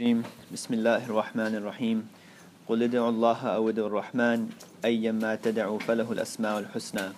الرجيم. 0.00 0.24
بسم 0.48 0.80
الله 0.80 1.12
الرحمن 1.12 1.60
الرحيم. 1.60 2.08
قل 2.68 2.82
ادعوا 2.88 3.12
الله 3.12 3.40
أو 3.52 3.68
ادعوا 3.68 3.88
الرحمن. 3.92 4.48
أيما 4.80 5.36
تدعوا 5.36 5.76
فله 5.84 6.08
الأسماء 6.08 6.58
الحسنى. 6.64 7.12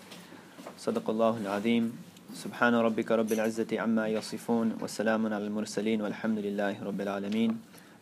صدق 0.82 1.06
الله 1.06 1.34
العظيم. 1.46 1.94
سبحان 2.34 2.74
ربك 2.74 3.06
رب 3.06 3.30
العزة 3.32 3.70
عما 3.70 4.10
يصفون 4.10 4.82
وسلام 4.82 5.22
على 5.30 5.46
المرسلين 5.46 6.02
والحمد 6.02 6.38
لله 6.42 6.82
رب 6.82 7.00
العالمين. 7.00 7.50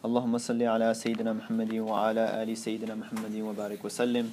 اللهم 0.01 0.35
صل 0.39 0.63
على 0.63 0.89
سيدنا 0.97 1.33
محمد 1.37 1.73
وعلى 1.85 2.25
آل 2.41 2.49
سيدنا 2.57 2.97
محمد 2.97 3.37
وبارك 3.37 3.85
وسلم. 3.85 4.33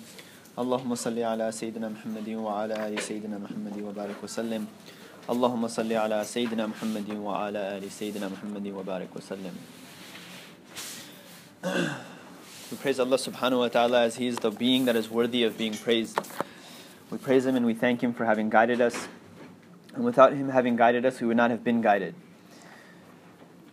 اللهم 0.55 0.91
صل 0.95 1.19
على 1.19 1.51
سيدنا 1.51 1.91
محمد 1.91 2.29
وعلى 2.29 2.75
آل 2.87 2.95
سيدنا 3.03 3.35
محمد 3.35 3.75
وبارك 3.83 4.23
وسلم. 4.23 4.63
اللهم 5.27 5.67
صل 5.67 5.91
على 5.91 6.23
سيدنا 6.23 6.71
محمد 6.71 7.09
وعلى 7.19 7.61
آل 7.77 7.83
سيدنا 7.91 8.31
محمد 8.31 8.65
وبارك 8.67 9.11
وسلم. 9.11 9.86
We 11.63 12.77
praise 12.79 12.99
Allah 12.99 13.17
subhanahu 13.17 13.59
wa 13.59 13.67
ta'ala 13.67 14.03
as 14.03 14.17
He 14.17 14.27
is 14.27 14.37
the 14.37 14.51
being 14.51 14.85
that 14.85 14.95
is 14.95 15.09
worthy 15.09 15.43
of 15.43 15.57
being 15.57 15.73
praised. 15.73 16.19
We 17.09 17.17
praise 17.17 17.45
Him 17.45 17.55
and 17.55 17.65
we 17.65 17.73
thank 17.73 18.01
Him 18.01 18.13
for 18.13 18.25
having 18.25 18.49
guided 18.49 18.81
us. 18.81 19.07
And 19.95 20.03
without 20.03 20.33
Him 20.33 20.49
having 20.49 20.75
guided 20.75 21.05
us, 21.05 21.19
we 21.19 21.27
would 21.27 21.37
not 21.37 21.49
have 21.49 21.63
been 21.63 21.81
guided. 21.81 22.13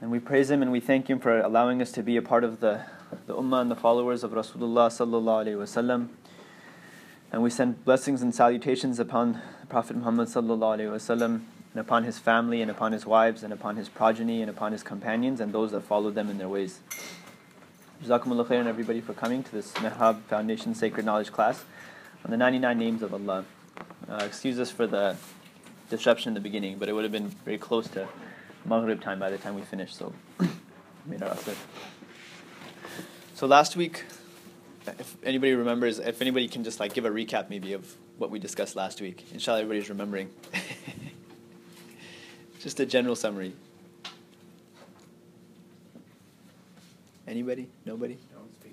And 0.01 0.11
we 0.11 0.19
praise 0.19 0.51
Him 0.51 0.63
and 0.63 0.73
we 0.73 0.81
thank 0.81 1.09
Him 1.11 1.19
for 1.19 1.41
allowing 1.41 1.83
us 1.83 1.93
to 1.93 2.03
be 2.03 2.17
a 2.17 2.23
part 2.23 2.45
of 2.45 2.61
the, 2.61 2.83
the 3.27 3.35
Ummah 3.35 3.61
and 3.61 3.71
the 3.71 3.77
followers 3.77 4.25
of 4.25 4.31
Rasulullah 4.33 4.89
sallallahu 4.89 5.47
alayhi 5.47 5.57
wasallam. 5.57 6.09
And 7.33 7.43
we 7.43 7.51
send 7.51 7.85
blessings 7.85 8.23
and 8.23 8.35
salutations 8.35 8.99
upon 8.99 9.43
Prophet 9.69 9.97
Muhammad 9.97 10.29
sallallahu 10.29 10.79
alayhi 10.79 10.91
wasallam 10.91 11.43
and 11.73 11.81
upon 11.81 12.05
his 12.05 12.21
family 12.21 12.63
and 12.63 12.71
upon 12.71 12.93
his 12.93 13.05
wives 13.05 13.43
and 13.43 13.53
upon 13.53 13.77
his 13.77 13.89
progeny 13.89 14.41
and 14.41 14.49
upon 14.49 14.71
his 14.71 14.85
companions 14.85 15.41
and 15.41 15.53
those 15.53 15.73
that 15.73 15.83
follow 15.83 16.11
them 16.11 16.31
in 16.31 16.39
their 16.39 16.49
ways. 16.49 16.79
Jazakumullah 18.03 18.47
khairan 18.47 18.67
everybody 18.67 19.01
for 19.01 19.15
coming 19.15 19.43
to 19.43 19.53
this 19.53 19.73
Mihrab 19.75 20.21
Foundation 20.25 20.75
Sacred 20.75 21.07
Knowledge 21.07 21.33
class 21.33 21.65
on 22.25 22.31
the 22.31 22.37
99 22.37 22.79
names 22.79 23.03
of 23.03 23.15
Allah. 23.15 23.45
Uh, 24.09 24.23
excuse 24.27 24.59
us 24.59 24.71
for 24.71 24.87
the 24.87 25.17
disruption 25.89 26.31
in 26.31 26.35
the 26.35 26.41
beginning, 26.41 26.77
but 26.77 26.89
it 26.89 26.93
would 26.93 27.05
have 27.05 27.13
been 27.13 27.29
very 27.29 27.57
close 27.57 27.89
to 27.89 28.07
Maghrib 28.67 29.01
time 29.01 29.19
by 29.19 29.31
the 29.31 29.39
time 29.39 29.55
we 29.55 29.63
finished, 29.63 29.97
so 29.97 30.13
made 31.07 31.23
our. 31.23 31.37
So 33.35 33.47
last 33.47 33.77
week, 33.77 34.05
if 34.87 35.17
anybody 35.23 35.55
remembers, 35.55 35.99
if 35.99 36.21
anybody 36.21 36.49
can 36.49 36.63
just 36.63 36.81
like 36.81 36.93
give 36.93 37.07
a 37.07 37.11
recap 37.11 37.49
maybe 37.49 37.73
of 37.73 37.97
what 38.19 38.31
we 38.31 38.39
discussed 38.39 38.77
last 38.77 39.01
week. 39.01 39.25
Inshallah, 39.33 39.61
everybody's 39.61 39.89
remembering. 39.89 40.31
just 42.61 42.81
a 42.81 42.87
general 42.87 43.17
summary. 43.17 43.55
Anybody? 47.27 47.69
Nobody? 47.85 48.19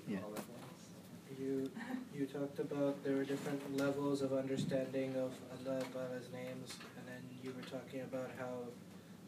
Yeah. 0.08 0.18
all 0.18 0.32
at 0.32 0.44
once. 0.48 1.38
You 1.38 1.70
you 2.14 2.26
talked 2.26 2.58
about 2.58 3.02
there 3.04 3.16
were 3.16 3.24
different 3.24 3.76
levels 3.76 4.20
of 4.22 4.32
understanding 4.32 5.10
of 5.16 5.32
Allah 5.66 5.80
Ta'ala's 5.92 6.28
names, 6.32 6.76
and 6.98 7.06
then 7.06 7.22
you 7.42 7.52
were 7.56 7.62
talking 7.68 8.00
about 8.02 8.30
how 8.38 8.54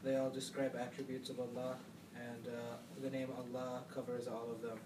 they 0.03 0.17
all 0.17 0.31
describe 0.31 0.77
attributes 0.77 1.31
of 1.31 1.41
Allah, 1.41 1.77
and 2.15 2.49
uh, 2.49 2.77
the 3.03 3.11
name 3.11 3.29
Allah 3.39 3.83
covers 3.95 4.29
all 4.29 4.49
of 4.51 4.61
them, 4.61 4.79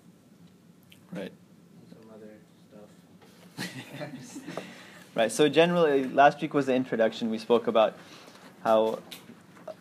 Right. 1.12 1.32
and 1.32 1.86
some 1.90 2.10
other 2.14 2.34
stuff. 2.68 4.52
Right. 5.14 5.32
So 5.32 5.48
generally, 5.48 6.04
last 6.04 6.40
week 6.40 6.54
was 6.54 6.66
the 6.66 6.74
introduction. 6.76 7.28
We 7.28 7.38
spoke 7.38 7.66
about 7.66 7.96
how 8.62 9.00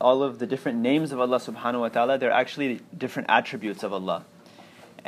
all 0.02 0.24
of 0.24 0.40
the 0.40 0.48
different 0.48 0.80
names 0.80 1.12
of 1.12 1.20
Allah 1.20 1.38
Subhanahu 1.38 1.82
wa 1.82 1.90
Taala 1.90 2.20
they're 2.20 2.32
actually 2.32 2.82
different 2.98 3.30
attributes 3.30 3.84
of 3.84 3.94
Allah, 3.94 4.26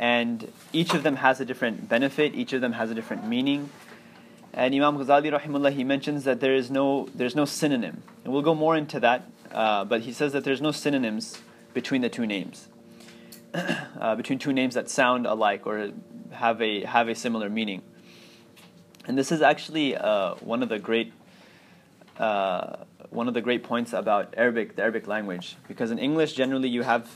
and 0.00 0.50
each 0.72 0.94
of 0.94 1.02
them 1.02 1.16
has 1.16 1.40
a 1.40 1.44
different 1.44 1.86
benefit. 1.86 2.34
Each 2.34 2.54
of 2.54 2.62
them 2.62 2.72
has 2.72 2.90
a 2.90 2.94
different 2.94 3.28
meaning. 3.28 3.68
And 4.54 4.74
Imam 4.74 4.96
Ghazali 4.96 5.30
rahimullah 5.30 5.74
he 5.74 5.84
mentions 5.84 6.24
that 6.24 6.40
there 6.40 6.54
is 6.54 6.70
no 6.70 7.08
there's 7.14 7.36
no 7.36 7.44
synonym, 7.44 8.02
and 8.24 8.32
we'll 8.32 8.42
go 8.42 8.54
more 8.54 8.76
into 8.76 8.98
that. 9.00 9.30
Uh, 9.52 9.84
but 9.84 10.00
he 10.00 10.12
says 10.12 10.32
that 10.32 10.42
there's 10.42 10.62
no 10.62 10.72
synonyms 10.72 11.38
between 11.74 12.00
the 12.00 12.08
two 12.08 12.26
names, 12.26 12.68
uh, 13.54 14.14
between 14.16 14.38
two 14.38 14.54
names 14.54 14.74
that 14.74 14.88
sound 14.88 15.26
alike 15.26 15.66
or 15.66 15.90
have 16.32 16.62
a 16.62 16.82
have 16.84 17.08
a 17.08 17.14
similar 17.14 17.50
meaning. 17.50 17.82
And 19.06 19.18
this 19.18 19.30
is 19.30 19.42
actually 19.42 19.96
uh, 19.96 20.34
one 20.36 20.62
of 20.62 20.70
the 20.70 20.78
great 20.78 21.12
uh, 22.16 22.76
one 23.10 23.28
of 23.28 23.34
the 23.34 23.42
great 23.42 23.64
points 23.64 23.92
about 23.92 24.32
Arabic, 24.38 24.76
the 24.76 24.82
Arabic 24.82 25.06
language, 25.06 25.56
because 25.68 25.90
in 25.90 25.98
English 25.98 26.32
generally 26.32 26.70
you 26.70 26.82
have 26.82 27.06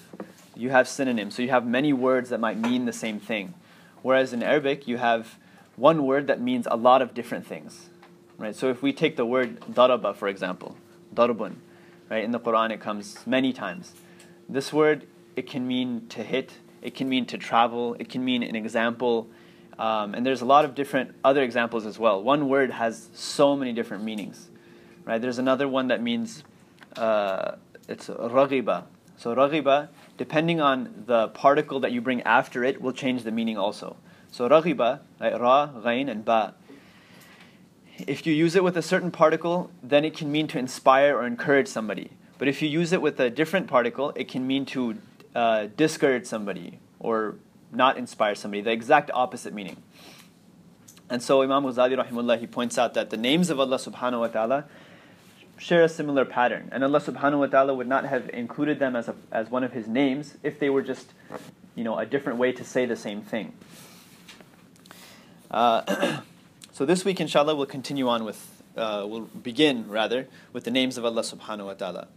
you 0.57 0.71
have 0.71 0.89
synonyms, 0.89 1.35
so 1.35 1.43
you 1.43 1.51
have 1.51 1.67
many 1.67 1.93
words 1.93 2.31
that 2.31 2.41
might 2.41 2.59
mean 2.59 2.85
the 2.85 2.93
same 2.93 3.21
thing, 3.21 3.55
whereas 4.03 4.33
in 4.33 4.43
Arabic 4.43 4.87
you 4.87 4.97
have 4.99 5.39
one 5.77 6.07
word 6.07 6.27
that 6.29 6.41
means 6.41 6.69
a 6.71 6.77
lot 6.77 7.03
of 7.03 7.15
different 7.15 7.47
things, 7.47 7.89
right? 8.39 8.55
So 8.55 8.71
if 8.71 8.83
we 8.83 8.93
take 8.93 9.17
the 9.17 9.27
word 9.27 9.61
daraba 9.63 10.15
for 10.15 10.29
example, 10.29 10.77
darbun, 11.15 11.57
right? 12.09 12.23
In 12.23 12.31
the 12.31 12.41
Quran 12.41 12.71
it 12.71 12.81
comes 12.81 13.27
many 13.27 13.53
times. 13.53 13.93
This 14.49 14.73
word 14.73 15.07
it 15.37 15.49
can 15.49 15.67
mean 15.67 16.07
to 16.09 16.23
hit, 16.23 16.53
it 16.83 16.95
can 16.95 17.09
mean 17.09 17.27
to 17.27 17.39
travel, 17.39 17.97
it 17.99 18.09
can 18.09 18.25
mean 18.25 18.43
an 18.43 18.55
example. 18.55 19.29
Um, 19.79 20.15
and 20.15 20.25
there's 20.25 20.43
a 20.43 20.45
lot 20.45 20.65
of 20.65 20.77
different 20.77 21.17
other 21.25 21.43
examples 21.43 21.85
as 21.87 21.99
well. 21.99 22.23
One 22.23 22.49
word 22.49 22.71
has 22.71 23.09
so 23.15 23.57
many 23.57 23.73
different 23.73 24.05
meanings, 24.05 24.49
right? 25.05 25.21
There's 25.21 25.39
another 25.39 25.67
one 25.67 25.89
that 25.89 26.01
means 26.01 26.45
uh, 26.97 27.57
it's 27.89 28.07
raghiba. 28.09 28.85
So 29.17 29.35
raghiba, 29.35 29.89
depending 30.17 30.61
on 30.61 31.05
the 31.07 31.29
particle 31.29 31.81
that 31.81 31.93
you 31.93 32.01
bring 32.01 32.23
after 32.23 32.65
it, 32.65 32.81
will 32.81 32.93
change 32.93 33.23
the 33.23 33.31
meaning 33.31 33.57
also. 33.57 33.97
So 34.31 34.49
raghiba, 34.49 35.01
right, 35.21 35.41
ra, 35.41 35.69
ghain, 35.69 36.11
and 36.11 36.25
ba. 36.25 36.55
If 38.07 38.27
you 38.27 38.35
use 38.35 38.57
it 38.57 38.65
with 38.65 38.77
a 38.77 38.83
certain 38.83 39.11
particle, 39.11 39.71
then 39.83 40.05
it 40.05 40.17
can 40.17 40.33
mean 40.33 40.49
to 40.49 40.59
inspire 40.59 41.17
or 41.17 41.27
encourage 41.27 41.69
somebody. 41.69 42.11
But 42.39 42.49
if 42.49 42.61
you 42.61 42.69
use 42.69 42.93
it 42.93 43.01
with 43.01 43.21
a 43.21 43.31
different 43.31 43.69
particle, 43.69 44.13
it 44.17 44.29
can 44.29 44.47
mean 44.47 44.67
to 44.67 44.97
uh, 45.35 45.69
discourage 45.77 46.27
somebody 46.27 46.81
or 46.99 47.37
not 47.73 47.97
inspire 47.97 48.35
somebody, 48.35 48.63
the 48.63 48.73
exact 48.73 49.11
opposite 49.15 49.53
meaning. 49.53 49.83
And 51.11 51.23
so 51.23 51.43
Imam 51.43 51.65
Ghazali 51.65 52.03
rahimullah 52.03 52.39
he 52.39 52.47
points 52.47 52.79
out 52.79 52.95
that 52.95 53.11
the 53.11 53.17
names 53.17 53.51
of 53.51 53.61
Allah 53.61 53.77
subhanahu 53.77 54.21
wa 54.21 54.29
ta'ala 54.29 54.65
share 55.57 55.83
a 55.83 55.89
similar 55.89 56.25
pattern. 56.25 56.69
And 56.73 56.85
Allah 56.85 57.01
subhanahu 57.01 57.39
wa 57.41 57.47
ta'ala 57.47 57.75
would 57.75 57.89
not 57.89 58.05
have 58.07 58.29
included 58.31 58.79
them 58.79 58.97
as, 58.97 59.09
a, 59.09 59.15
as 59.31 59.51
one 59.51 59.65
of 59.65 59.73
his 59.73 59.87
names 59.87 60.37
if 60.43 60.59
they 60.59 60.71
were 60.71 60.83
just 60.83 61.13
you 61.75 61.85
know, 61.85 61.99
a 61.99 62.07
different 62.07 62.39
way 62.39 62.53
to 62.53 62.65
say 62.65 62.87
the 62.87 62.97
same 62.97 63.23
thing. 63.23 63.53
Uh, 65.51 66.21
so 66.73 66.85
this 66.85 67.05
week 67.05 67.21
inshallah 67.21 67.55
we'll 67.55 67.67
continue 67.67 68.09
on 68.09 68.25
with, 68.25 68.63
uh, 68.77 69.05
we'll 69.09 69.23
begin 69.23 69.89
rather, 69.89 70.29
with 70.53 70.65
the 70.65 70.71
names 70.71 70.99
of 70.99 71.05
Allah 71.05 71.23
subhanahu 71.23 71.67
wa 71.67 71.75
ta'ala. 71.75 72.09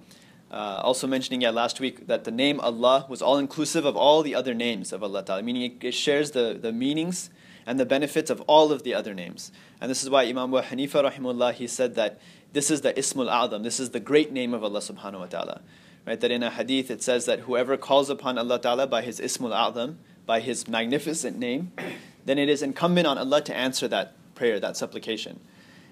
Uh, 0.50 0.80
also 0.82 1.08
mentioning 1.08 1.42
yeah 1.42 1.50
last 1.50 1.82
week 1.82 2.08
that 2.08 2.24
the 2.24 2.32
name 2.32 2.58
Allah 2.62 3.06
was 3.10 3.22
all 3.22 3.38
inclusive 3.38 3.84
of 3.84 3.98
all 3.98 4.24
the 4.24 4.34
other 4.34 4.54
names 4.54 4.94
of 4.94 5.04
Allah 5.04 5.22
Ta'ala, 5.22 5.44
meaning 5.44 5.64
it, 5.64 5.84
it 5.84 5.94
shares 5.94 6.32
the, 6.32 6.58
the 6.60 6.72
meanings 6.72 7.30
and 7.66 7.78
the 7.78 7.86
benefits 7.86 8.30
of 8.30 8.40
all 8.48 8.72
of 8.72 8.84
the 8.84 8.94
other 8.94 9.14
names. 9.14 9.52
And 9.82 9.92
this 9.92 10.02
is 10.02 10.10
why 10.10 10.24
Imam 10.24 10.56
Abu 10.56 10.66
Hanifa 10.66 11.12
rahimullah 11.12 11.54
he 11.54 11.68
said 11.68 11.96
that 11.96 12.22
this 12.58 12.72
is 12.72 12.82
the 12.82 12.92
Ismul 12.98 13.30
A'zam, 13.30 13.62
this 13.62 13.80
is 13.80 13.92
the 13.92 14.00
great 14.00 14.32
name 14.32 14.52
of 14.52 14.64
Allah 14.64 14.80
subhanahu 14.80 15.20
wa 15.20 15.26
ta'ala. 15.28 15.62
Right, 16.08 16.20
that 16.20 16.32
in 16.32 16.42
a 16.42 16.50
hadith 16.50 16.90
it 16.90 17.04
says 17.04 17.26
that 17.26 17.42
whoever 17.42 17.78
calls 17.78 18.10
upon 18.10 18.40
Allah 18.40 18.60
Ta'ala 18.60 18.88
by 18.88 19.04
his 19.04 19.20
Ismul 19.20 19.52
A'zam, 19.52 19.98
by 20.26 20.40
his 20.40 20.68
magnificent 20.68 21.38
name, 21.38 21.72
then 22.26 22.40
it 22.40 22.50
is 22.50 22.64
incumbent 22.64 23.06
on 23.06 23.20
Allah 23.20 23.44
to 23.44 23.56
answer 23.56 23.88
that 23.90 24.16
prayer, 24.34 24.60
that 24.60 24.76
supplication. 24.76 25.40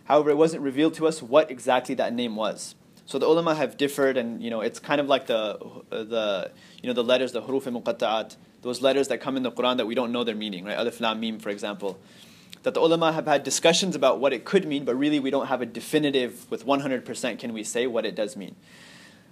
However, 0.05 0.31
it 0.31 0.37
wasn't 0.37 0.63
revealed 0.63 0.95
to 0.95 1.05
us 1.05 1.21
what 1.21 1.51
exactly 1.51 1.93
that 1.95 2.15
name 2.15 2.35
was. 2.35 2.73
So 3.05 3.19
the 3.19 3.27
ulama 3.27 3.53
have 3.53 3.77
differed, 3.77 4.17
and 4.17 4.41
you 4.41 4.49
know 4.49 4.61
it's 4.61 4.79
kind 4.79 4.99
of 4.99 5.05
like 5.05 5.27
the 5.27 5.59
the 5.91 6.49
you 6.81 6.87
know 6.87 6.93
the 6.93 7.03
letters, 7.03 7.31
the 7.31 7.43
huruf 7.43 7.65
muqatta'at, 7.69 8.37
those 8.63 8.81
letters 8.81 9.09
that 9.09 9.21
come 9.21 9.37
in 9.37 9.43
the 9.43 9.51
Quran 9.51 9.77
that 9.77 9.85
we 9.85 9.93
don't 9.93 10.11
know 10.11 10.23
their 10.23 10.33
meaning, 10.33 10.65
right? 10.65 10.79
Alif 10.79 10.99
lam 10.99 11.19
mim, 11.19 11.37
for 11.37 11.49
example. 11.49 11.99
That 12.65 12.73
the 12.73 12.81
ulama 12.81 13.11
have 13.11 13.27
had 13.27 13.43
discussions 13.43 13.95
about 13.95 14.19
what 14.19 14.33
it 14.33 14.43
could 14.43 14.65
mean, 14.65 14.85
but 14.85 14.95
really 14.95 15.19
we 15.19 15.29
don't 15.29 15.45
have 15.45 15.61
a 15.61 15.67
definitive 15.67 16.49
with 16.49 16.65
100% 16.65 17.37
can 17.37 17.53
we 17.53 17.63
say 17.63 17.85
what 17.85 18.07
it 18.07 18.15
does 18.15 18.35
mean. 18.35 18.55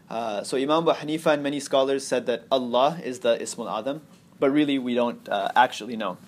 Uh, 0.08 0.44
so 0.44 0.56
Imam 0.56 0.88
Abu 0.88 0.92
Hanifa 1.00 1.34
and 1.34 1.42
many 1.42 1.60
scholars 1.60 2.06
said 2.06 2.28
that 2.28 2.44
Allah 2.52 3.00
is 3.04 3.22
the 3.22 3.36
Ismul 3.42 3.66
A'zam, 3.66 4.02
but 4.40 4.52
really 4.52 4.78
we 4.78 4.94
don't 4.94 5.28
uh, 5.28 5.50
actually 5.56 5.98
know. 5.98 6.20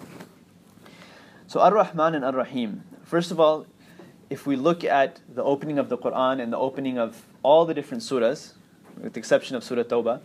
So 1.45 1.59
Ar-Rahman 1.59 2.15
and 2.15 2.25
Ar-Rahim. 2.25 2.83
First 3.03 3.29
of 3.29 3.39
all, 3.39 3.67
if 4.31 4.47
we 4.47 4.55
look 4.55 4.83
at 4.83 5.19
the 5.31 5.43
opening 5.43 5.77
of 5.77 5.89
the 5.89 5.99
Quran 5.99 6.41
and 6.41 6.51
the 6.51 6.57
opening 6.57 6.97
of 6.97 7.27
all 7.43 7.67
the 7.67 7.75
different 7.75 8.01
surahs, 8.01 8.53
with 8.99 9.13
the 9.13 9.19
exception 9.19 9.55
of 9.55 9.63
Surah 9.63 9.83
Tawbah, 9.83 10.21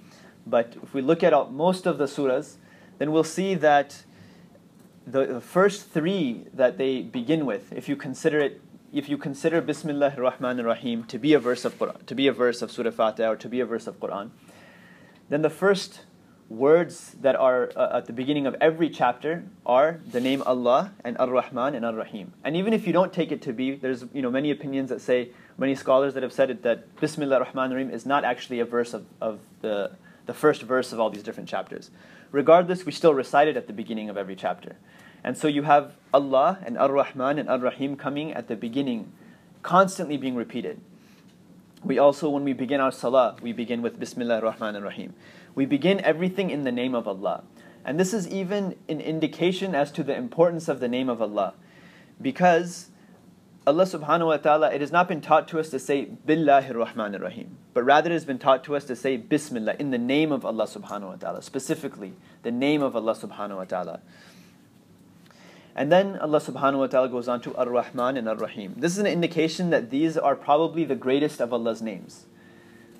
but 0.46 0.78
if 0.82 0.94
we 0.94 1.02
look 1.02 1.22
at 1.22 1.34
all, 1.34 1.50
most 1.50 1.84
of 1.84 1.98
the 1.98 2.06
surahs, 2.06 2.54
then 2.96 3.12
we'll 3.12 3.22
see 3.22 3.54
that 3.56 4.04
the, 5.06 5.26
the 5.26 5.40
first 5.40 5.90
three 5.90 6.44
that 6.54 6.78
they 6.78 7.02
begin 7.02 7.46
with, 7.46 7.72
if 7.72 7.88
you 7.88 7.96
consider 7.96 8.38
it, 8.40 8.60
if 8.92 9.08
you 9.08 9.16
consider 9.16 9.60
Bismillah 9.60 10.14
ar-Rahman 10.16 10.60
ar-Rahim 10.60 11.04
to 11.04 11.18
be 11.18 11.32
a 11.34 11.38
verse 11.38 11.64
of 11.64 11.78
Quran, 11.78 12.04
to 12.06 12.14
be 12.14 12.26
a 12.26 12.32
verse 12.32 12.62
of 12.62 12.70
Surah 12.70 12.90
Fatiha 12.90 13.30
or 13.30 13.36
to 13.36 13.48
be 13.48 13.60
a 13.60 13.66
verse 13.66 13.86
of 13.86 13.98
Quran, 14.00 14.30
then 15.28 15.42
the 15.42 15.50
first 15.50 16.00
words 16.48 17.14
that 17.20 17.36
are 17.36 17.70
uh, 17.76 17.98
at 17.98 18.06
the 18.06 18.12
beginning 18.12 18.44
of 18.44 18.56
every 18.60 18.90
chapter 18.90 19.44
are 19.64 20.00
the 20.10 20.20
name 20.20 20.42
Allah 20.44 20.92
and 21.04 21.16
Ar-Rahman 21.18 21.76
and 21.76 21.84
Ar-Rahim. 21.84 22.32
And 22.42 22.56
even 22.56 22.72
if 22.72 22.86
you 22.88 22.92
don't 22.92 23.12
take 23.12 23.30
it 23.30 23.40
to 23.42 23.52
be, 23.52 23.76
there's 23.76 24.04
you 24.12 24.20
know 24.20 24.30
many 24.30 24.50
opinions 24.50 24.88
that 24.88 25.00
say, 25.00 25.30
many 25.56 25.76
scholars 25.76 26.14
that 26.14 26.24
have 26.24 26.32
said 26.32 26.50
it 26.50 26.62
that 26.62 27.00
Bismillah 27.00 27.36
ar-Rahman 27.36 27.70
ar-Rahim 27.70 27.90
is 27.90 28.04
not 28.04 28.24
actually 28.24 28.58
a 28.58 28.64
verse 28.64 28.92
of, 28.94 29.06
of 29.20 29.38
the, 29.60 29.92
the 30.26 30.34
first 30.34 30.62
verse 30.62 30.92
of 30.92 30.98
all 30.98 31.10
these 31.10 31.22
different 31.22 31.48
chapters. 31.48 31.90
Regardless, 32.32 32.86
we 32.86 32.92
still 32.92 33.14
recite 33.14 33.48
it 33.48 33.56
at 33.56 33.66
the 33.66 33.72
beginning 33.72 34.08
of 34.08 34.16
every 34.16 34.36
chapter. 34.36 34.76
And 35.24 35.36
so 35.36 35.48
you 35.48 35.62
have 35.62 35.96
Allah 36.14 36.58
and 36.64 36.78
Ar-Rahman 36.78 37.38
and 37.38 37.48
Ar-Rahim 37.48 37.96
coming 37.96 38.32
at 38.32 38.48
the 38.48 38.56
beginning, 38.56 39.12
constantly 39.62 40.16
being 40.16 40.36
repeated. 40.36 40.80
We 41.82 41.98
also, 41.98 42.28
when 42.28 42.44
we 42.44 42.52
begin 42.52 42.80
our 42.80 42.92
salah, 42.92 43.36
we 43.40 43.52
begin 43.52 43.82
with 43.82 43.98
Bismillah 43.98 44.36
ar-Rahman 44.36 44.76
ar-Rahim. 44.76 45.14
We 45.54 45.66
begin 45.66 46.00
everything 46.00 46.50
in 46.50 46.64
the 46.64 46.72
name 46.72 46.94
of 46.94 47.08
Allah. 47.08 47.44
And 47.84 47.98
this 47.98 48.12
is 48.12 48.28
even 48.28 48.76
an 48.88 49.00
indication 49.00 49.74
as 49.74 49.90
to 49.92 50.02
the 50.02 50.14
importance 50.14 50.68
of 50.68 50.80
the 50.80 50.88
name 50.88 51.08
of 51.08 51.22
Allah. 51.22 51.54
Because 52.20 52.89
Allah 53.66 53.84
subhanahu 53.84 54.26
wa 54.26 54.36
ta'ala, 54.38 54.72
it 54.72 54.80
has 54.80 54.90
not 54.90 55.06
been 55.06 55.20
taught 55.20 55.46
to 55.48 55.60
us 55.60 55.68
to 55.68 55.78
say 55.78 56.08
Billahir 56.26 56.72
Rahmanir 56.72 57.20
Rahim, 57.20 57.58
but 57.74 57.84
rather 57.84 58.10
it 58.10 58.14
has 58.14 58.24
been 58.24 58.38
taught 58.38 58.64
to 58.64 58.74
us 58.74 58.84
to 58.84 58.96
say 58.96 59.18
Bismillah 59.18 59.76
in 59.78 59.90
the 59.90 59.98
name 59.98 60.32
of 60.32 60.46
Allah 60.46 60.66
subhanahu 60.66 61.08
wa 61.08 61.16
ta'ala, 61.16 61.42
specifically 61.42 62.14
the 62.42 62.50
name 62.50 62.82
of 62.82 62.96
Allah 62.96 63.14
subhanahu 63.14 63.56
wa 63.56 63.64
ta'ala. 63.64 64.00
And 65.76 65.92
then 65.92 66.16
Allah 66.16 66.40
subhanahu 66.40 66.78
wa 66.78 66.86
ta'ala 66.86 67.08
goes 67.10 67.28
on 67.28 67.42
to 67.42 67.54
Ar 67.54 67.68
Rahman 67.68 68.16
and 68.16 68.28
Ar 68.28 68.36
Rahim. 68.36 68.74
This 68.78 68.92
is 68.92 68.98
an 68.98 69.06
indication 69.06 69.70
that 69.70 69.90
these 69.90 70.16
are 70.16 70.34
probably 70.34 70.84
the 70.84 70.96
greatest 70.96 71.40
of 71.40 71.52
Allah's 71.52 71.82
names. 71.82 72.24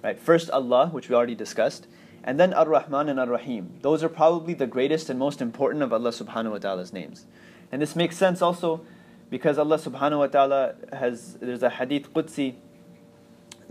Right? 0.05 0.19
First 0.19 0.51
Allah, 0.51 0.89
which 0.89 1.09
we 1.09 1.15
already 1.15 1.35
discussed, 1.35 1.87
and 2.23 2.39
then 2.39 2.53
Ar 2.53 2.69
Rahman 2.69 3.09
and 3.09 3.19
Ar 3.19 3.27
Rahim. 3.27 3.79
Those 3.81 4.05
are 4.05 4.11
probably 4.11 4.53
the 4.53 4.67
greatest 4.67 5.09
and 5.09 5.19
most 5.19 5.41
important 5.41 5.83
of 5.83 5.93
Allah 5.93 6.11
subhanahu 6.11 6.53
wa 6.53 6.59
ta'ala's 6.59 6.93
names. 6.93 7.25
And 7.73 7.81
this 7.81 7.97
makes 7.97 8.17
sense 8.17 8.43
also 8.43 8.83
because 9.31 9.59
Allah 9.59 9.79
subhanahu 9.79 10.19
wa 10.19 10.27
ta'ala 10.27 10.75
has, 10.93 11.35
there's 11.41 11.63
a 11.63 11.71
hadith 11.71 12.13
Qudsi 12.13 12.57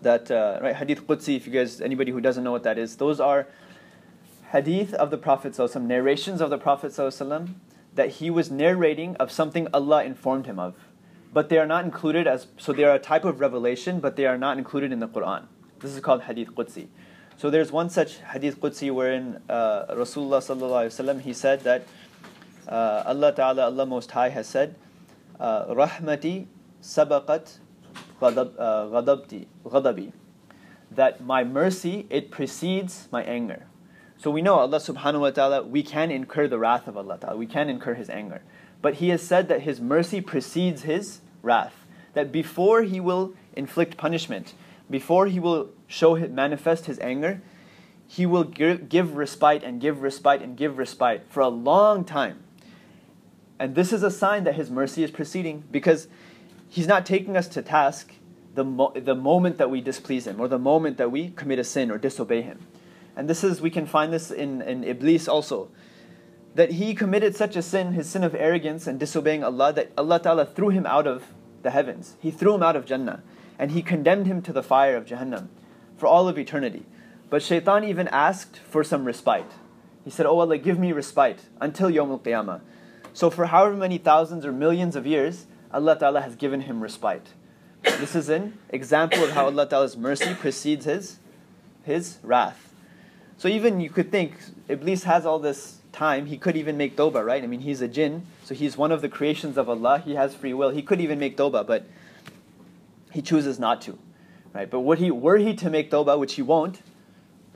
that, 0.01 0.31
uh, 0.31 0.59
right, 0.61 0.75
hadith 0.75 1.06
Qudsi, 1.06 1.35
if 1.35 1.45
you 1.45 1.53
guys, 1.53 1.81
anybody 1.81 2.11
who 2.11 2.21
doesn't 2.21 2.44
know 2.44 2.51
what 2.51 2.63
that 2.63 2.77
is, 2.77 2.95
those 2.95 3.19
are 3.19 3.47
hadith 4.51 4.94
of 4.94 5.11
the 5.11 5.17
Prophet 5.17 5.53
some 5.56 5.88
narrations 5.88 6.39
of 6.41 6.50
the 6.50 6.57
Prophet 6.57 6.94
that 7.95 8.09
he 8.09 8.29
was 8.29 8.50
narrating 8.50 9.15
of 9.17 9.31
something 9.31 9.67
Allah 9.73 10.03
informed 10.06 10.45
him 10.45 10.57
of. 10.57 10.75
But 11.33 11.50
they 11.50 11.57
are 11.57 11.67
not 11.67 11.83
included 11.83 12.25
as, 12.25 12.47
so 12.57 12.71
they 12.71 12.85
are 12.85 12.95
a 12.95 13.00
type 13.00 13.25
of 13.25 13.39
revelation, 13.39 14.00
but 14.00 14.15
they 14.15 14.25
are 14.25 14.38
not 14.38 14.57
included 14.57 14.91
in 14.91 15.00
the 15.00 15.07
Quran. 15.07 15.45
This 15.79 15.91
is 15.91 16.00
called 16.00 16.23
Hadith 16.23 16.56
Qudsi. 16.56 16.88
So 17.38 17.50
there's 17.50 17.71
one 17.71 17.89
such 17.89 18.17
Hadith 18.19 18.59
Qudsi 18.59 18.91
wherein 18.91 19.41
uh, 19.50 19.94
Rasulullah 19.95 20.39
sallallahu 20.39 21.21
he 21.21 21.33
said 21.33 21.61
that 21.61 21.83
uh, 22.67 23.03
Allah 23.06 23.33
Ta'ala, 23.33 23.65
Allah 23.65 23.85
Most 23.85 24.11
High 24.11 24.29
has 24.29 24.47
said, 24.47 24.75
Uh, 25.39 25.74
rahmati 25.74 26.47
sabaqat 26.81 27.59
uh, 28.21 28.31
ghadabti, 28.33 29.47
ghadabi. 29.65 30.12
That 30.91 31.24
my 31.24 31.44
mercy, 31.44 32.07
it 32.09 32.30
precedes 32.30 33.07
my 33.12 33.24
anger. 33.24 33.68
So 34.18 34.31
we 34.31 34.41
know 34.41 34.56
Allah 34.56 34.80
subhanahu 34.80 35.21
wa 35.21 35.30
ta'ala, 35.30 35.63
we 35.63 35.81
can 35.81 36.12
incur 36.12 36.50
the 36.50 36.59
wrath 36.59 36.89
of 36.89 36.97
Allah 36.97 37.18
ta'ala, 37.21 37.38
we 37.38 37.45
can 37.45 37.69
incur 37.69 37.94
His 37.94 38.09
anger. 38.09 38.41
But 38.81 38.95
He 38.95 39.09
has 39.09 39.21
said 39.21 39.47
that 39.47 39.62
His 39.62 39.80
mercy 39.80 40.19
precedes 40.19 40.81
His 40.81 41.21
wrath. 41.42 41.85
That 42.15 42.31
before 42.31 42.83
He 42.83 43.00
will 43.00 43.33
inflict 43.56 43.95
punishment, 43.95 44.56
before 44.89 45.27
He 45.27 45.39
will 45.39 45.69
show, 45.88 46.15
manifest 46.15 46.88
His 46.88 47.00
anger, 47.00 47.42
He 48.07 48.25
will 48.25 48.44
give 48.44 49.15
respite 49.15 49.63
and 49.63 49.80
give 49.80 50.01
respite 50.01 50.42
and 50.42 50.57
give 50.57 50.77
respite 50.77 51.27
for 51.30 51.39
a 51.39 51.47
long 51.47 52.03
time. 52.03 52.44
And 53.59 53.75
this 53.75 53.91
is 53.91 54.03
a 54.03 54.11
sign 54.11 54.45
that 54.45 54.56
His 54.56 54.71
mercy 54.71 55.03
is 55.03 55.11
proceeding 55.11 55.63
because 55.69 56.07
He's 56.69 56.88
not 56.88 57.06
taking 57.06 57.35
us 57.35 57.47
to 57.50 57.61
task 57.61 58.13
the, 58.56 58.63
mo- 58.63 58.94
the 58.95 59.15
moment 59.15 59.57
that 59.57 59.69
we 59.69 59.81
displease 59.81 60.25
Him 60.25 60.39
or 60.39 60.47
the 60.47 60.59
moment 60.59 60.97
that 60.97 61.11
we 61.11 61.29
commit 61.31 61.59
a 61.59 61.63
sin 61.63 61.91
or 61.91 61.97
disobey 61.97 62.41
Him. 62.41 62.65
And 63.19 63.29
this 63.29 63.44
is, 63.44 63.59
we 63.59 63.69
can 63.69 63.85
find 63.85 64.13
this 64.13 64.31
in, 64.31 64.61
in 64.61 64.85
Iblis 64.85 65.27
also. 65.27 65.69
That 66.56 66.71
he 66.71 66.95
committed 66.95 67.35
such 67.35 67.57
a 67.57 67.61
sin, 67.61 67.91
his 67.91 68.09
sin 68.09 68.23
of 68.23 68.33
arrogance 68.33 68.88
and 68.88 68.97
disobeying 68.97 69.44
Allah, 69.44 69.73
that 69.73 69.91
Allah 69.97 70.19
Ta'ala 70.19 70.45
threw 70.45 70.69
him 70.69 70.85
out 70.85 71.06
of 71.06 71.25
the 71.61 71.71
heavens. 71.71 72.15
He 72.21 72.31
threw 72.31 72.56
him 72.56 72.63
out 72.63 72.77
of 72.77 72.85
Jannah. 72.85 73.21
And 73.59 73.71
he 73.71 73.81
condemned 73.81 74.25
him 74.25 74.41
to 74.44 74.53
the 74.53 74.63
fire 74.63 74.95
of 74.95 75.06
Jahannam 75.06 75.50
for 75.97 76.07
all 76.07 76.29
of 76.29 76.39
eternity. 76.39 76.85
But 77.29 77.44
Shaitan 77.44 77.83
even 77.83 78.07
asked 78.07 78.57
for 78.57 78.85
some 78.85 79.03
respite. 79.03 79.51
He 80.06 80.09
said, 80.09 80.25
Oh 80.25 80.39
Allah, 80.39 80.57
give 80.57 80.79
me 80.79 80.94
respite 80.94 81.41
until 81.59 81.89
Yawm 81.89 82.09
al 82.11 82.19
Qiyamah. 82.19 82.61
So 83.13 83.29
for 83.29 83.47
however 83.47 83.75
many 83.75 83.97
thousands 83.97 84.45
or 84.45 84.51
millions 84.51 84.95
of 84.95 85.06
years, 85.06 85.45
Allah 85.71 85.97
Ta'ala 85.97 86.21
has 86.21 86.35
given 86.35 86.61
him 86.61 86.81
respite. 86.81 87.27
This 87.83 88.15
is 88.15 88.29
an 88.29 88.57
example 88.69 89.23
of 89.23 89.31
how 89.31 89.45
Allah 89.45 89.67
Ta'ala's 89.67 89.95
mercy 89.95 90.33
precedes 90.33 90.85
his, 90.85 91.19
his 91.83 92.17
wrath. 92.23 92.73
So 93.38 93.47
even 93.47 93.79
you 93.79 93.89
could 93.89 94.11
think 94.11 94.33
Iblis 94.67 95.03
has 95.03 95.25
all 95.25 95.39
this 95.39 95.77
time, 95.91 96.25
he 96.25 96.38
could 96.38 96.57
even 96.57 96.77
make 96.77 96.97
Toba, 96.97 97.23
right? 97.23 97.44
I 97.44 97.47
mean, 97.47 97.61
he's 97.61 97.81
a 97.81 97.88
jinn, 97.88 98.25
so 98.44 98.53
he's 98.53 98.77
one 98.77 98.91
of 98.91 99.01
the 99.01 99.09
creations 99.09 99.57
of 99.57 99.69
Allah, 99.69 100.00
he 100.00 100.15
has 100.15 100.35
free 100.35 100.53
will. 100.53 100.69
He 100.69 100.81
could 100.81 101.00
even 101.00 101.19
make 101.19 101.38
Toba, 101.38 101.63
but 101.63 101.85
he 103.11 103.21
chooses 103.21 103.59
not 103.59 103.81
to, 103.83 103.97
right? 104.53 104.69
But 104.69 104.81
would 104.81 105.00
he, 105.00 105.09
were 105.09 105.38
he 105.38 105.56
to 105.56 105.69
make 105.69 105.89
Toba, 105.89 106.17
which 106.17 106.33
he 106.33 106.41
won't, 106.41 106.81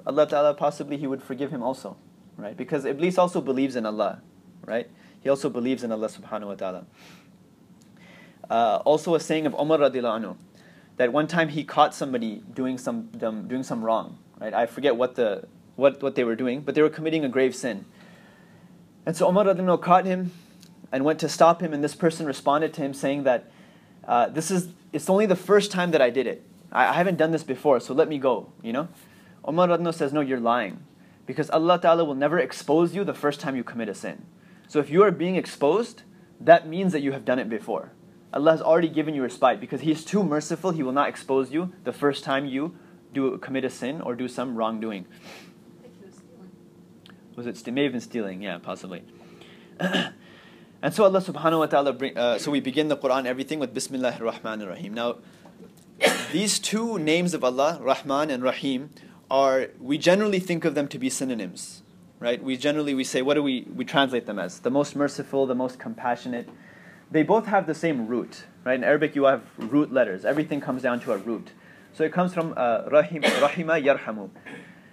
Allah 0.05 0.27
Ta'ala 0.27 0.53
possibly 0.53 0.97
he 0.97 1.07
would 1.07 1.21
forgive 1.21 1.51
him 1.51 1.63
also, 1.63 1.97
right? 2.37 2.55
Because 2.55 2.85
Iblis 2.85 3.17
also 3.17 3.41
believes 3.41 3.75
in 3.75 3.85
Allah, 3.85 4.21
right? 4.65 4.89
He 5.23 5.29
also 5.29 5.49
believes 5.49 5.83
in 5.83 5.91
Allah 5.91 6.09
subhanahu 6.09 6.47
wa 6.47 6.55
ta'ala. 6.55 6.85
Uh, 8.49 8.81
also 8.83 9.15
a 9.15 9.19
saying 9.19 9.45
of 9.45 9.53
Umar 9.53 9.79
radiallahu 9.79 10.21
anhu, 10.21 10.35
that 10.97 11.13
one 11.13 11.27
time 11.27 11.49
he 11.49 11.63
caught 11.63 11.95
somebody 11.95 12.43
doing 12.53 12.77
some, 12.77 13.09
um, 13.21 13.47
doing 13.47 13.63
some 13.63 13.83
wrong, 13.83 14.19
right? 14.39 14.53
I 14.53 14.65
forget 14.65 14.95
what 14.97 15.15
the 15.15 15.47
what, 15.75 16.03
what 16.03 16.13
they 16.13 16.23
were 16.23 16.35
doing, 16.35 16.61
but 16.61 16.75
they 16.75 16.83
were 16.83 16.89
committing 16.89 17.25
a 17.25 17.29
grave 17.29 17.55
sin. 17.55 17.85
And 19.05 19.15
so 19.15 19.27
Umar 19.27 19.45
radiallahu 19.45 19.81
caught 19.81 20.05
him 20.05 20.31
and 20.91 21.03
went 21.03 21.19
to 21.19 21.29
stop 21.29 21.61
him, 21.61 21.73
and 21.73 21.83
this 21.83 21.95
person 21.95 22.25
responded 22.25 22.73
to 22.75 22.81
him 22.81 22.93
saying 22.93 23.23
that 23.23 23.49
uh, 24.07 24.27
this 24.27 24.51
is 24.51 24.69
it's 24.91 25.09
only 25.09 25.25
the 25.25 25.37
first 25.37 25.71
time 25.71 25.91
that 25.91 26.01
I 26.01 26.09
did 26.09 26.27
it. 26.27 26.43
I, 26.71 26.89
I 26.89 26.93
haven't 26.93 27.17
done 27.17 27.31
this 27.31 27.43
before, 27.43 27.79
so 27.79 27.93
let 27.93 28.09
me 28.09 28.19
go. 28.19 28.51
You 28.61 28.73
know, 28.73 28.87
Umar 29.47 29.69
radiallahu 29.69 29.95
says, 29.95 30.13
no, 30.13 30.19
you're 30.19 30.39
lying, 30.39 30.83
because 31.25 31.49
Allah 31.49 31.79
Taala 31.79 32.05
will 32.05 32.13
never 32.13 32.37
expose 32.37 32.93
you 32.93 33.05
the 33.05 33.13
first 33.13 33.39
time 33.39 33.55
you 33.55 33.63
commit 33.63 33.87
a 33.87 33.95
sin. 33.95 34.25
So 34.67 34.79
if 34.79 34.89
you 34.89 35.03
are 35.03 35.11
being 35.11 35.35
exposed, 35.35 36.03
that 36.39 36.67
means 36.67 36.91
that 36.93 37.01
you 37.01 37.11
have 37.11 37.25
done 37.25 37.39
it 37.39 37.49
before. 37.49 37.91
Allah 38.33 38.51
has 38.51 38.61
already 38.61 38.89
given 38.89 39.13
you 39.13 39.21
respite 39.21 39.59
because 39.59 39.81
He 39.81 39.91
is 39.91 40.03
too 40.03 40.23
merciful. 40.23 40.71
He 40.71 40.81
will 40.81 40.91
not 40.91 41.07
expose 41.07 41.51
you 41.51 41.73
the 41.83 41.93
first 41.93 42.23
time 42.23 42.45
you 42.45 42.75
do 43.13 43.37
commit 43.37 43.63
a 43.63 43.69
sin 43.69 44.01
or 44.01 44.15
do 44.15 44.27
some 44.27 44.55
wrongdoing. 44.55 45.05
Was 47.35 47.45
it 47.45 47.71
may 47.71 47.83
have 47.83 47.91
been 47.91 48.01
stealing? 48.01 48.41
Yeah, 48.41 48.57
possibly. 48.57 49.03
and 49.79 50.93
so 50.93 51.03
Allah 51.03 51.21
Subhanahu 51.21 51.59
wa 51.59 51.67
Taala. 51.67 51.97
Bring, 51.97 52.17
uh, 52.17 52.37
so 52.37 52.51
we 52.51 52.59
begin 52.59 52.87
the 52.87 52.97
Quran 52.97 53.25
everything 53.25 53.59
with 53.59 53.73
Bismillah 53.73 54.17
ar-Rahman 54.19 54.61
ar-Rahim. 54.61 54.93
Now, 54.93 55.17
these 56.31 56.59
two 56.59 56.97
names 56.97 57.33
of 57.33 57.43
Allah, 57.43 57.79
Rahman 57.81 58.29
and 58.29 58.43
Rahim, 58.43 58.89
are 59.29 59.69
we 59.79 59.97
generally 59.97 60.39
think 60.39 60.65
of 60.65 60.75
them 60.75 60.87
to 60.87 60.99
be 60.99 61.09
synonyms, 61.09 61.82
right? 62.23 62.41
We 62.41 62.55
generally 62.55 62.93
we 62.93 63.03
say 63.03 63.21
what 63.21 63.33
do 63.33 63.43
we 63.43 63.67
we 63.75 63.83
translate 63.83 64.25
them 64.25 64.39
as? 64.39 64.59
The 64.59 64.71
most 64.71 64.95
merciful, 64.95 65.45
the 65.45 65.55
most 65.55 65.77
compassionate. 65.77 66.47
They 67.11 67.21
both 67.21 67.45
have 67.47 67.67
the 67.67 67.75
same 67.75 68.07
root, 68.07 68.45
right? 68.63 68.75
In 68.75 68.83
Arabic, 68.83 69.13
you 69.13 69.25
have 69.25 69.43
root 69.57 69.91
letters. 69.91 70.23
Everything 70.23 70.61
comes 70.61 70.81
down 70.81 71.01
to 71.01 71.11
a 71.11 71.17
root. 71.17 71.51
So 71.91 72.03
it 72.03 72.13
comes 72.13 72.33
from 72.33 72.53
uh, 72.55 72.85
Rahim, 72.89 73.21
Rahima 73.45 73.83
Yarhamu, 73.83 74.29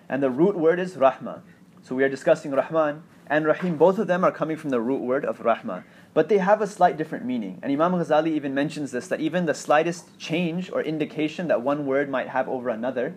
and 0.08 0.22
the 0.22 0.28
root 0.28 0.56
word 0.56 0.80
is 0.80 0.96
Rahma. 0.96 1.40
So 1.82 1.94
we 1.94 2.02
are 2.02 2.08
discussing 2.08 2.50
Rahman 2.50 3.04
and 3.28 3.46
Rahim. 3.46 3.78
Both 3.78 3.98
of 3.98 4.08
them 4.08 4.24
are 4.24 4.32
coming 4.32 4.56
from 4.56 4.70
the 4.70 4.80
root 4.80 5.00
word 5.00 5.24
of 5.24 5.38
Rahma. 5.38 5.84
But 6.12 6.28
they 6.28 6.38
have 6.38 6.60
a 6.60 6.66
slight 6.66 6.96
different 6.98 7.24
meaning. 7.24 7.60
And 7.62 7.72
Imam 7.72 7.92
Ghazali 7.92 8.32
even 8.32 8.52
mentions 8.54 8.90
this 8.90 9.06
that 9.06 9.20
even 9.20 9.46
the 9.46 9.54
slightest 9.54 10.18
change 10.18 10.68
or 10.72 10.82
indication 10.82 11.46
that 11.46 11.62
one 11.62 11.86
word 11.86 12.10
might 12.10 12.28
have 12.28 12.48
over 12.48 12.68
another 12.70 13.14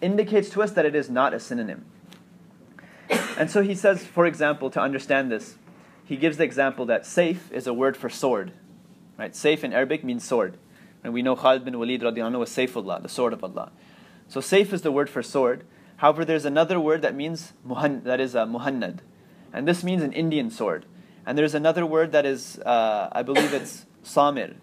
indicates 0.00 0.48
to 0.50 0.62
us 0.62 0.70
that 0.72 0.86
it 0.86 0.94
is 0.94 1.10
not 1.10 1.34
a 1.34 1.40
synonym. 1.40 1.84
And 3.38 3.50
so 3.50 3.62
he 3.62 3.74
says, 3.74 4.04
for 4.04 4.26
example, 4.26 4.70
to 4.70 4.80
understand 4.80 5.30
this, 5.30 5.56
he 6.04 6.16
gives 6.16 6.36
the 6.36 6.44
example 6.44 6.86
that 6.86 7.06
safe 7.06 7.50
is 7.52 7.66
a 7.66 7.74
word 7.74 7.96
for 7.96 8.08
sword. 8.08 8.52
Right? 9.18 9.34
Safe 9.34 9.64
in 9.64 9.72
Arabic 9.72 10.04
means 10.04 10.24
sword. 10.24 10.58
And 11.04 11.12
we 11.12 11.22
know 11.22 11.36
Khalid 11.36 11.64
bin 11.64 11.78
Walid 11.78 12.02
radiallahu 12.02 12.40
was 12.40 12.50
Saifullah, 12.50 13.02
the 13.02 13.08
sword 13.08 13.32
of 13.32 13.42
Allah. 13.42 13.72
So 14.28 14.40
safe 14.40 14.72
is 14.72 14.82
the 14.82 14.92
word 14.92 15.10
for 15.10 15.22
sword. 15.22 15.64
However, 15.96 16.24
there's 16.24 16.44
another 16.44 16.80
word 16.80 17.02
that 17.02 17.14
means 17.14 17.52
muhan, 17.66 18.04
that 18.04 18.20
is 18.20 18.34
a 18.34 18.42
uh, 18.42 18.46
muhannad, 18.46 18.98
and 19.52 19.68
this 19.68 19.84
means 19.84 20.02
an 20.02 20.12
Indian 20.12 20.50
sword. 20.50 20.84
And 21.24 21.38
there's 21.38 21.54
another 21.54 21.86
word 21.86 22.10
that 22.10 22.26
is, 22.26 22.58
uh, 22.58 23.08
I 23.12 23.22
believe 23.22 23.54
it's 23.54 23.86
samir, 24.04 24.56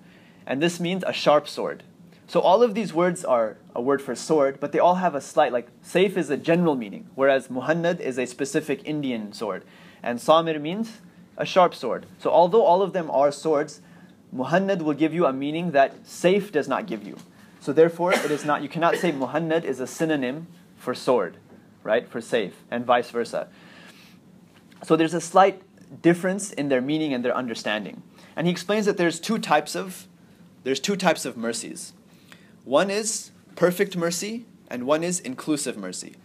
and 0.45 0.61
this 0.61 0.79
means 0.79 1.03
a 1.07 1.13
sharp 1.13 1.47
sword. 1.47 1.83
So 2.29 2.41
all 2.41 2.61
of 2.61 2.75
these 2.75 2.93
words 2.93 3.25
are 3.25 3.57
a 3.73 3.81
word 3.81 4.03
for 4.03 4.13
sword, 4.13 4.59
but 4.59 4.71
they 4.71 4.77
all 4.77 4.95
have 4.95 5.15
a 5.15 5.21
slight, 5.21 5.51
like 5.51 5.67
safe 5.81 6.15
is 6.15 6.29
a 6.29 6.37
general 6.37 6.75
meaning, 6.75 7.09
whereas 7.15 7.47
Muhannad 7.47 7.99
is 7.99 8.19
a 8.19 8.27
specific 8.27 8.83
Indian 8.85 9.33
sword. 9.33 9.65
And 10.03 10.19
Samir 10.19 10.61
means 10.61 10.99
a 11.37 11.45
sharp 11.45 11.73
sword. 11.73 12.05
So 12.19 12.29
although 12.29 12.61
all 12.61 12.83
of 12.83 12.93
them 12.93 13.09
are 13.09 13.31
swords, 13.31 13.81
Muhannad 14.31 14.83
will 14.83 14.93
give 14.93 15.11
you 15.11 15.25
a 15.25 15.33
meaning 15.33 15.71
that 15.71 16.05
safe 16.05 16.51
does 16.51 16.67
not 16.67 16.85
give 16.85 17.01
you. 17.01 17.17
So 17.61 17.73
therefore, 17.73 18.13
it 18.13 18.29
is 18.29 18.45
not, 18.45 18.61
you 18.61 18.69
cannot 18.69 18.97
say 18.97 19.11
Muhannad 19.11 19.63
is 19.63 19.79
a 19.79 19.87
synonym 19.87 20.45
for 20.77 20.93
sword, 20.93 21.37
right, 21.81 22.07
for 22.07 22.21
safe, 22.21 22.53
and 22.69 22.85
vice 22.85 23.09
versa. 23.09 23.47
So 24.83 24.95
there's 24.95 25.15
a 25.15 25.21
slight 25.21 25.63
difference 26.03 26.51
in 26.51 26.69
their 26.69 26.79
meaning 26.79 27.11
and 27.11 27.25
their 27.25 27.35
understanding. 27.35 28.03
And 28.35 28.45
he 28.45 28.51
explains 28.51 28.85
that 28.85 28.97
there's 28.97 29.19
two 29.19 29.39
types 29.39 29.75
of 29.75 30.05
there's 30.63 30.79
two 30.79 30.97
types 30.97 31.25
of 31.25 31.37
mercies. 31.37 31.93
One 32.69 32.91
is 32.91 33.31
perfect 33.55 33.97
mercy 33.97 34.45
and 34.69 34.85
one 34.85 35.03
is 35.03 35.19
inclusive 35.19 35.75
mercy. 35.75 36.17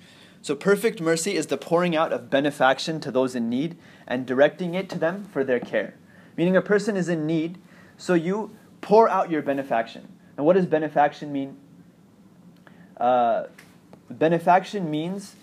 So 0.43 0.55
perfect 0.55 1.01
mercy 1.01 1.37
is 1.37 1.47
the 1.47 1.57
pouring 1.57 1.97
out 1.97 2.13
of 2.13 2.29
benefaction 2.29 3.01
to 3.01 3.11
those 3.11 3.35
in 3.35 3.49
need 3.49 3.79
and 4.07 4.27
directing 4.27 4.75
it 4.75 4.91
to 4.91 4.99
them 4.99 5.25
for 5.25 5.43
their 5.43 5.59
care. 5.59 5.95
Meaning 6.37 6.55
a 6.55 6.61
person 6.61 6.99
is 6.99 7.09
in 7.09 7.27
need, 7.27 7.57
so 7.97 8.13
you 8.13 8.55
pour 8.83 9.09
out 9.09 9.31
your 9.31 9.41
benefaction. 9.41 10.07
And 10.37 10.45
what 10.45 10.53
does 10.57 10.67
benefaction 10.67 11.33
mean? 11.33 11.57
Uh, 12.99 13.45
benefaction 14.13 14.91
means 14.91 15.37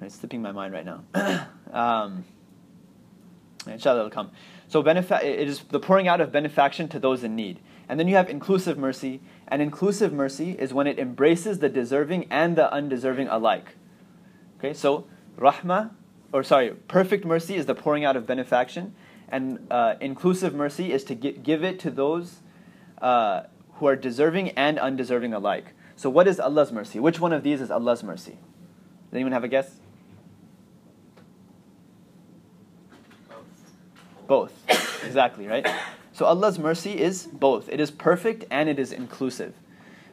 it's 0.00 0.14
slipping 0.14 0.42
my 0.42 0.52
mind 0.52 0.72
right 0.72 0.86
now. 0.86 1.48
um, 1.72 2.24
inshallah, 3.66 3.98
it'll 3.98 4.10
come. 4.10 4.30
So 4.68 4.80
it 4.80 5.24
is 5.24 5.58
the 5.70 5.80
pouring 5.80 6.06
out 6.06 6.20
of 6.20 6.30
benefaction 6.30 6.88
to 6.90 7.00
those 7.00 7.24
in 7.24 7.34
need. 7.34 7.58
And 7.88 7.98
then 7.98 8.06
you 8.06 8.16
have 8.16 8.28
inclusive 8.28 8.76
mercy. 8.76 9.20
And 9.46 9.62
inclusive 9.62 10.12
mercy 10.12 10.52
is 10.52 10.74
when 10.74 10.86
it 10.86 10.98
embraces 10.98 11.58
the 11.58 11.68
deserving 11.68 12.26
and 12.30 12.56
the 12.56 12.72
undeserving 12.72 13.28
alike. 13.28 13.76
Okay, 14.58 14.74
so 14.74 15.06
rahmah, 15.38 15.90
or 16.32 16.42
sorry, 16.42 16.70
perfect 16.70 17.24
mercy 17.24 17.54
is 17.54 17.66
the 17.66 17.74
pouring 17.74 18.04
out 18.04 18.16
of 18.16 18.26
benefaction. 18.26 18.94
And 19.28 19.66
uh, 19.70 19.94
inclusive 20.00 20.54
mercy 20.54 20.92
is 20.92 21.04
to 21.04 21.14
give 21.14 21.64
it 21.64 21.78
to 21.80 21.90
those 21.90 22.40
uh, 23.00 23.42
who 23.74 23.86
are 23.86 23.96
deserving 23.96 24.50
and 24.50 24.78
undeserving 24.78 25.32
alike. 25.32 25.74
So 25.96 26.10
what 26.10 26.28
is 26.28 26.38
Allah's 26.38 26.72
mercy? 26.72 26.98
Which 26.98 27.20
one 27.20 27.32
of 27.32 27.42
these 27.42 27.60
is 27.60 27.70
Allah's 27.70 28.02
mercy? 28.02 28.38
Does 29.10 29.14
anyone 29.14 29.32
have 29.32 29.44
a 29.44 29.48
guess? 29.48 29.76
Both. 34.26 34.52
exactly, 35.04 35.46
right? 35.46 35.66
So 36.18 36.26
Allah's 36.26 36.58
mercy 36.58 36.98
is 36.98 37.28
both. 37.32 37.68
It 37.68 37.78
is 37.78 37.92
perfect 37.92 38.44
and 38.50 38.68
it 38.68 38.80
is 38.80 38.90
inclusive. 38.90 39.54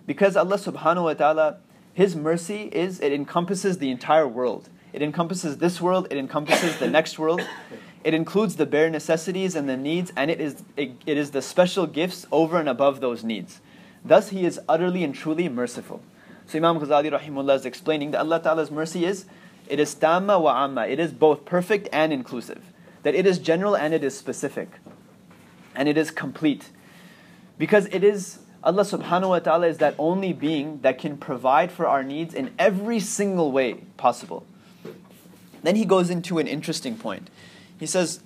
Because 0.06 0.38
Allah 0.38 0.60
subhanahu 0.60 1.06
wa 1.06 1.14
ta'ala, 1.16 1.58
His 1.96 2.16
mercy 2.16 2.70
is, 2.72 3.00
it 3.00 3.12
encompasses 3.12 3.80
the 3.80 3.90
entire 3.90 4.28
world. 4.28 4.70
It 4.94 5.02
encompasses 5.02 5.58
this 5.58 5.82
world, 5.82 6.06
it 6.12 6.18
encompasses 6.20 6.78
the 6.78 6.88
next 6.88 7.18
world. 7.18 7.42
It 8.04 8.14
includes 8.14 8.58
the 8.58 8.68
bare 8.68 8.92
necessities 8.92 9.56
and 9.56 9.68
the 9.68 9.78
needs, 9.78 10.14
and 10.16 10.30
it 10.30 10.40
is, 10.40 10.62
it, 10.78 10.92
it 11.08 11.18
is 11.18 11.32
the 11.32 11.42
special 11.42 11.88
gifts 11.88 12.28
over 12.32 12.60
and 12.60 12.70
above 12.70 13.00
those 13.00 13.24
needs. 13.24 13.60
Thus, 14.04 14.30
He 14.30 14.46
is 14.46 14.60
utterly 14.70 15.04
and 15.04 15.16
truly 15.16 15.50
merciful. 15.50 16.04
So 16.46 16.60
Imam 16.60 16.80
Ghazali 16.80 17.20
rahimullah 17.20 17.56
is 17.56 17.66
explaining 17.66 18.12
that 18.12 18.20
Allah 18.20 18.40
Ta'ala's 18.44 18.70
mercy 18.70 19.06
is, 19.06 19.26
it 19.68 19.80
is 19.80 19.96
tamma 19.96 20.40
wa 20.40 20.66
amma. 20.66 20.86
It 20.86 21.00
is 21.00 21.12
both 21.12 21.46
perfect 21.46 21.90
and 21.92 22.14
inclusive 22.14 22.62
that 23.02 23.14
it 23.14 23.26
is 23.26 23.38
general 23.38 23.76
and 23.76 23.94
it 23.94 24.04
is 24.04 24.18
specific. 24.18 24.70
And 25.76 25.90
it 25.90 25.98
is 25.98 26.12
complete. 26.12 26.70
Because 27.58 27.86
it 27.88 28.04
is 28.04 28.40
Allah 28.64 28.82
subhanahu 28.84 29.30
wa 29.30 29.40
ta'ala 29.40 29.68
is 29.68 29.78
that 29.78 29.94
only 30.00 30.34
being 30.34 30.80
that 30.82 30.98
can 30.98 31.18
provide 31.18 31.72
for 31.72 31.86
our 31.86 32.04
needs 32.04 32.34
in 32.34 32.52
every 32.58 33.00
single 33.00 33.52
way 33.52 33.76
possible. 33.98 34.46
Then 35.62 35.76
he 35.76 35.86
goes 35.86 36.10
into 36.10 36.40
an 36.40 36.48
interesting 36.48 36.98
point. 36.98 37.30
He 37.80 37.86
says, 37.86 38.22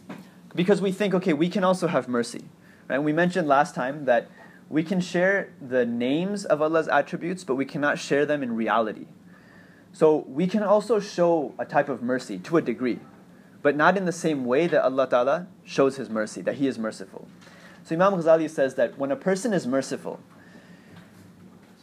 because 0.56 0.82
we 0.82 0.92
think, 0.92 1.14
okay, 1.14 1.34
we 1.34 1.50
can 1.50 1.64
also 1.64 1.88
have 1.88 2.08
mercy. 2.08 2.46
Right? 2.88 3.00
We 3.00 3.14
mentioned 3.14 3.48
last 3.48 3.76
time 3.76 4.06
that 4.06 4.30
we 4.70 4.84
can 4.84 5.02
share 5.02 5.52
the 5.62 5.86
names 5.86 6.46
of 6.46 6.62
Allah's 6.62 6.88
attributes, 6.88 7.44
but 7.44 7.56
we 7.56 7.66
cannot 7.66 8.00
share 8.00 8.26
them 8.26 8.42
in 8.42 8.56
reality. 8.56 9.08
So 9.92 10.24
we 10.28 10.48
can 10.48 10.64
also 10.64 11.00
show 11.00 11.54
a 11.60 11.66
type 11.66 11.90
of 11.90 12.02
mercy 12.02 12.38
to 12.40 12.58
a 12.58 12.62
degree 12.62 13.00
but 13.62 13.76
not 13.76 13.98
in 13.98 14.06
the 14.06 14.12
same 14.12 14.46
way 14.46 14.68
that 14.68 14.84
Allah 14.84 15.08
Ta'ala 15.08 15.48
shows 15.64 15.98
His 15.98 16.10
mercy, 16.10 16.42
that 16.42 16.56
He 16.56 16.68
is 16.68 16.80
merciful. 16.80 17.28
So 17.84 17.96
Imam 17.96 18.14
Ghazali 18.14 18.50
says 18.50 18.76
that 18.76 18.98
when 18.98 19.12
a 19.12 19.16
person 19.16 19.54
is 19.54 19.66
merciful, 19.66 20.20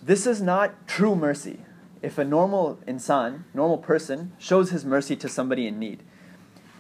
this 0.03 0.27
is 0.27 0.41
not 0.41 0.87
true 0.87 1.17
mercy. 1.17 1.61
If 2.03 2.19
a 2.19 2.25
normal 2.25 2.79
insan, 2.87 3.45
normal 3.55 3.79
person, 3.79 4.33
shows 4.39 4.71
his 4.71 4.85
mercy 4.85 5.17
to 5.17 5.29
somebody 5.29 5.67
in 5.67 5.79
need, 5.79 6.03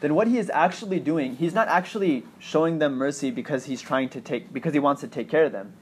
then 0.00 0.14
what 0.14 0.28
he 0.28 0.38
is 0.38 0.50
actually 0.50 1.00
doing, 1.00 1.36
he's 1.36 1.54
not 1.54 1.68
actually 1.68 2.24
showing 2.38 2.78
them 2.78 2.94
mercy 2.94 3.30
because 3.30 3.64
he's 3.64 3.80
trying 3.80 4.08
to 4.10 4.20
take, 4.20 4.52
because 4.52 4.74
he 4.74 4.78
wants 4.78 5.00
to 5.00 5.08
take 5.08 5.28
care 5.28 5.44
of 5.44 5.52
them. 5.52 5.72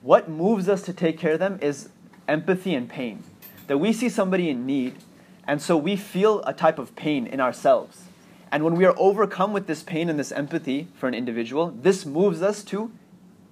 What 0.00 0.28
moves 0.28 0.68
us 0.68 0.82
to 0.82 0.92
take 0.92 1.18
care 1.18 1.34
of 1.34 1.38
them 1.38 1.58
is 1.62 1.90
empathy 2.26 2.74
and 2.74 2.88
pain. 2.88 3.22
That 3.66 3.78
we 3.78 3.92
see 3.92 4.08
somebody 4.08 4.48
in 4.50 4.66
need 4.66 4.96
and 5.46 5.60
so 5.60 5.76
we 5.76 5.96
feel 5.96 6.42
a 6.44 6.52
type 6.52 6.78
of 6.78 6.94
pain 6.96 7.26
in 7.26 7.40
ourselves. 7.40 8.04
And 8.52 8.64
when 8.64 8.76
we 8.76 8.84
are 8.84 8.94
overcome 8.98 9.54
with 9.54 9.66
this 9.66 9.82
pain 9.82 10.10
and 10.10 10.18
this 10.18 10.30
empathy 10.30 10.88
for 10.94 11.08
an 11.08 11.14
individual, 11.14 11.70
this 11.70 12.04
moves 12.04 12.42
us 12.42 12.62
to 12.64 12.92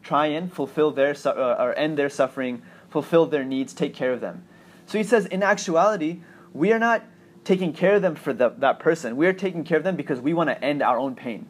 try 0.03 0.27
and 0.27 0.53
fulfill 0.53 0.91
their 0.91 1.17
uh, 1.25 1.57
or 1.59 1.75
end 1.77 1.97
their 1.97 2.11
suffering, 2.11 2.61
fulfill 2.91 3.25
their 3.25 3.43
needs, 3.43 3.73
take 3.73 3.95
care 3.95 4.13
of 4.13 4.21
them. 4.21 4.45
So 4.85 4.99
he 4.99 5.05
says, 5.05 5.25
in 5.27 5.43
actuality, 5.43 6.21
we 6.53 6.73
are 6.73 6.79
not 6.79 7.03
taking 7.45 7.73
care 7.73 7.95
of 7.95 8.03
them 8.03 8.15
for 8.15 8.35
the, 8.35 8.51
that 8.59 8.79
person. 8.79 9.17
We 9.17 9.27
are 9.27 9.33
taking 9.33 9.65
care 9.65 9.79
of 9.79 9.85
them 9.85 9.97
because 9.97 10.21
we 10.21 10.35
want 10.35 10.51
to 10.51 10.63
end 10.63 10.83
our 10.83 10.99
own 10.99 11.15
pain, 11.17 11.49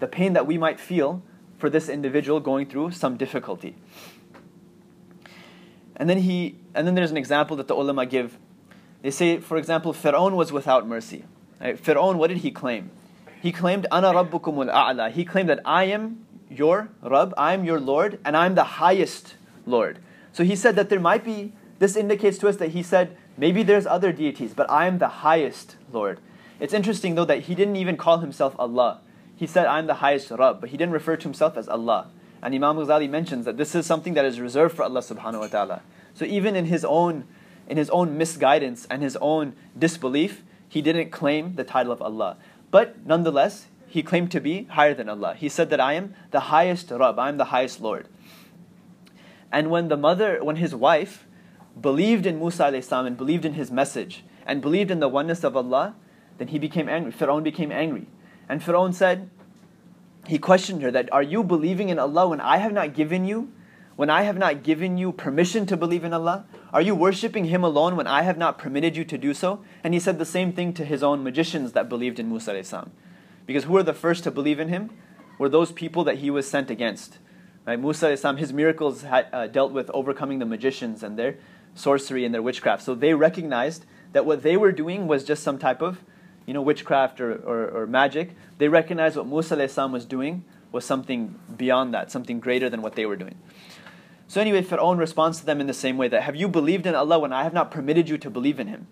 the 0.00 0.06
pain 0.06 0.32
that 0.32 0.46
we 0.46 0.56
might 0.56 0.80
feel 0.80 1.22
for 1.58 1.68
this 1.68 1.90
individual 1.90 2.40
going 2.40 2.66
through 2.66 2.92
some 2.92 3.18
difficulty. 3.18 3.76
And 5.96 6.08
then 6.08 6.18
he, 6.18 6.56
and 6.74 6.86
then 6.86 6.94
there's 6.94 7.10
an 7.10 7.16
example 7.16 7.56
that 7.58 7.68
the 7.68 7.74
ulama 7.74 8.06
give 8.06 8.38
they 9.02 9.12
say, 9.12 9.38
for 9.38 9.56
example, 9.56 9.92
Fir'aun 9.92 10.32
was 10.32 10.50
without 10.50 10.84
mercy. 10.84 11.24
Right? 11.60 11.82
Fir'aun, 11.82 12.16
what 12.16 12.28
did 12.28 12.38
he 12.38 12.50
claim? 12.50 12.90
He 13.40 13.52
claimed, 13.52 13.86
Ana 13.90 14.12
Rabbukumul 14.12 14.72
A'la. 14.72 15.10
He 15.10 15.24
claimed 15.24 15.48
that 15.48 15.60
I 15.64 15.84
am 15.84 16.26
your 16.50 16.88
Rabb, 17.02 17.34
I 17.36 17.54
am 17.54 17.64
your 17.64 17.80
Lord, 17.80 18.18
and 18.24 18.36
I'm 18.36 18.54
the 18.54 18.64
highest 18.64 19.34
Lord. 19.66 19.98
So 20.32 20.44
he 20.44 20.56
said 20.56 20.76
that 20.76 20.88
there 20.88 21.00
might 21.00 21.24
be, 21.24 21.52
this 21.78 21.96
indicates 21.96 22.38
to 22.38 22.48
us 22.48 22.56
that 22.56 22.70
he 22.70 22.82
said, 22.82 23.16
maybe 23.36 23.62
there's 23.62 23.86
other 23.86 24.12
deities, 24.12 24.54
but 24.54 24.70
I 24.70 24.86
am 24.86 24.98
the 24.98 25.08
highest 25.08 25.76
Lord. 25.92 26.20
It's 26.60 26.74
interesting 26.74 27.14
though 27.14 27.24
that 27.24 27.40
he 27.40 27.54
didn't 27.54 27.76
even 27.76 27.96
call 27.96 28.18
himself 28.18 28.54
Allah. 28.58 29.00
He 29.34 29.46
said, 29.46 29.66
I'm 29.66 29.86
the 29.86 29.94
highest 29.94 30.30
Rabb, 30.30 30.60
but 30.60 30.70
he 30.70 30.76
didn't 30.76 30.92
refer 30.92 31.16
to 31.16 31.22
himself 31.22 31.56
as 31.56 31.68
Allah. 31.68 32.08
And 32.42 32.54
Imam 32.54 32.76
Ghazali 32.76 33.08
mentions 33.08 33.44
that 33.44 33.56
this 33.56 33.74
is 33.74 33.86
something 33.86 34.14
that 34.14 34.24
is 34.24 34.40
reserved 34.40 34.76
for 34.76 34.82
Allah 34.82 35.00
subhanahu 35.00 35.40
wa 35.40 35.46
ta'ala. 35.48 35.82
So 36.14 36.24
even 36.24 36.56
in 36.56 36.66
his 36.66 36.84
own 36.84 37.24
in 37.68 37.76
his 37.76 37.90
own 37.90 38.16
misguidance 38.16 38.86
and 38.88 39.02
his 39.02 39.16
own 39.20 39.52
disbelief, 39.76 40.44
he 40.76 40.82
didn't 40.82 41.08
claim 41.08 41.54
the 41.54 41.64
title 41.64 41.90
of 41.90 42.02
Allah. 42.02 42.36
But 42.70 43.06
nonetheless, 43.06 43.68
he 43.86 44.02
claimed 44.02 44.30
to 44.32 44.40
be 44.40 44.64
higher 44.64 44.92
than 44.92 45.08
Allah. 45.08 45.34
He 45.34 45.48
said 45.48 45.70
that 45.70 45.80
I 45.80 45.94
am 45.94 46.12
the 46.32 46.52
highest 46.52 46.90
Rabb, 46.90 47.18
I 47.18 47.30
am 47.30 47.38
the 47.38 47.46
highest 47.46 47.80
Lord. 47.80 48.08
And 49.50 49.70
when 49.70 49.88
the 49.88 49.96
mother, 49.96 50.44
when 50.44 50.56
his 50.56 50.74
wife 50.74 51.26
believed 51.80 52.26
in 52.26 52.38
Musa 52.38 52.82
salam 52.82 53.06
and 53.06 53.16
believed 53.16 53.46
in 53.46 53.54
his 53.54 53.70
message 53.70 54.22
and 54.44 54.60
believed 54.60 54.90
in 54.90 55.00
the 55.00 55.08
oneness 55.08 55.44
of 55.44 55.56
Allah, 55.56 55.94
then 56.36 56.48
he 56.48 56.58
became 56.58 56.90
angry. 56.90 57.10
Pharaoh 57.10 57.40
became 57.40 57.72
angry. 57.72 58.06
And 58.46 58.62
Pharaoh 58.62 58.90
said, 58.90 59.30
he 60.26 60.38
questioned 60.38 60.82
her 60.82 60.90
that, 60.90 61.10
Are 61.10 61.22
you 61.22 61.42
believing 61.42 61.88
in 61.88 61.98
Allah 61.98 62.28
when 62.28 62.42
I 62.42 62.58
have 62.58 62.74
not 62.74 62.92
given 62.92 63.24
you 63.24 63.50
when 63.96 64.10
I 64.10 64.22
have 64.22 64.36
not 64.36 64.62
given 64.62 64.98
you 64.98 65.10
permission 65.10 65.66
to 65.66 65.76
believe 65.76 66.04
in 66.04 66.12
Allah? 66.12 66.44
Are 66.72 66.82
you 66.82 66.94
worshipping 66.94 67.46
Him 67.46 67.64
alone 67.64 67.96
when 67.96 68.06
I 68.06 68.22
have 68.22 68.38
not 68.38 68.58
permitted 68.58 68.96
you 68.96 69.04
to 69.06 69.18
do 69.18 69.32
so? 69.34 69.64
And 69.82 69.94
he 69.94 70.00
said 70.00 70.18
the 70.18 70.24
same 70.24 70.52
thing 70.52 70.74
to 70.74 70.84
his 70.84 71.02
own 71.02 71.24
magicians 71.24 71.72
that 71.72 71.88
believed 71.88 72.20
in 72.20 72.28
Musa. 72.28 72.88
Because 73.46 73.64
who 73.64 73.72
were 73.72 73.82
the 73.82 73.94
first 73.94 74.24
to 74.24 74.30
believe 74.30 74.60
in 74.60 74.68
him? 74.68 74.90
Were 75.38 75.48
those 75.48 75.72
people 75.72 76.04
that 76.04 76.18
he 76.18 76.30
was 76.30 76.48
sent 76.48 76.70
against. 76.70 77.18
Right? 77.66 77.80
Musa, 77.80 78.16
his 78.36 78.52
miracles 78.52 79.02
had 79.02 79.26
uh, 79.32 79.46
dealt 79.46 79.72
with 79.72 79.90
overcoming 79.90 80.38
the 80.38 80.46
magicians 80.46 81.02
and 81.02 81.18
their 81.18 81.36
sorcery 81.74 82.24
and 82.24 82.34
their 82.34 82.42
witchcraft. 82.42 82.82
So 82.82 82.94
they 82.94 83.14
recognized 83.14 83.86
that 84.12 84.24
what 84.24 84.42
they 84.42 84.56
were 84.56 84.72
doing 84.72 85.06
was 85.06 85.24
just 85.24 85.42
some 85.42 85.58
type 85.58 85.82
of 85.82 86.02
you 86.46 86.54
know, 86.54 86.62
witchcraft 86.62 87.20
or, 87.20 87.34
or, 87.34 87.68
or 87.68 87.86
magic. 87.86 88.36
They 88.58 88.68
recognized 88.68 89.16
what 89.16 89.26
Musa 89.26 89.56
was 89.88 90.04
doing 90.04 90.44
was 90.72 90.84
something 90.84 91.38
beyond 91.56 91.92
that, 91.94 92.10
something 92.10 92.40
greater 92.40 92.70
than 92.70 92.82
what 92.82 92.94
they 92.94 93.06
were 93.06 93.16
doing. 93.16 93.36
So 94.27 94.39
anyway, 94.39 94.61
Fir'aun 94.61 94.97
responds 94.97 95.39
to 95.41 95.45
them 95.45 95.59
in 95.59 95.67
the 95.67 95.73
same 95.73 95.97
way 95.97 96.07
that 96.07 96.23
have 96.23 96.35
you 96.35 96.47
believed 96.47 96.85
in 96.85 96.95
Allah 96.95 97.19
when 97.19 97.33
I 97.33 97.43
have 97.43 97.53
not 97.53 97.69
permitted 97.69 98.07
you 98.07 98.17
to 98.19 98.29
believe 98.29 98.59
in 98.59 98.67
Him? 98.67 98.87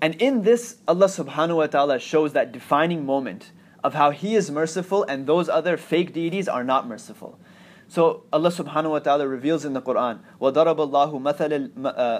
And 0.00 0.14
in 0.16 0.42
this, 0.42 0.76
Allah 0.86 1.06
subhanahu 1.06 1.56
wa 1.56 1.66
ta'ala 1.66 1.98
shows 1.98 2.32
that 2.34 2.52
defining 2.52 3.06
moment 3.06 3.50
of 3.82 3.94
how 3.94 4.10
He 4.10 4.34
is 4.34 4.50
merciful 4.50 5.04
and 5.04 5.26
those 5.26 5.48
other 5.48 5.76
fake 5.76 6.12
deities 6.12 6.48
are 6.48 6.62
not 6.62 6.86
merciful. 6.86 7.38
So 7.88 8.24
Allah 8.30 8.50
subhanahu 8.50 8.90
wa 8.90 8.98
ta'ala 8.98 9.26
reveals 9.26 9.64
in 9.64 9.72
the 9.72 9.80
Quran, 9.80 10.18
وَضَرَبَ 10.38 10.76
اللَّهُ 10.76 11.10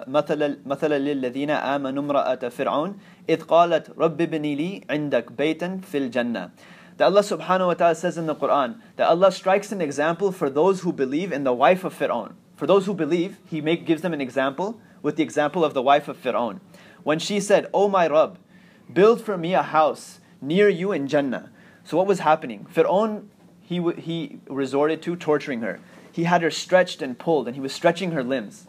مَثَلَ 0.08 0.64
مَثَلَ 0.64 0.90
لِلَّذِينَ 0.90 1.50
آمَنُوا 1.50 2.02
امْرَأَةَ 2.02 2.48
فِرْعَوْنَ 2.48 2.94
إِذْ 3.28 3.44
قَالَتْ 3.44 3.92
رَبِّ 3.98 4.20
ابْنِ 4.22 4.42
لِي 4.56 4.84
عِنْدَكَ 4.88 5.32
بَيْتًا 5.32 5.80
فِي 5.84 6.08
الْجَنَّةِ 6.08 6.50
that 6.97 7.05
Allah 7.05 7.21
subhanahu 7.21 7.67
wa 7.67 7.73
ta'ala 7.73 7.95
says 7.95 8.17
in 8.17 8.27
the 8.27 8.35
Quran 8.35 8.79
that 8.97 9.07
Allah 9.07 9.31
strikes 9.31 9.71
an 9.71 9.81
example 9.81 10.31
for 10.31 10.49
those 10.49 10.81
who 10.81 10.93
believe 10.93 11.31
in 11.31 11.43
the 11.43 11.53
wife 11.53 11.83
of 11.83 11.97
Fir'aun. 11.97 12.33
For 12.55 12.67
those 12.67 12.85
who 12.85 12.93
believe, 12.93 13.37
He 13.45 13.61
make, 13.61 13.85
gives 13.85 14.01
them 14.01 14.13
an 14.13 14.21
example 14.21 14.79
with 15.01 15.15
the 15.15 15.23
example 15.23 15.65
of 15.65 15.73
the 15.73 15.81
wife 15.81 16.07
of 16.07 16.21
Fir'aun. 16.21 16.59
When 17.03 17.19
she 17.19 17.39
said, 17.39 17.67
O 17.73 17.89
my 17.89 18.07
Rabb, 18.07 18.37
build 18.91 19.21
for 19.21 19.37
me 19.37 19.53
a 19.53 19.63
house 19.63 20.19
near 20.41 20.69
you 20.69 20.91
in 20.91 21.07
Jannah. 21.07 21.51
So 21.83 21.97
what 21.97 22.07
was 22.07 22.19
happening? 22.19 22.67
Fir'aun 22.73 23.25
he, 23.61 23.81
he 23.93 24.39
resorted 24.47 25.01
to 25.03 25.15
torturing 25.15 25.61
her. 25.61 25.79
He 26.11 26.25
had 26.25 26.41
her 26.43 26.51
stretched 26.51 27.01
and 27.01 27.17
pulled, 27.17 27.47
and 27.47 27.55
he 27.55 27.61
was 27.61 27.73
stretching 27.73 28.11
her 28.11 28.23
limbs. 28.23 28.67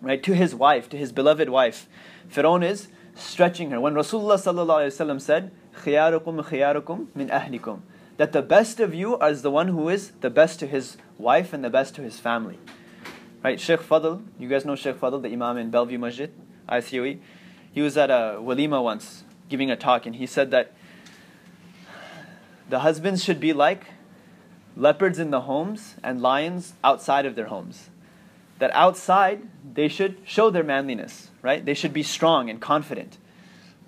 Right, 0.00 0.22
to 0.24 0.34
his 0.34 0.54
wife, 0.54 0.88
to 0.88 0.96
his 0.96 1.12
beloved 1.12 1.48
wife. 1.48 1.86
Fir'aun 2.28 2.64
is 2.64 2.88
stretching 3.14 3.70
her. 3.70 3.80
When 3.80 3.94
Rasulullah 3.94 5.20
said, 5.20 5.52
خِيَارُكُمْ 5.75 6.43
خِيَارُكُمْ 6.43 7.07
مِنْ 7.15 7.29
أَهْلِكُمْ 7.29 7.81
That 8.17 8.31
the 8.31 8.41
best 8.41 8.79
of 8.79 8.93
you 8.93 9.17
is 9.21 9.41
the 9.41 9.51
one 9.51 9.69
who 9.69 9.89
is 9.89 10.11
the 10.21 10.29
best 10.29 10.59
to 10.59 10.67
his 10.67 10.97
wife 11.17 11.53
and 11.53 11.63
the 11.63 11.69
best 11.69 11.95
to 11.95 12.01
his 12.01 12.19
family. 12.19 12.59
Right, 13.43 13.59
Sheikh 13.59 13.81
Fadl, 13.81 14.23
you 14.39 14.49
guys 14.49 14.65
know 14.65 14.75
Sheikh 14.75 14.99
Fadl, 14.99 15.21
the 15.21 15.29
Imam 15.29 15.57
in 15.57 15.69
Bellevue 15.69 15.99
Masjid, 15.99 16.33
ICOE. 16.67 17.19
He 17.71 17.81
was 17.81 17.95
at 17.95 18.09
a 18.09 18.37
walima 18.39 18.83
once, 18.83 19.23
giving 19.49 19.69
a 19.69 19.75
talk, 19.75 20.05
and 20.05 20.15
he 20.15 20.25
said 20.25 20.51
that 20.51 20.73
the 22.69 22.79
husbands 22.79 23.23
should 23.23 23.39
be 23.39 23.53
like 23.53 23.85
leopards 24.75 25.19
in 25.19 25.31
the 25.31 25.41
homes 25.41 25.95
and 26.03 26.21
lions 26.21 26.73
outside 26.83 27.25
of 27.25 27.35
their 27.35 27.45
homes. 27.45 27.89
That 28.59 28.71
outside, 28.73 29.47
they 29.73 29.87
should 29.87 30.17
show 30.25 30.49
their 30.49 30.63
manliness, 30.63 31.29
right? 31.41 31.63
They 31.63 31.73
should 31.73 31.93
be 31.93 32.03
strong 32.03 32.49
and 32.49 32.59
confident. 32.59 33.17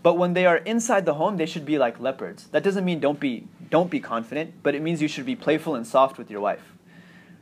But 0.05 0.19
when 0.19 0.35
they 0.35 0.45
are 0.45 0.59
inside 0.59 1.07
the 1.07 1.15
home, 1.15 1.39
they 1.39 1.47
should 1.47 1.65
be 1.65 1.79
like 1.79 1.99
leopards. 1.99 2.49
That 2.49 2.63
doesn't 2.63 2.85
mean 2.85 3.01
don't 3.01 3.19
be, 3.19 3.49
don't 3.71 3.91
be 3.91 4.01
confident, 4.01 4.63
but 4.63 4.75
it 4.75 4.83
means 4.83 5.01
you 5.01 5.09
should 5.09 5.25
be 5.25 5.35
playful 5.35 5.75
and 5.75 5.87
soft 5.87 6.19
with 6.19 6.31
your 6.31 6.43
wife. 6.43 6.75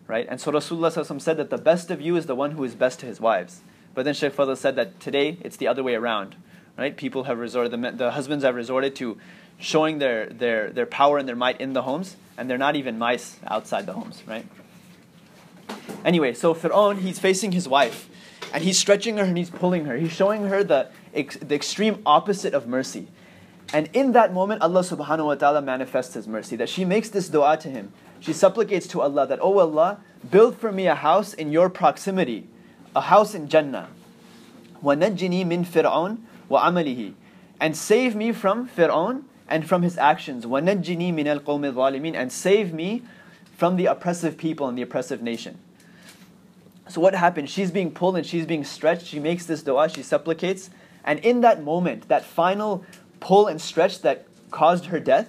Right? 0.07 0.29
And 0.31 0.41
so 0.41 0.53
Rasulullah 0.53 1.21
said 1.21 1.39
that 1.39 1.51
the 1.51 1.59
best 1.59 1.91
of 1.91 2.01
you 2.01 2.15
is 2.15 2.27
the 2.27 2.37
one 2.37 2.53
who 2.53 2.63
is 2.63 2.77
best 2.77 3.01
to 3.01 3.07
his 3.07 3.21
wives. 3.21 3.63
But 3.95 4.05
then 4.05 4.15
Shaykh 4.15 4.33
Fadl 4.33 4.57
said 4.57 4.77
that 4.77 5.01
today 5.01 5.39
it's 5.41 5.57
the 5.57 5.67
other 5.67 5.83
way 5.83 5.97
around. 5.97 6.37
Right? 6.79 6.97
People 6.97 7.25
have 7.25 7.41
resorted, 7.41 7.73
the, 7.73 7.91
the 7.91 8.13
husbands 8.13 8.45
have 8.45 8.55
resorted 8.55 8.95
to 8.97 9.19
showing 9.59 9.99
their, 9.99 10.27
their, 10.27 10.71
their 10.71 10.87
power 10.87 11.19
and 11.19 11.29
their 11.29 11.35
might 11.35 11.61
in 11.61 11.73
the 11.73 11.83
homes, 11.83 12.17
and 12.39 12.49
they're 12.49 12.59
not 12.59 12.77
even 12.77 12.97
mice 12.97 13.41
outside 13.49 13.87
the 13.87 13.93
homes, 13.93 14.23
right? 14.27 14.47
Anyway, 16.05 16.33
so 16.33 16.55
Fir'aun, 16.55 16.99
he's 16.99 17.19
facing 17.19 17.53
his 17.53 17.69
wife, 17.69 18.09
and 18.53 18.63
he's 18.63 18.79
stretching 18.79 19.17
her 19.17 19.25
and 19.25 19.37
he's 19.37 19.51
pulling 19.51 19.85
her. 19.85 19.97
He's 19.97 20.13
showing 20.13 20.47
her 20.47 20.65
the, 20.65 20.89
ex- 21.14 21.38
the 21.38 21.56
extreme 21.56 22.02
opposite 22.06 22.54
of 22.54 22.68
mercy. 22.68 23.08
And 23.74 23.90
in 23.94 24.14
that 24.14 24.34
moment, 24.34 24.62
Allah 24.62 24.82
subhanahu 24.82 25.26
wa 25.26 25.36
ta'ala 25.36 25.62
manifests 25.62 26.14
His 26.14 26.28
mercy, 26.28 26.56
that 26.56 26.70
she 26.70 26.86
makes 26.86 27.10
this 27.10 27.28
dua 27.28 27.58
to 27.58 27.70
Him. 27.70 27.92
She 28.20 28.34
supplicates 28.34 28.88
to 28.88 29.02
Allah 29.02 29.28
that, 29.28 29.40
Oh 29.42 29.60
Allah, 29.60 30.00
build 30.30 30.58
for 30.58 30.72
me 30.72 30.88
a 30.88 30.96
house 30.96 31.34
in 31.34 31.52
your 31.52 31.70
proximity, 31.70 32.48
a 32.96 33.02
house 33.02 33.36
in 33.36 33.48
Jannah. 33.48 33.90
وَنَجِّنِي 34.84 35.46
مِن 35.46 35.66
فِرْعَوْنَ 35.66 36.20
وَعَمَلِهِ 36.50 37.14
And 37.60 37.76
save 37.76 38.16
me 38.16 38.32
from 38.32 38.70
Fir'aun 38.70 39.24
and 39.48 39.68
from 39.68 39.82
his 39.82 39.98
actions. 39.98 40.46
وَنَجِّنِي 40.46 41.14
مِنَ 41.14 41.42
الْقَوْمِ 41.42 41.74
الظَّالِمِينَ 41.74 42.16
And 42.16 42.32
save 42.32 42.74
me 42.74 43.04
from 43.56 43.76
the 43.76 43.88
oppressive 43.88 44.38
people 44.38 44.68
and 44.68 44.78
the 44.78 44.82
oppressive 44.82 45.22
nation. 45.22 45.58
So 46.90 47.02
what 47.02 47.16
happened? 47.16 47.50
She's 47.50 47.72
being 47.72 47.92
pulled 47.92 48.16
and 48.16 48.26
she's 48.26 48.46
being 48.46 48.64
stretched. 48.64 49.08
She 49.08 49.20
makes 49.20 49.46
this 49.46 49.64
dua, 49.64 49.90
she 49.90 50.04
supplicates. 50.04 50.70
And 51.05 51.19
in 51.21 51.41
that 51.41 51.63
moment, 51.63 52.09
that 52.09 52.25
final 52.25 52.85
pull 53.21 53.47
and 53.47 53.61
stretch 53.61 54.03
that 54.03 54.27
caused 54.51 54.87
her 54.87 55.01
death, 55.01 55.29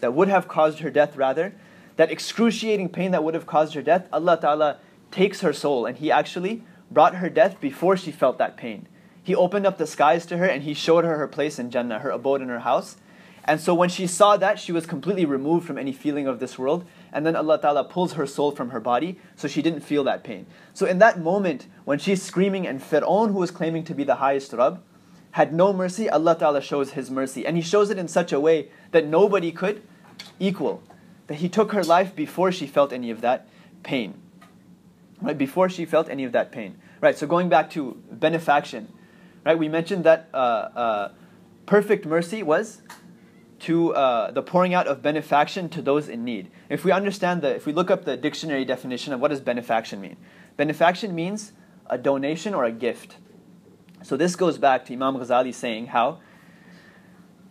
that 0.00 0.14
would 0.14 0.28
have 0.28 0.48
caused 0.48 0.80
her 0.80 0.90
death 0.90 1.16
rather, 1.16 1.54
that 1.96 2.10
excruciating 2.10 2.88
pain 2.90 3.10
that 3.10 3.24
would 3.24 3.34
have 3.34 3.46
caused 3.46 3.74
her 3.74 3.82
death, 3.82 4.08
Allah 4.12 4.38
Ta'ala 4.40 4.78
takes 5.10 5.40
her 5.40 5.52
soul 5.52 5.86
and 5.86 5.98
He 5.98 6.12
actually 6.12 6.62
brought 6.90 7.16
her 7.16 7.28
death 7.28 7.60
before 7.60 7.96
she 7.96 8.12
felt 8.12 8.38
that 8.38 8.56
pain. 8.56 8.86
He 9.22 9.34
opened 9.34 9.66
up 9.66 9.78
the 9.78 9.86
skies 9.86 10.24
to 10.26 10.38
her 10.38 10.46
and 10.46 10.62
He 10.62 10.74
showed 10.74 11.04
her 11.04 11.18
her 11.18 11.28
place 11.28 11.58
in 11.58 11.70
Jannah, 11.70 11.98
her 11.98 12.10
abode 12.10 12.40
in 12.40 12.48
her 12.48 12.60
house. 12.60 12.96
And 13.44 13.60
so 13.60 13.74
when 13.74 13.88
she 13.88 14.06
saw 14.06 14.36
that, 14.36 14.58
she 14.58 14.72
was 14.72 14.84
completely 14.84 15.24
removed 15.24 15.66
from 15.66 15.78
any 15.78 15.92
feeling 15.92 16.26
of 16.26 16.38
this 16.38 16.58
world. 16.58 16.84
And 17.12 17.24
then 17.24 17.34
Allah 17.34 17.58
Ta'ala 17.58 17.84
pulls 17.84 18.12
her 18.12 18.26
soul 18.26 18.50
from 18.50 18.70
her 18.70 18.80
body, 18.80 19.18
so 19.36 19.48
she 19.48 19.62
didn't 19.62 19.80
feel 19.80 20.04
that 20.04 20.22
pain. 20.22 20.44
So 20.74 20.84
in 20.84 20.98
that 20.98 21.18
moment, 21.18 21.66
when 21.86 21.98
she's 21.98 22.22
screaming, 22.22 22.66
and 22.66 22.78
Fir'aun, 22.78 23.28
who 23.32 23.38
was 23.38 23.50
claiming 23.50 23.84
to 23.84 23.94
be 23.94 24.04
the 24.04 24.16
highest 24.16 24.52
Rabb, 24.52 24.82
had 25.38 25.54
no 25.54 25.72
mercy, 25.72 26.10
Allah 26.10 26.36
Ta'ala 26.36 26.60
shows 26.60 26.90
His 26.90 27.12
mercy. 27.12 27.46
And 27.46 27.56
He 27.56 27.62
shows 27.62 27.90
it 27.90 27.98
in 27.98 28.08
such 28.08 28.32
a 28.32 28.40
way 28.40 28.70
that 28.90 29.06
nobody 29.06 29.52
could 29.52 29.82
equal. 30.40 30.82
That 31.28 31.36
He 31.36 31.48
took 31.48 31.70
her 31.70 31.84
life 31.84 32.16
before 32.16 32.50
she 32.50 32.66
felt 32.66 32.92
any 32.92 33.08
of 33.12 33.20
that 33.20 33.46
pain. 33.84 34.20
Right, 35.22 35.38
before 35.38 35.68
she 35.68 35.84
felt 35.84 36.08
any 36.08 36.24
of 36.24 36.32
that 36.32 36.50
pain. 36.50 36.76
Right, 37.00 37.16
so 37.16 37.24
going 37.28 37.48
back 37.48 37.70
to 37.70 38.02
benefaction, 38.10 38.92
right, 39.44 39.56
we 39.56 39.68
mentioned 39.68 40.02
that 40.02 40.28
uh, 40.34 40.36
uh, 40.36 41.12
perfect 41.66 42.04
mercy 42.04 42.42
was 42.42 42.82
to 43.60 43.94
uh, 43.94 44.32
the 44.32 44.42
pouring 44.42 44.74
out 44.74 44.88
of 44.88 45.02
benefaction 45.02 45.68
to 45.68 45.80
those 45.82 46.08
in 46.08 46.24
need. 46.24 46.50
If 46.68 46.84
we 46.84 46.90
understand 46.90 47.42
the, 47.42 47.54
if 47.54 47.64
we 47.64 47.72
look 47.72 47.92
up 47.92 48.04
the 48.04 48.16
dictionary 48.16 48.64
definition 48.64 49.12
of 49.12 49.20
what 49.20 49.28
does 49.28 49.40
benefaction 49.40 50.00
mean, 50.00 50.16
benefaction 50.56 51.14
means 51.14 51.52
a 51.86 51.96
donation 51.96 52.54
or 52.54 52.64
a 52.64 52.72
gift. 52.72 53.18
So 54.02 54.16
this 54.16 54.36
goes 54.36 54.58
back 54.58 54.84
to 54.86 54.92
Imam 54.92 55.16
Ghazali 55.16 55.54
saying 55.54 55.86
how 55.86 56.18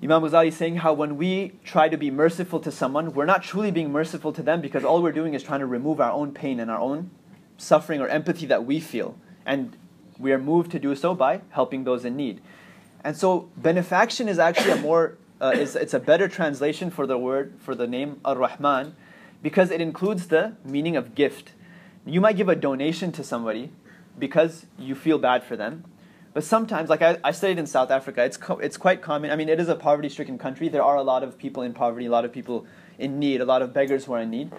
Imam 0.01 0.21
Ghazali 0.21 0.53
saying 0.53 0.77
how 0.77 0.93
when 0.93 1.17
we 1.17 1.53
try 1.63 1.89
to 1.89 1.97
be 1.97 2.11
merciful 2.11 2.59
to 2.59 2.71
someone, 2.71 3.13
we're 3.13 3.25
not 3.25 3.41
truly 3.41 3.71
being 3.71 3.91
merciful 3.91 4.31
to 4.33 4.43
them 4.43 4.61
because 4.61 4.83
all 4.83 5.01
we're 5.01 5.11
doing 5.11 5.33
is 5.33 5.41
trying 5.41 5.59
to 5.59 5.65
remove 5.65 5.99
our 5.99 6.11
own 6.11 6.33
pain 6.33 6.59
and 6.59 6.69
our 6.69 6.77
own 6.77 7.09
suffering 7.57 7.99
or 7.99 8.07
empathy 8.07 8.45
that 8.45 8.63
we 8.63 8.79
feel. 8.79 9.17
And 9.45 9.75
we 10.19 10.31
are 10.31 10.37
moved 10.37 10.71
to 10.71 10.79
do 10.79 10.95
so 10.95 11.15
by 11.15 11.41
helping 11.49 11.83
those 11.83 12.05
in 12.05 12.15
need. 12.15 12.41
And 13.03 13.17
so 13.17 13.49
benefaction 13.57 14.27
is 14.27 14.37
actually 14.37 14.71
a 14.71 14.77
more 14.77 15.17
uh, 15.39 15.53
is 15.55 15.75
it's 15.75 15.93
a 15.93 15.99
better 15.99 16.27
translation 16.27 16.89
for 16.89 17.05
the 17.05 17.17
word 17.17 17.55
for 17.59 17.75
the 17.75 17.87
name 17.87 18.19
Ar-Rahman 18.25 18.95
because 19.41 19.71
it 19.71 19.81
includes 19.81 20.27
the 20.27 20.55
meaning 20.63 20.95
of 20.95 21.15
gift. 21.15 21.53
You 22.05 22.21
might 22.21 22.37
give 22.37 22.49
a 22.49 22.55
donation 22.55 23.11
to 23.13 23.23
somebody 23.23 23.71
because 24.17 24.65
you 24.77 24.95
feel 24.95 25.19
bad 25.19 25.43
for 25.43 25.55
them. 25.55 25.83
But 26.37 26.43
sometimes, 26.43 26.87
like 26.87 27.01
I, 27.01 27.17
I 27.23 27.31
studied 27.31 27.57
in 27.57 27.65
South 27.65 27.89
Africa, 27.89 28.23
it's, 28.23 28.37
co- 28.37 28.59
it's 28.59 28.77
quite 28.77 29.01
common. 29.01 29.31
I 29.31 29.35
mean, 29.35 29.49
it 29.49 29.59
is 29.59 29.69
a 29.69 29.75
poverty 29.75 30.07
stricken 30.07 30.37
country. 30.37 30.69
There 30.69 30.83
are 30.83 30.95
a 30.95 31.01
lot 31.01 31.23
of 31.23 31.35
people 31.35 31.63
in 31.63 31.73
poverty, 31.73 32.05
a 32.05 32.11
lot 32.11 32.25
of 32.25 32.31
people 32.31 32.67
in 32.99 33.17
need, 33.17 33.41
a 33.41 33.45
lot 33.45 33.63
of 33.63 33.73
beggars 33.73 34.05
who 34.05 34.13
are 34.13 34.21
in 34.21 34.29
need. 34.29 34.51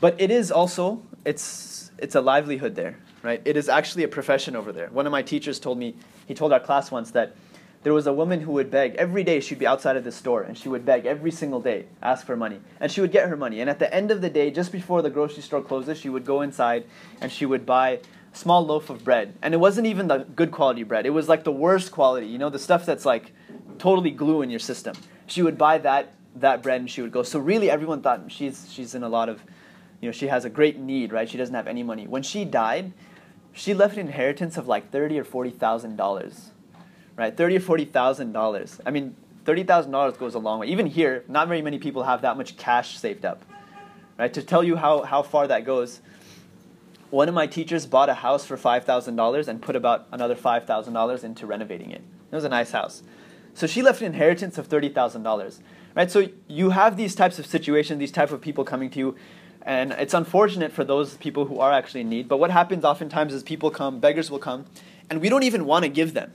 But 0.00 0.20
it 0.20 0.30
is 0.30 0.52
also, 0.52 1.02
it's, 1.24 1.90
it's 1.98 2.14
a 2.14 2.20
livelihood 2.20 2.76
there, 2.76 3.00
right? 3.24 3.42
It 3.44 3.56
is 3.56 3.68
actually 3.68 4.04
a 4.04 4.08
profession 4.08 4.54
over 4.54 4.70
there. 4.70 4.88
One 4.90 5.04
of 5.04 5.10
my 5.10 5.22
teachers 5.22 5.58
told 5.58 5.78
me, 5.78 5.96
he 6.28 6.32
told 6.32 6.52
our 6.52 6.60
class 6.60 6.92
once 6.92 7.10
that 7.10 7.34
there 7.82 7.92
was 7.92 8.06
a 8.06 8.12
woman 8.12 8.40
who 8.40 8.52
would 8.52 8.70
beg 8.70 8.94
every 8.94 9.24
day 9.24 9.40
she'd 9.40 9.58
be 9.58 9.66
outside 9.66 9.96
of 9.96 10.04
the 10.04 10.12
store 10.12 10.42
and 10.42 10.56
she 10.56 10.68
would 10.68 10.84
beg 10.84 11.06
every 11.06 11.30
single 11.30 11.60
day 11.60 11.86
ask 12.02 12.26
for 12.26 12.34
money 12.34 12.58
and 12.80 12.90
she 12.90 13.00
would 13.00 13.12
get 13.12 13.28
her 13.28 13.36
money 13.36 13.60
and 13.60 13.70
at 13.70 13.78
the 13.78 13.94
end 13.94 14.10
of 14.10 14.20
the 14.20 14.28
day 14.28 14.50
just 14.50 14.72
before 14.72 15.02
the 15.02 15.10
grocery 15.10 15.40
store 15.40 15.62
closes 15.62 15.96
she 15.96 16.08
would 16.08 16.24
go 16.24 16.40
inside 16.40 16.84
and 17.20 17.30
she 17.30 17.46
would 17.46 17.64
buy 17.64 18.00
small 18.36 18.64
loaf 18.64 18.90
of 18.90 19.02
bread 19.04 19.34
and 19.42 19.54
it 19.54 19.56
wasn't 19.56 19.86
even 19.86 20.08
the 20.08 20.18
good 20.36 20.50
quality 20.50 20.82
bread 20.82 21.06
it 21.06 21.10
was 21.10 21.28
like 21.28 21.44
the 21.44 21.52
worst 21.52 21.90
quality 21.90 22.26
you 22.26 22.38
know 22.38 22.50
the 22.50 22.58
stuff 22.58 22.84
that's 22.84 23.06
like 23.06 23.32
totally 23.78 24.10
glue 24.10 24.42
in 24.42 24.50
your 24.50 24.60
system 24.60 24.94
she 25.26 25.42
would 25.42 25.56
buy 25.56 25.78
that 25.78 26.12
that 26.34 26.62
bread 26.62 26.80
and 26.80 26.90
she 26.90 27.00
would 27.00 27.12
go 27.12 27.22
so 27.22 27.38
really 27.38 27.70
everyone 27.70 28.02
thought 28.02 28.20
she's 28.30 28.70
she's 28.70 28.94
in 28.94 29.02
a 29.02 29.08
lot 29.08 29.28
of 29.28 29.42
you 30.00 30.08
know 30.08 30.12
she 30.12 30.26
has 30.26 30.44
a 30.44 30.50
great 30.50 30.78
need 30.78 31.12
right 31.12 31.28
she 31.30 31.38
doesn't 31.38 31.54
have 31.54 31.66
any 31.66 31.82
money 31.82 32.06
when 32.06 32.22
she 32.22 32.44
died 32.44 32.92
she 33.52 33.72
left 33.72 33.94
an 33.94 34.00
inheritance 34.00 34.58
of 34.58 34.68
like 34.68 34.90
30 34.90 35.18
or 35.18 35.24
40 35.24 35.50
thousand 35.50 35.96
dollars 35.96 36.50
right? 37.16 37.36
Thirty 37.36 37.56
or 37.56 37.60
forty 37.60 37.84
thousand 37.84 38.32
dollars. 38.32 38.80
I 38.86 38.90
mean, 38.90 39.16
thirty 39.44 39.64
thousand 39.64 39.92
dollars 39.92 40.16
goes 40.16 40.34
a 40.34 40.38
long 40.38 40.60
way. 40.60 40.68
Even 40.68 40.86
here, 40.86 41.24
not 41.28 41.48
very 41.48 41.62
many 41.62 41.78
people 41.78 42.02
have 42.04 42.22
that 42.22 42.36
much 42.36 42.56
cash 42.56 42.98
saved 42.98 43.24
up, 43.24 43.42
right? 44.18 44.32
To 44.32 44.42
tell 44.42 44.62
you 44.62 44.76
how, 44.76 45.02
how 45.02 45.22
far 45.22 45.46
that 45.48 45.64
goes, 45.64 46.00
one 47.10 47.28
of 47.28 47.34
my 47.34 47.46
teachers 47.46 47.86
bought 47.86 48.08
a 48.08 48.14
house 48.14 48.44
for 48.44 48.56
five 48.56 48.84
thousand 48.84 49.16
dollars 49.16 49.48
and 49.48 49.62
put 49.62 49.76
about 49.76 50.06
another 50.12 50.34
five 50.34 50.66
thousand 50.66 50.94
dollars 50.94 51.24
into 51.24 51.46
renovating 51.46 51.90
it. 51.90 52.02
It 52.30 52.34
was 52.34 52.44
a 52.44 52.48
nice 52.48 52.72
house. 52.72 53.02
So 53.54 53.66
she 53.66 53.82
left 53.82 54.00
an 54.00 54.06
inheritance 54.06 54.58
of 54.58 54.66
thirty 54.66 54.88
thousand 54.88 55.22
dollars, 55.22 55.60
right? 55.94 56.10
So 56.10 56.28
you 56.48 56.70
have 56.70 56.96
these 56.96 57.14
types 57.14 57.38
of 57.38 57.46
situations, 57.46 57.98
these 57.98 58.12
type 58.12 58.30
of 58.30 58.40
people 58.40 58.64
coming 58.64 58.90
to 58.90 58.98
you. 58.98 59.16
And 59.62 59.92
it's 59.92 60.14
unfortunate 60.14 60.72
for 60.72 60.84
those 60.84 61.16
people 61.16 61.46
who 61.46 61.58
are 61.58 61.72
actually 61.72 62.02
in 62.02 62.08
need. 62.08 62.28
But 62.28 62.36
what 62.36 62.52
happens 62.52 62.84
oftentimes 62.84 63.34
is 63.34 63.42
people 63.42 63.70
come, 63.72 63.98
beggars 63.98 64.30
will 64.30 64.38
come, 64.38 64.66
and 65.10 65.20
we 65.20 65.28
don't 65.28 65.42
even 65.42 65.64
want 65.66 65.82
to 65.82 65.88
give 65.88 66.14
them 66.14 66.30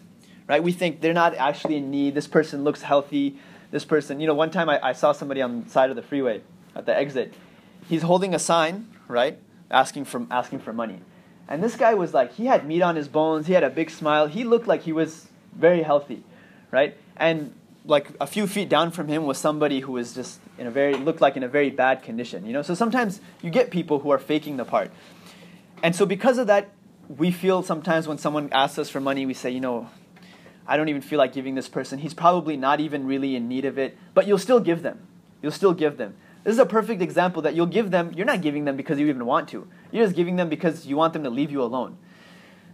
right? 0.51 0.62
We 0.62 0.73
think 0.73 0.99
they're 0.99 1.13
not 1.13 1.34
actually 1.36 1.77
in 1.77 1.89
need. 1.89 2.13
This 2.13 2.27
person 2.27 2.65
looks 2.65 2.81
healthy. 2.81 3.38
This 3.71 3.86
person, 3.86 4.19
you 4.19 4.27
know, 4.27 4.34
one 4.34 4.51
time 4.51 4.69
I, 4.69 4.86
I 4.89 4.91
saw 4.91 5.13
somebody 5.13 5.41
on 5.41 5.63
the 5.63 5.69
side 5.69 5.89
of 5.89 5.95
the 5.95 6.01
freeway 6.01 6.41
at 6.75 6.86
the 6.86 6.93
exit. 6.93 7.34
He's 7.88 8.01
holding 8.01 8.36
a 8.36 8.39
sign, 8.39 8.88
right? 9.07 9.39
Asking 9.71 10.05
for 10.05 10.25
asking 10.29 10.60
for 10.60 10.73
money. 10.73 11.01
And 11.47 11.63
this 11.63 11.75
guy 11.75 11.93
was 11.95 12.13
like, 12.13 12.34
he 12.34 12.45
had 12.45 12.65
meat 12.65 12.81
on 12.81 12.95
his 12.95 13.07
bones, 13.07 13.47
he 13.47 13.53
had 13.53 13.63
a 13.63 13.69
big 13.69 13.89
smile, 13.89 14.27
he 14.27 14.43
looked 14.43 14.67
like 14.67 14.84
he 14.84 14.93
was 14.93 15.27
very 15.53 15.81
healthy, 15.81 16.23
right? 16.71 16.95
And 17.17 17.53
like 17.86 18.07
a 18.21 18.27
few 18.27 18.47
feet 18.47 18.69
down 18.69 18.91
from 18.91 19.07
him 19.07 19.25
was 19.25 19.38
somebody 19.38 19.79
who 19.79 19.93
was 19.93 20.13
just 20.13 20.39
in 20.57 20.67
a 20.67 20.71
very 20.71 20.95
looked 20.95 21.19
like 21.19 21.36
in 21.36 21.43
a 21.43 21.47
very 21.47 21.69
bad 21.69 22.03
condition, 22.03 22.45
you 22.45 22.53
know. 22.53 22.62
So 22.62 22.73
sometimes 22.73 23.19
you 23.41 23.49
get 23.49 23.71
people 23.71 23.99
who 23.99 24.12
are 24.12 24.19
faking 24.19 24.57
the 24.57 24.65
part, 24.65 24.91
and 25.84 25.95
so 25.95 26.05
because 26.05 26.38
of 26.38 26.47
that, 26.47 26.69
we 27.17 27.31
feel 27.31 27.63
sometimes 27.63 28.07
when 28.07 28.17
someone 28.17 28.49
asks 28.51 28.77
us 28.77 28.89
for 28.89 29.01
money, 29.01 29.25
we 29.25 29.34
say, 29.34 29.49
you 29.49 29.60
know, 29.60 29.89
I 30.67 30.77
don't 30.77 30.89
even 30.89 31.01
feel 31.01 31.17
like 31.17 31.34
giving 31.34 31.55
this 31.55 31.67
person. 31.67 31.99
He's 31.99 32.13
probably 32.13 32.55
not 32.55 32.79
even 32.79 33.05
really 33.05 33.36
in 33.36 33.47
need 33.47 33.65
of 33.65 33.77
it, 33.77 33.97
but 34.13 34.27
you'll 34.27 34.38
still 34.38 34.60
give 34.60 34.84
them. 34.84 35.07
You'll 35.41 35.51
still 35.51 35.73
give 35.73 35.97
them. 35.97 36.15
This 36.43 36.54
is 36.54 36.60
a 36.60 36.65
perfect 36.65 37.01
example 37.01 37.43
that 37.43 37.54
you'll 37.54 37.67
give 37.67 37.91
them. 37.91 38.13
You're 38.15 38.25
not 38.25 38.41
giving 38.41 38.65
them 38.65 38.75
because 38.75 38.99
you 38.99 39.08
even 39.08 39.25
want 39.25 39.47
to. 39.49 39.67
You're 39.91 40.06
just 40.06 40.15
giving 40.15 40.38
them 40.38 40.49
because 40.49 40.88
you 40.88 40.97
want 40.97 41.13
them 41.13 41.23
to 41.23 41.30
leave 41.30 41.51
you 41.51 41.62
alone. 41.62 41.97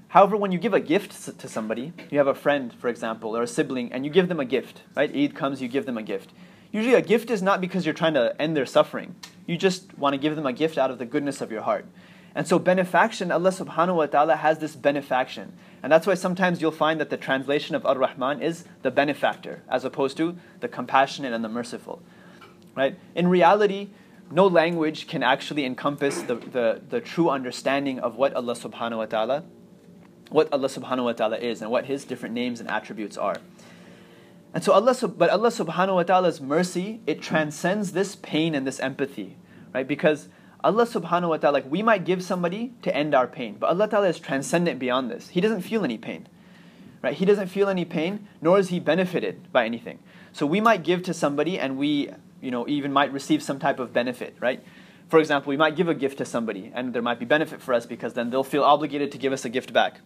However, 0.09 0.37
when 0.37 0.53
you 0.53 0.57
give 0.57 0.73
a 0.73 0.79
gift 0.79 1.37
to 1.37 1.47
somebody, 1.49 1.91
you 2.09 2.17
have 2.17 2.27
a 2.27 2.33
friend, 2.33 2.73
for 2.73 2.87
example, 2.87 3.35
or 3.35 3.43
a 3.43 3.47
sibling, 3.47 3.91
and 3.91 4.05
you 4.05 4.11
give 4.11 4.29
them 4.29 4.39
a 4.39 4.45
gift, 4.45 4.83
right? 4.95 5.13
Eid 5.13 5.35
comes, 5.35 5.61
you 5.61 5.67
give 5.67 5.85
them 5.85 5.97
a 5.97 6.03
gift. 6.03 6.31
Usually, 6.71 6.95
a 6.95 7.01
gift 7.01 7.29
is 7.29 7.41
not 7.41 7.59
because 7.59 7.85
you're 7.85 7.93
trying 7.93 8.13
to 8.13 8.39
end 8.41 8.55
their 8.55 8.65
suffering. 8.65 9.15
You 9.45 9.57
just 9.57 9.97
want 9.97 10.13
to 10.13 10.17
give 10.17 10.37
them 10.37 10.45
a 10.45 10.53
gift 10.53 10.77
out 10.77 10.89
of 10.89 10.97
the 10.97 11.05
goodness 11.05 11.41
of 11.41 11.51
your 11.51 11.63
heart. 11.63 11.85
And 12.35 12.47
so, 12.47 12.59
benefaction, 12.59 13.31
Allah 13.31 13.49
subhanahu 13.49 13.95
wa 13.95 14.05
ta'ala 14.05 14.37
has 14.37 14.59
this 14.59 14.75
benefaction. 14.77 15.53
And 15.83 15.91
that's 15.91 16.07
why 16.07 16.13
sometimes 16.13 16.61
you'll 16.61 16.71
find 16.71 17.01
that 17.01 17.09
the 17.09 17.17
translation 17.17 17.75
of 17.75 17.85
Ar 17.85 17.97
Rahman 17.97 18.41
is 18.41 18.63
the 18.83 18.91
benefactor, 18.91 19.63
as 19.67 19.83
opposed 19.83 20.15
to 20.17 20.37
the 20.61 20.67
compassionate 20.67 21.33
and 21.33 21.43
the 21.43 21.49
merciful. 21.49 22.01
Right? 22.77 22.97
In 23.15 23.27
reality, 23.27 23.89
no 24.31 24.47
language 24.47 25.07
can 25.07 25.23
actually 25.23 25.65
encompass 25.65 26.21
the, 26.21 26.35
the, 26.35 26.81
the 26.89 27.01
true 27.01 27.29
understanding 27.29 27.99
of 27.99 28.15
what 28.15 28.33
Allah 28.33 28.53
subhanahu 28.53 28.97
wa 28.97 29.05
ta'ala 29.05 29.43
what 30.29 30.51
Allah 30.51 30.67
subhanahu 30.67 31.05
wa 31.05 31.13
ta'ala 31.13 31.37
is 31.37 31.61
and 31.61 31.71
what 31.71 31.85
his 31.85 32.05
different 32.05 32.35
names 32.35 32.59
and 32.59 32.69
attributes 32.69 33.17
are. 33.17 33.37
And 34.53 34.63
so 34.63 34.73
Allah 34.73 34.95
but 35.07 35.29
Allah 35.29 35.49
subhanahu 35.49 35.95
wa 35.95 36.03
ta'ala's 36.03 36.41
mercy, 36.41 37.01
it 37.05 37.21
transcends 37.21 37.91
this 37.91 38.15
pain 38.15 38.55
and 38.55 38.65
this 38.65 38.79
empathy, 38.79 39.37
right? 39.73 39.87
Because 39.87 40.29
Allah 40.63 40.85
subhanahu 40.85 41.29
wa 41.29 41.37
ta'ala, 41.37 41.53
like 41.53 41.71
we 41.71 41.83
might 41.83 42.05
give 42.05 42.23
somebody 42.23 42.73
to 42.81 42.95
end 42.95 43.13
our 43.13 43.27
pain, 43.27 43.57
but 43.59 43.69
Allah 43.69 43.87
ta'ala 43.87 44.09
is 44.09 44.19
transcendent 44.19 44.79
beyond 44.79 45.11
this. 45.11 45.29
He 45.29 45.41
doesn't 45.41 45.61
feel 45.61 45.83
any 45.83 45.97
pain. 45.97 46.27
Right? 47.03 47.13
He 47.13 47.25
doesn't 47.25 47.47
feel 47.47 47.69
any 47.69 47.85
pain, 47.85 48.27
nor 48.41 48.57
is 48.57 48.69
he 48.69 48.79
benefited 48.79 49.51
by 49.51 49.65
anything. 49.65 49.99
So 50.33 50.47
we 50.47 50.59
might 50.59 50.83
give 50.83 51.03
to 51.03 51.13
somebody 51.13 51.59
and 51.59 51.77
we 51.77 52.09
you 52.47 52.51
know, 52.51 52.65
even 52.65 52.93
might 52.93 53.11
receive 53.11 53.43
some 53.43 53.59
type 53.59 53.77
of 53.77 53.91
benefit, 53.91 54.37
right? 54.39 54.63
For 55.09 55.19
example, 55.19 55.49
we 55.49 55.57
might 55.57 55.75
give 55.75 55.89
a 55.89 55.93
gift 55.93 56.17
to 56.19 56.25
somebody, 56.25 56.71
and 56.73 56.93
there 56.93 57.01
might 57.01 57.19
be 57.19 57.25
benefit 57.25 57.61
for 57.61 57.73
us 57.73 57.85
because 57.85 58.13
then 58.13 58.29
they'll 58.29 58.41
feel 58.41 58.63
obligated 58.63 59.11
to 59.11 59.17
give 59.17 59.33
us 59.33 59.43
a 59.43 59.49
gift 59.49 59.73
back. 59.73 59.99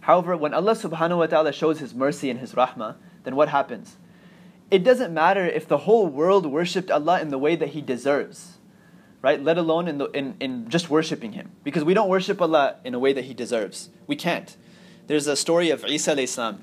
However, 0.00 0.36
when 0.36 0.52
Allah 0.52 0.72
subhanahu 0.72 1.16
wa 1.16 1.26
ta'ala 1.26 1.54
shows 1.54 1.78
His 1.78 1.94
mercy 1.94 2.28
and 2.28 2.38
His 2.38 2.52
rahmah, 2.52 2.96
then 3.24 3.34
what 3.34 3.48
happens? 3.48 3.96
It 4.70 4.84
doesn't 4.84 5.14
matter 5.14 5.46
if 5.46 5.66
the 5.66 5.78
whole 5.78 6.06
world 6.06 6.44
worshipped 6.44 6.90
Allah 6.90 7.18
in 7.22 7.30
the 7.30 7.38
way 7.38 7.56
that 7.56 7.70
He 7.70 7.80
deserves, 7.80 8.58
right? 9.22 9.42
Let 9.42 9.56
alone 9.56 9.88
in, 9.88 9.96
the, 9.96 10.10
in, 10.10 10.36
in 10.38 10.68
just 10.68 10.90
worshipping 10.90 11.32
Him. 11.32 11.50
Because 11.64 11.82
we 11.82 11.94
don't 11.94 12.10
worship 12.10 12.42
Allah 12.42 12.76
in 12.84 12.92
a 12.92 12.98
way 12.98 13.14
that 13.14 13.24
He 13.24 13.32
deserves. 13.32 13.88
We 14.06 14.16
can't. 14.16 14.54
There's 15.06 15.26
a 15.26 15.34
story 15.34 15.70
of 15.70 15.82
Isa 15.86 16.14
alayhi 16.14 16.28
salam, 16.28 16.62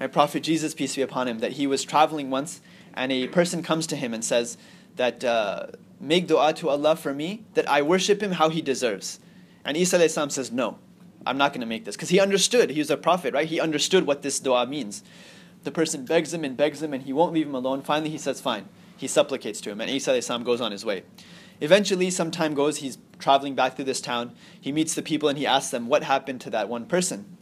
right? 0.00 0.10
Prophet 0.10 0.42
Jesus, 0.42 0.72
peace 0.72 0.96
be 0.96 1.02
upon 1.02 1.28
him, 1.28 1.40
that 1.40 1.52
he 1.52 1.66
was 1.66 1.84
traveling 1.84 2.30
once 2.30 2.62
and 2.94 3.12
a 3.12 3.28
person 3.28 3.62
comes 3.62 3.86
to 3.88 3.96
him 3.96 4.14
and 4.14 4.24
says 4.24 4.56
that 4.96 5.24
uh, 5.24 5.66
make 6.00 6.26
dua 6.26 6.52
to 6.54 6.68
Allah 6.68 6.96
for 6.96 7.14
me 7.14 7.44
that 7.54 7.68
I 7.68 7.82
worship 7.82 8.22
him 8.22 8.32
how 8.32 8.48
he 8.48 8.62
deserves. 8.62 9.20
And 9.64 9.76
Isa 9.76 10.08
says, 10.08 10.50
No, 10.50 10.78
I'm 11.26 11.38
not 11.38 11.52
going 11.52 11.60
to 11.60 11.66
make 11.66 11.84
this. 11.84 11.96
Because 11.96 12.08
he 12.08 12.20
understood, 12.20 12.70
he 12.70 12.78
was 12.78 12.90
a 12.90 12.96
prophet, 12.96 13.34
right? 13.34 13.46
He 13.46 13.60
understood 13.60 14.06
what 14.06 14.22
this 14.22 14.40
dua 14.40 14.66
means. 14.66 15.02
The 15.62 15.70
person 15.70 16.04
begs 16.04 16.32
him 16.32 16.44
and 16.44 16.56
begs 16.56 16.82
him 16.82 16.94
and 16.94 17.02
he 17.02 17.12
won't 17.12 17.34
leave 17.34 17.46
him 17.46 17.54
alone. 17.54 17.82
Finally, 17.82 18.10
he 18.10 18.18
says, 18.18 18.40
Fine. 18.40 18.68
He 18.96 19.06
supplicates 19.06 19.62
to 19.62 19.70
him, 19.70 19.80
and 19.80 19.90
Isa 19.90 20.20
goes 20.44 20.60
on 20.60 20.72
his 20.72 20.84
way. 20.84 21.04
Eventually, 21.60 22.10
some 22.10 22.30
time 22.30 22.52
goes, 22.52 22.78
he's 22.78 22.98
traveling 23.18 23.54
back 23.54 23.76
through 23.76 23.86
this 23.86 24.00
town. 24.00 24.32
He 24.60 24.72
meets 24.72 24.94
the 24.94 25.02
people 25.02 25.28
and 25.28 25.38
he 25.38 25.46
asks 25.46 25.70
them, 25.70 25.88
What 25.88 26.02
happened 26.02 26.40
to 26.42 26.50
that 26.50 26.68
one 26.68 26.86
person? 26.86 27.36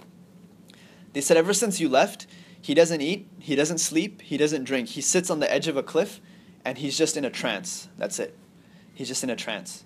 They 1.13 1.21
said, 1.21 1.37
Ever 1.37 1.55
since 1.55 1.81
you 1.81 1.89
left, 1.89 2.27
he 2.61 2.75
doesn't 2.75 3.01
eat, 3.01 3.29
he 3.39 3.55
doesn't 3.55 3.79
sleep, 3.79 4.23
he 4.23 4.37
doesn't 4.37 4.65
drink. 4.65 4.91
He 4.91 5.01
sits 5.01 5.31
on 5.31 5.41
the 5.41 5.53
edge 5.53 5.69
of 5.69 5.77
a 5.77 5.83
cliff 5.83 6.21
and 6.65 6.79
he's 6.79 6.99
just 6.99 7.17
in 7.17 7.25
a 7.25 7.31
trance. 7.31 7.89
That's 7.97 8.19
it. 8.19 8.37
He's 8.95 9.09
just 9.09 9.25
in 9.25 9.31
a 9.31 9.37
trance. 9.37 9.85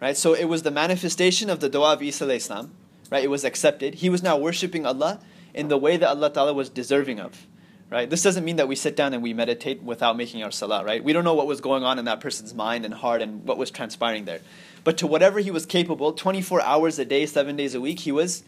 Right? 0.00 0.16
So 0.16 0.34
it 0.34 0.46
was 0.46 0.62
the 0.62 0.70
manifestation 0.70 1.50
of 1.50 1.60
the 1.60 1.68
dua 1.68 1.92
of 1.94 2.02
Isa 2.02 2.28
Islam. 2.30 2.72
Right? 3.10 3.24
It 3.24 3.30
was 3.30 3.44
accepted. 3.44 3.96
He 3.96 4.10
was 4.10 4.22
now 4.22 4.36
worshipping 4.36 4.86
Allah 4.86 5.20
in 5.54 5.68
the 5.68 5.78
way 5.78 5.96
that 5.96 6.08
Allah 6.08 6.30
Ta'ala 6.30 6.52
was 6.52 6.68
deserving 6.68 7.20
of. 7.20 7.46
Right? 7.90 8.08
This 8.08 8.22
doesn't 8.22 8.44
mean 8.44 8.54
that 8.56 8.68
we 8.68 8.76
sit 8.76 8.94
down 8.94 9.14
and 9.14 9.22
we 9.22 9.34
meditate 9.34 9.82
without 9.82 10.16
making 10.16 10.44
our 10.44 10.52
salah, 10.52 10.84
right? 10.84 11.02
We 11.02 11.12
don't 11.12 11.24
know 11.24 11.34
what 11.34 11.48
was 11.48 11.60
going 11.60 11.82
on 11.82 11.98
in 11.98 12.04
that 12.04 12.20
person's 12.20 12.54
mind 12.54 12.84
and 12.84 12.94
heart 12.94 13.20
and 13.20 13.44
what 13.44 13.58
was 13.58 13.72
transpiring 13.72 14.26
there. 14.26 14.42
But 14.84 14.96
to 14.98 15.08
whatever 15.08 15.40
he 15.40 15.50
was 15.50 15.66
capable, 15.66 16.12
24 16.12 16.62
hours 16.62 17.00
a 17.00 17.04
day, 17.04 17.26
7 17.26 17.56
days 17.56 17.74
a 17.74 17.80
week, 17.80 17.98
he 18.00 18.12
was 18.12 18.44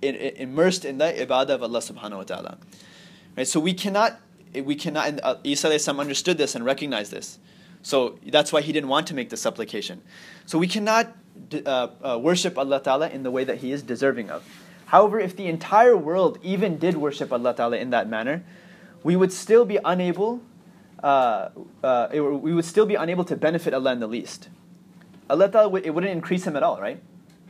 immersed 0.00 0.86
in 0.86 0.96
the 0.96 1.12
ibadah 1.12 1.50
of 1.50 1.62
Allah 1.62 1.80
subhanahu 1.80 2.16
wa 2.16 2.22
ta'ala. 2.22 2.58
Right? 3.36 3.46
So 3.46 3.60
we 3.60 3.74
cannot, 3.74 4.20
we 4.54 4.74
cannot, 4.74 5.08
and 5.08 5.20
uh, 5.22 5.36
understood 5.98 6.38
this 6.38 6.54
and 6.54 6.64
recognized 6.64 7.12
this. 7.12 7.38
So 7.82 8.18
that's 8.26 8.52
why 8.52 8.62
he 8.62 8.72
didn't 8.72 8.88
want 8.88 9.06
to 9.08 9.14
make 9.14 9.30
the 9.30 9.36
supplication. 9.36 10.02
So 10.46 10.58
we 10.58 10.66
cannot 10.66 11.14
uh, 11.52 11.88
uh, 12.02 12.18
worship 12.20 12.58
Allah 12.58 12.82
Ta'ala 12.82 13.08
in 13.08 13.22
the 13.22 13.30
way 13.30 13.44
that 13.44 13.58
He 13.58 13.70
is 13.72 13.82
deserving 13.82 14.30
of. 14.30 14.44
However, 14.86 15.20
if 15.20 15.36
the 15.36 15.46
entire 15.46 15.96
world 15.96 16.38
even 16.42 16.78
did 16.78 16.96
worship 16.96 17.32
Allah 17.32 17.54
Ta'ala 17.54 17.76
in 17.76 17.90
that 17.90 18.08
manner, 18.08 18.44
we 19.02 19.16
would 19.16 19.32
still 19.32 19.64
be 19.64 19.78
unable, 19.84 20.40
uh, 21.02 21.50
uh, 21.82 22.08
it, 22.12 22.20
we 22.20 22.54
would 22.54 22.64
still 22.64 22.86
be 22.86 22.94
unable 22.94 23.24
to 23.24 23.36
benefit 23.36 23.74
Allah 23.74 23.92
in 23.92 24.00
the 24.00 24.06
least. 24.06 24.48
Allah 25.28 25.48
Ta'ala, 25.48 25.80
it 25.80 25.90
wouldn't 25.90 26.12
increase 26.12 26.46
Him 26.46 26.56
at 26.56 26.62
all, 26.62 26.80
right? 26.80 27.00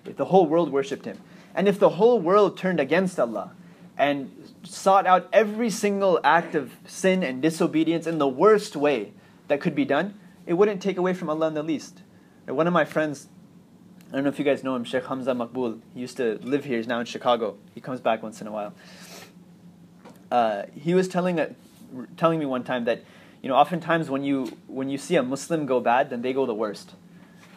If 0.05 0.17
the 0.17 0.27
whole 0.27 0.47
world 0.47 0.73
worshipped 0.73 1.05
Him. 1.05 1.19
And 1.55 1.69
if 1.69 1.79
the 1.79 1.91
whole 1.91 2.21
world 2.21 2.59
turned 2.59 2.81
against 2.81 3.19
Allah 3.19 3.53
and 3.97 4.31
sought 4.67 5.07
out 5.07 5.29
every 5.33 5.71
single 5.71 6.21
act 6.25 6.55
of 6.55 6.73
sin 6.87 7.23
and 7.23 7.41
disobedience 7.41 8.07
in 8.07 8.19
the 8.19 8.29
worst 8.29 8.77
way 8.77 9.13
that 9.49 9.61
could 9.61 9.75
be 9.75 9.85
done, 9.85 10.19
it 10.47 10.55
wouldn't 10.55 10.83
take 10.83 10.97
away 10.97 11.15
from 11.15 11.31
Allah 11.31 11.49
in 11.49 11.55
the 11.55 11.63
least. 11.63 12.03
One 12.47 12.67
of 12.67 12.73
my 12.73 12.85
friends, 12.85 13.29
I 14.11 14.15
don't 14.15 14.25
know 14.25 14.31
if 14.31 14.39
you 14.39 14.45
guys 14.45 14.63
know 14.63 14.77
him, 14.77 14.85
Sheikh 14.85 15.07
Hamza 15.07 15.33
Makbul. 15.33 15.81
He 15.95 16.01
used 16.01 16.17
to 16.19 16.39
live 16.43 16.65
here. 16.65 16.77
He's 16.77 16.87
now 16.87 17.01
in 17.01 17.07
Chicago. 17.07 17.57
He 17.75 17.81
comes 17.81 18.01
back 18.01 18.23
once 18.23 18.41
in 18.41 18.47
a 18.47 18.53
while. 18.53 18.73
Uh, 20.31 20.65
he 20.75 20.95
was 20.95 21.09
telling 21.09 21.55
telling 22.17 22.39
me 22.39 22.47
one 22.47 22.65
time 22.65 22.85
that, 22.85 23.03
you 23.43 23.49
know, 23.49 23.55
oftentimes 23.57 24.11
when 24.11 24.23
you 24.23 24.57
when 24.67 24.89
you 24.89 24.99
see 24.99 25.17
a 25.17 25.23
Muslim 25.23 25.67
go 25.67 25.81
bad, 25.81 26.11
then 26.11 26.23
they 26.23 26.33
go 26.33 26.47
the 26.47 26.55
worst. 26.55 26.95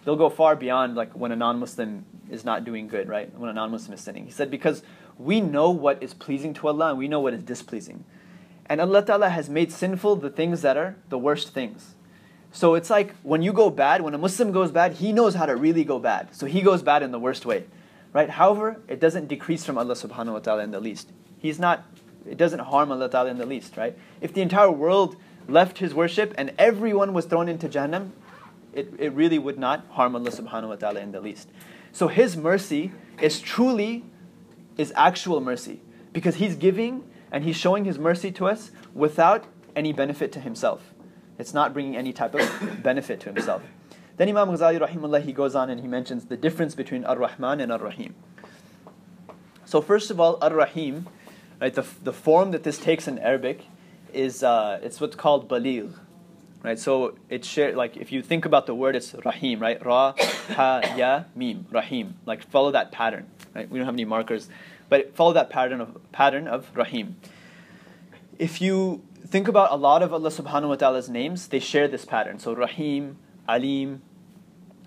They'll 0.03 0.15
go 0.15 0.29
far 0.29 0.55
beyond 0.55 0.95
like 0.95 1.13
when 1.13 1.31
a 1.31 1.35
non-Muslim 1.35 2.05
is 2.31 2.45
not 2.45 2.63
doing 2.63 2.87
good, 2.87 3.09
right? 3.09 3.31
When 3.37 3.49
a 3.49 3.53
non-Muslim 3.53 3.93
is 3.93 4.01
sinning. 4.01 4.25
He 4.25 4.31
said 4.31 4.49
because 4.49 4.81
we 5.19 5.41
know 5.41 5.69
what 5.69 6.01
is 6.01 6.15
pleasing 6.15 6.55
to 6.55 6.67
Allah 6.67 6.89
and 6.89 6.97
we 6.97 7.07
know 7.07 7.19
what 7.19 7.35
is 7.35 7.43
displeasing. 7.43 8.05
And 8.65 8.81
Allah 8.81 9.05
Ta'ala 9.05 9.29
has 9.29 9.49
made 9.49 9.71
sinful 9.71 10.15
the 10.15 10.29
things 10.31 10.63
that 10.63 10.77
are 10.77 10.95
the 11.09 11.17
worst 11.17 11.53
things. 11.53 11.95
So 12.51 12.73
it's 12.73 12.89
like 12.89 13.13
when 13.21 13.43
you 13.43 13.53
go 13.53 13.69
bad, 13.69 14.01
when 14.01 14.15
a 14.15 14.17
Muslim 14.17 14.51
goes 14.51 14.71
bad, 14.71 14.93
he 14.93 15.11
knows 15.11 15.35
how 15.35 15.45
to 15.45 15.55
really 15.55 15.83
go 15.83 15.99
bad. 15.99 16.33
So 16.33 16.47
he 16.47 16.61
goes 16.61 16.81
bad 16.81 17.03
in 17.03 17.11
the 17.11 17.19
worst 17.19 17.45
way. 17.45 17.65
Right? 18.13 18.29
However, 18.29 18.81
it 18.87 18.99
doesn't 18.99 19.27
decrease 19.27 19.65
from 19.65 19.77
Allah 19.77 19.93
subhanahu 19.93 20.33
wa 20.33 20.39
ta'ala 20.39 20.63
in 20.63 20.71
the 20.71 20.79
least. 20.79 21.11
He's 21.37 21.59
not 21.59 21.85
it 22.27 22.37
doesn't 22.37 22.59
harm 22.59 22.91
Allah 22.91 23.09
Ta'ala 23.09 23.29
in 23.29 23.37
the 23.37 23.45
least, 23.45 23.77
right? 23.77 23.97
If 24.21 24.33
the 24.33 24.41
entire 24.41 24.71
world 24.71 25.15
left 25.47 25.79
his 25.79 25.93
worship 25.93 26.33
and 26.37 26.53
everyone 26.57 27.13
was 27.13 27.25
thrown 27.25 27.49
into 27.49 27.67
Jahannam, 27.67 28.11
it, 28.73 28.93
it 28.99 29.13
really 29.13 29.39
would 29.39 29.57
not 29.57 29.85
harm 29.91 30.15
Allah 30.15 30.29
subhanahu 30.29 30.69
wa 30.69 30.75
ta'ala 30.75 30.99
in 30.99 31.11
the 31.11 31.19
least. 31.19 31.49
So 31.91 32.07
his 32.07 32.37
mercy 32.37 32.91
is 33.19 33.39
truly 33.39 34.05
is 34.79 34.93
actual 34.95 35.41
mercy 35.41 35.81
because 36.13 36.35
he's 36.35 36.55
giving 36.55 37.03
and 37.31 37.43
he's 37.43 37.57
showing 37.57 37.85
his 37.85 37.99
mercy 37.99 38.31
to 38.31 38.47
us 38.47 38.71
without 38.93 39.43
any 39.75 39.91
benefit 39.93 40.31
to 40.31 40.39
himself. 40.39 40.93
It's 41.37 41.53
not 41.53 41.73
bringing 41.73 41.95
any 41.95 42.13
type 42.13 42.33
of 42.33 42.81
benefit 42.83 43.19
to 43.21 43.33
himself. 43.33 43.61
Then 44.17 44.29
Imam 44.29 44.49
Ghazali 44.49 44.79
rahimullah 44.79 45.21
he 45.23 45.33
goes 45.33 45.53
on 45.53 45.69
and 45.69 45.81
he 45.81 45.87
mentions 45.87 46.25
the 46.25 46.37
difference 46.37 46.75
between 46.75 47.03
Ar-Rahman 47.05 47.59
and 47.59 47.71
Ar-Rahim. 47.71 48.15
So 49.65 49.81
first 49.81 50.09
of 50.11 50.19
all, 50.19 50.37
Ar-Rahim, 50.41 51.07
right, 51.61 51.73
the, 51.73 51.85
the 52.03 52.13
form 52.13 52.51
that 52.51 52.63
this 52.63 52.77
takes 52.77 53.07
in 53.07 53.19
Arabic 53.19 53.65
is 54.13 54.43
uh, 54.43 54.79
it's 54.81 54.99
what's 54.99 55.15
called 55.15 55.47
baligh. 55.47 55.93
Right, 56.61 56.77
so 56.77 57.15
it's 57.29 57.47
shared 57.47 57.75
like 57.75 57.95
if 57.95 58.11
you 58.11 58.21
think 58.21 58.43
about 58.43 58.65
the 58.65 58.75
word, 58.75 58.97
it's 58.97 59.15
Rahim, 59.23 59.61
right? 59.61 59.83
Ra, 59.85 60.13
Ha, 60.55 60.95
Ya, 60.97 61.23
Mim, 61.33 61.65
Rahim. 61.71 62.15
Like 62.25 62.43
follow 62.43 62.71
that 62.71 62.91
pattern. 62.91 63.27
Right? 63.55 63.69
We 63.69 63.79
don't 63.79 63.85
have 63.85 63.95
any 63.95 64.03
markers, 64.05 64.49
but 64.89 65.15
follow 65.15 65.33
that 65.33 65.49
pattern 65.49 65.81
of 65.81 66.11
pattern 66.11 66.47
of 66.47 66.69
Rahim. 66.75 67.15
If 68.37 68.61
you 68.61 69.01
think 69.27 69.47
about 69.47 69.71
a 69.71 69.75
lot 69.75 70.01
of 70.01 70.13
Allah 70.13 70.29
Subhanahu 70.29 70.69
wa 70.69 70.75
Taala's 70.75 71.09
names, 71.09 71.47
they 71.47 71.59
share 71.59 71.87
this 71.87 72.05
pattern. 72.05 72.39
So 72.39 72.53
Rahim, 72.53 73.17
Alim, 73.47 74.01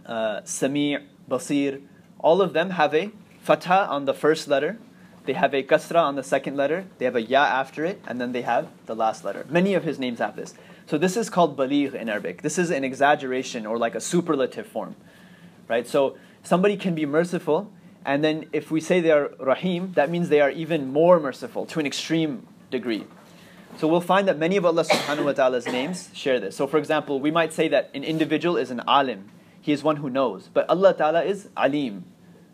uh, 0.07 0.41
Sami', 0.45 0.99
Basir, 1.29 1.83
all 2.19 2.43
of 2.43 2.53
them 2.53 2.71
have 2.71 2.95
a 2.95 3.11
fatha 3.41 3.87
on 3.89 4.05
the 4.05 4.15
first 4.15 4.49
letter, 4.49 4.79
they 5.25 5.35
have 5.35 5.55
a 5.55 5.63
kasra 5.63 6.03
on 6.03 6.17
the 6.17 6.23
second 6.23 6.57
letter, 6.57 6.87
they 6.99 7.05
have 7.05 7.17
a 7.17 7.23
ya 7.23 7.45
after 7.45 7.85
it, 7.85 8.03
and 8.07 8.21
then 8.21 8.33
they 8.33 8.43
have 8.43 8.69
the 8.87 8.95
last 8.95 9.25
letter. 9.25 9.47
Many 9.49 9.75
of 9.75 9.85
his 9.85 9.99
names 9.99 10.19
have 10.19 10.35
this. 10.35 10.55
So 10.87 10.99
this 10.99 11.17
is 11.17 11.31
called 11.31 11.57
baligh 11.57 11.95
in 11.95 12.09
Arabic. 12.09 12.43
This 12.43 12.59
is 12.59 12.71
an 12.71 12.85
exaggeration 12.85 13.67
or 13.67 13.79
like 13.79 13.95
a 13.95 14.01
superlative 14.01 14.67
form. 14.67 14.97
Right? 15.69 15.87
So 15.87 16.17
somebody 16.43 16.77
can 16.77 16.95
be 16.95 17.07
merciful, 17.07 17.73
and 18.05 18.23
then 18.25 18.47
if 18.53 18.71
we 18.71 18.81
say 18.81 19.01
they 19.01 19.11
are 19.11 19.33
rahim, 19.39 19.93
that 19.95 20.11
means 20.11 20.29
they 20.29 20.41
are 20.41 20.51
even 20.51 20.93
more 20.93 21.21
merciful 21.21 21.67
to 21.67 21.81
an 21.81 21.87
extreme 21.87 22.47
degree. 22.71 23.07
So 23.79 23.89
we'll 23.89 24.01
find 24.01 24.29
that 24.29 24.39
many 24.39 24.57
of 24.57 24.65
Allah 24.65 24.85
subhanahu 24.85 25.25
wa 25.25 25.33
ta'ala's 25.33 25.67
names 25.67 26.11
share 26.13 26.39
this. 26.39 26.57
So 26.57 26.67
for 26.67 26.79
example, 26.79 27.21
we 27.21 27.31
might 27.31 27.53
say 27.53 27.69
that 27.69 27.91
an 27.95 28.05
individual 28.05 28.57
is 28.57 28.71
an 28.71 28.83
alim. 28.87 29.31
He 29.61 29.73
is 29.73 29.83
one 29.83 29.97
who 29.97 30.11
knows. 30.11 30.51
But 30.53 30.69
Allah 30.69 30.95
ta'ala 30.95 31.23
is 31.23 31.49
alim. 31.57 32.05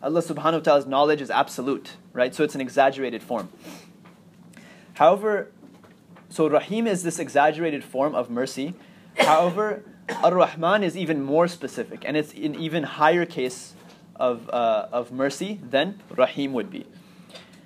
Allah 0.01 0.21
subhanahu 0.21 0.53
wa 0.53 0.59
ta'ala's 0.59 0.85
knowledge 0.85 1.21
is 1.21 1.29
absolute, 1.29 1.97
right? 2.13 2.33
So 2.33 2.43
it's 2.43 2.55
an 2.55 2.61
exaggerated 2.61 3.21
form. 3.21 3.49
However, 4.93 5.51
so 6.29 6.47
Rahim 6.47 6.87
is 6.87 7.03
this 7.03 7.19
exaggerated 7.19 7.83
form 7.83 8.15
of 8.15 8.29
mercy. 8.29 8.75
However, 9.17 9.83
Ar-Rahman 10.23 10.83
is 10.83 10.95
even 10.95 11.21
more 11.21 11.47
specific, 11.47 12.03
and 12.05 12.15
it's 12.15 12.33
an 12.33 12.55
even 12.55 12.83
higher 12.83 13.25
case 13.25 13.73
of, 14.19 14.49
uh, 14.49 14.87
of 14.91 15.11
mercy 15.11 15.59
than 15.63 16.01
Rahim 16.15 16.53
would 16.53 16.69
be. 16.69 16.85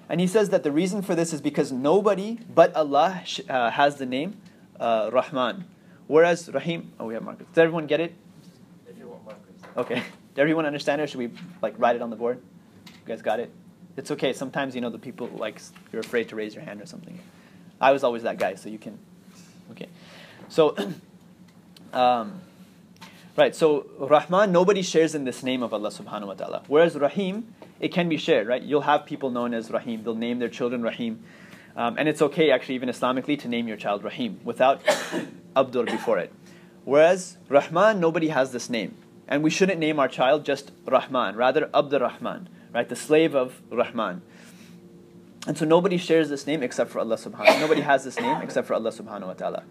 And 0.08 0.22
he 0.22 0.28
says 0.28 0.50
that 0.50 0.64
the 0.64 0.72
reason 0.72 1.02
for 1.02 1.16
this 1.16 1.34
is 1.34 1.42
because 1.42 1.72
nobody 1.72 2.40
but 2.54 2.76
Allah 2.76 3.22
sh- 3.26 3.42
uh, 3.50 3.72
has 3.72 3.96
the 3.96 4.06
name 4.06 4.38
uh, 4.80 5.10
Rahman. 5.12 5.66
Whereas 6.08 6.50
Rahim, 6.54 6.92
oh, 7.00 7.06
we 7.06 7.14
have 7.14 7.24
markers. 7.24 7.48
Does 7.48 7.58
everyone 7.58 7.88
get 7.88 8.00
it? 8.00 8.14
If 8.88 8.98
you 8.98 9.08
want 9.08 9.26
markers. 9.26 9.56
Okay. 9.78 9.96
Does 9.96 10.42
everyone 10.42 10.66
understand 10.66 11.02
it, 11.02 11.06
or 11.06 11.08
should 11.08 11.20
we 11.20 11.32
like 11.62 11.76
write 11.78 11.96
it 11.96 12.02
on 12.02 12.10
the 12.10 12.16
board? 12.16 12.42
You 12.86 12.92
guys 13.06 13.22
got 13.22 13.40
it? 13.40 13.52
It's 13.96 14.12
okay. 14.12 14.34
Sometimes 14.34 14.76
you 14.76 14.82
know 14.82 14.90
the 14.90 15.00
people 15.00 15.28
like 15.28 15.62
you're 15.92 16.02
afraid 16.02 16.30
to 16.30 16.36
raise 16.36 16.54
your 16.54 16.64
hand 16.64 16.82
or 16.82 16.86
something. 16.86 17.18
I 17.80 17.92
was 17.92 18.04
always 18.04 18.24
that 18.24 18.38
guy, 18.38 18.56
so 18.56 18.70
you 18.70 18.78
can. 18.78 18.98
Okay. 19.72 19.88
So, 20.50 20.76
um, 21.94 22.42
right. 23.36 23.56
So 23.56 23.86
Rahman, 24.00 24.52
nobody 24.52 24.82
shares 24.82 25.16
in 25.16 25.26
this 25.26 25.44
name 25.44 25.64
of 25.64 25.74
Allah 25.74 25.90
Subhanahu 25.90 26.28
wa 26.28 26.36
Taala. 26.36 26.64
Whereas 26.68 26.96
Rahim, 26.96 27.54
it 27.80 27.90
can 27.90 28.10
be 28.10 28.18
shared. 28.18 28.48
Right. 28.48 28.62
You'll 28.62 28.82
have 28.82 29.06
people 29.06 29.30
known 29.30 29.54
as 29.54 29.72
Rahim. 29.72 30.04
They'll 30.04 30.16
name 30.16 30.40
their 30.40 30.50
children 30.50 30.84
Rahim. 30.84 31.24
Um, 31.76 31.98
and 31.98 32.08
it's 32.08 32.22
okay, 32.22 32.52
actually, 32.52 32.76
even 32.76 32.90
Islamically, 32.90 33.40
to 33.40 33.48
name 33.48 33.68
your 33.68 33.78
child 33.78 34.04
Rahim 34.04 34.40
without 34.44 34.82
Abdur 35.56 35.86
before 35.86 36.20
it. 36.20 36.32
Whereas 36.86 37.38
Rahman, 37.50 38.00
nobody 38.00 38.28
has 38.28 38.52
this 38.52 38.70
name. 38.70 38.96
And 39.28 39.44
we 39.44 39.50
shouldn't 39.50 39.80
name 39.80 40.00
our 40.00 40.08
child 40.08 40.46
just 40.46 40.72
Rahman, 40.86 41.36
rather 41.36 41.70
Abdur 41.74 42.00
Rahman, 42.00 42.50
right? 42.74 42.88
The 42.88 42.96
slave 42.96 43.34
of 43.34 43.62
Rahman. 43.72 44.22
And 45.48 45.58
so 45.58 45.66
nobody 45.66 45.98
shares 45.98 46.30
this 46.30 46.46
name 46.46 46.62
except 46.64 46.90
for 46.90 47.00
Allah 47.00 47.18
subhanahu 47.18 47.40
wa 47.40 47.46
ta'ala. 47.46 47.60
Nobody 47.60 47.82
has 47.82 48.04
this 48.04 48.20
name 48.20 48.38
except 48.42 48.68
for 48.68 48.76
Allah 48.76 48.92
subhanahu 48.92 49.28
wa 49.28 49.34
ta'ala. 49.34 49.64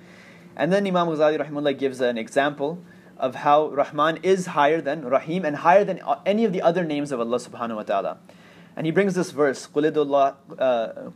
And 0.56 0.72
then 0.72 0.86
Imam 0.86 1.08
Ghazali 1.08 1.38
rahimahullah 1.38 1.78
gives 1.78 2.00
an 2.00 2.18
example 2.18 2.82
of 3.21 3.35
how 3.35 3.69
Rahman 3.69 4.19
is 4.23 4.47
higher 4.47 4.81
than 4.81 5.05
Rahim 5.05 5.45
and 5.45 5.57
higher 5.57 5.83
than 5.83 5.99
any 6.25 6.45
of 6.45 6.53
the 6.53 6.61
other 6.61 6.83
names 6.83 7.11
of 7.11 7.19
Allah 7.19 7.37
subhanahu 7.37 7.75
wa 7.75 7.83
ta'ala. 7.83 8.17
And 8.75 8.85
he 8.85 8.91
brings 8.91 9.15
this 9.15 9.31
verse, 9.31 9.67
قُلِ 9.67 9.91
ادْعُوا 9.91 10.35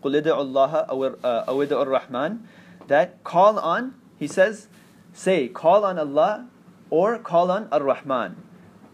اللَّهَ 0.01 0.89
أَوْ 0.89 1.67
ادْعُوا 1.67 1.85
الرَّحْمَنِ 1.85 2.39
that 2.87 3.23
call 3.23 3.59
on, 3.59 3.95
he 4.17 4.27
says, 4.27 4.67
say, 5.13 5.47
call 5.47 5.85
on 5.85 5.97
Allah 5.97 6.47
or 6.89 7.17
call 7.17 7.51
on 7.51 7.67
Ar-Rahman. 7.71 8.35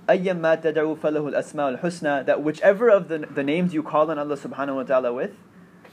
أَيَّمَّا 0.08 0.62
تَدْعُوا 0.62 1.00
فَلَهُ 1.00 1.34
الْأَسْمَاءُ 1.34 1.82
الْحُسْنَى 1.82 2.26
That 2.26 2.44
whichever 2.44 2.90
of 2.90 3.08
the, 3.08 3.20
the 3.20 3.44
names 3.44 3.74
you 3.74 3.84
call 3.84 4.12
on 4.12 4.20
Allah 4.20 4.38
subhanahu 4.38 4.76
wa 4.76 4.84
ta'ala 4.84 5.14
with, 5.14 5.32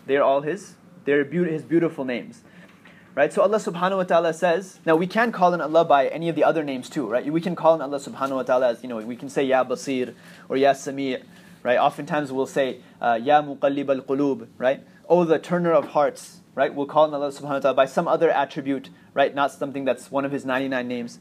they're 0.07 0.23
all 0.23 0.43
His, 0.43 0.75
they're 1.05 1.25
be- 1.25 1.51
His 1.51 1.65
beautiful 1.65 2.05
names. 2.05 2.43
Right? 3.16 3.34
So 3.34 3.42
Allah 3.42 3.58
subhanahu 3.58 3.98
wa 3.98 4.04
ta'ala 4.04 4.34
says, 4.34 4.80
now 4.86 4.96
we 4.96 5.08
can 5.08 5.32
call 5.32 5.54
on 5.54 5.62
Allah 5.62 5.84
by 5.84 6.08
any 6.08 6.30
of 6.30 6.36
the 6.36 6.44
other 6.44 6.64
names 6.64 6.90
too, 6.90 7.08
right? 7.08 7.26
We 7.26 7.42
can 7.42 7.56
call 7.56 7.74
on 7.74 7.82
Allah 7.82 8.00
subhanahu 8.00 8.36
wa 8.36 8.44
ta'ala 8.44 8.70
as, 8.70 8.84
you 8.84 8.88
know, 8.88 8.98
we 8.98 9.16
can 9.16 9.30
say 9.30 9.44
Ya 9.44 9.64
Basir 9.64 10.14
or 10.48 10.58
Ya 10.58 10.74
Sami' 10.74 11.18
right? 11.64 11.78
Oftentimes 11.78 12.32
we'll 12.32 12.48
say, 12.48 12.82
uh, 13.02 13.20
Ya 13.22 13.42
muqallib 13.42 13.90
al 13.90 14.02
qulub, 14.02 14.48
right? 14.58 14.82
Oh, 15.08 15.26
the 15.26 15.40
turner 15.40 15.72
of 15.72 15.90
hearts, 15.90 16.42
right? 16.56 16.74
We'll 16.74 16.86
call 16.86 17.06
on 17.06 17.14
Allah 17.14 17.32
subhanahu 17.32 17.50
wa 17.50 17.60
ta'ala 17.60 17.76
by 17.76 17.86
some 17.86 18.08
other 18.08 18.30
attribute, 18.30 18.90
right? 19.14 19.34
Not 19.34 19.52
something 19.52 19.86
that's 19.86 20.12
one 20.12 20.26
of 20.26 20.32
His 20.32 20.46
99 20.46 20.88
names. 20.88 21.20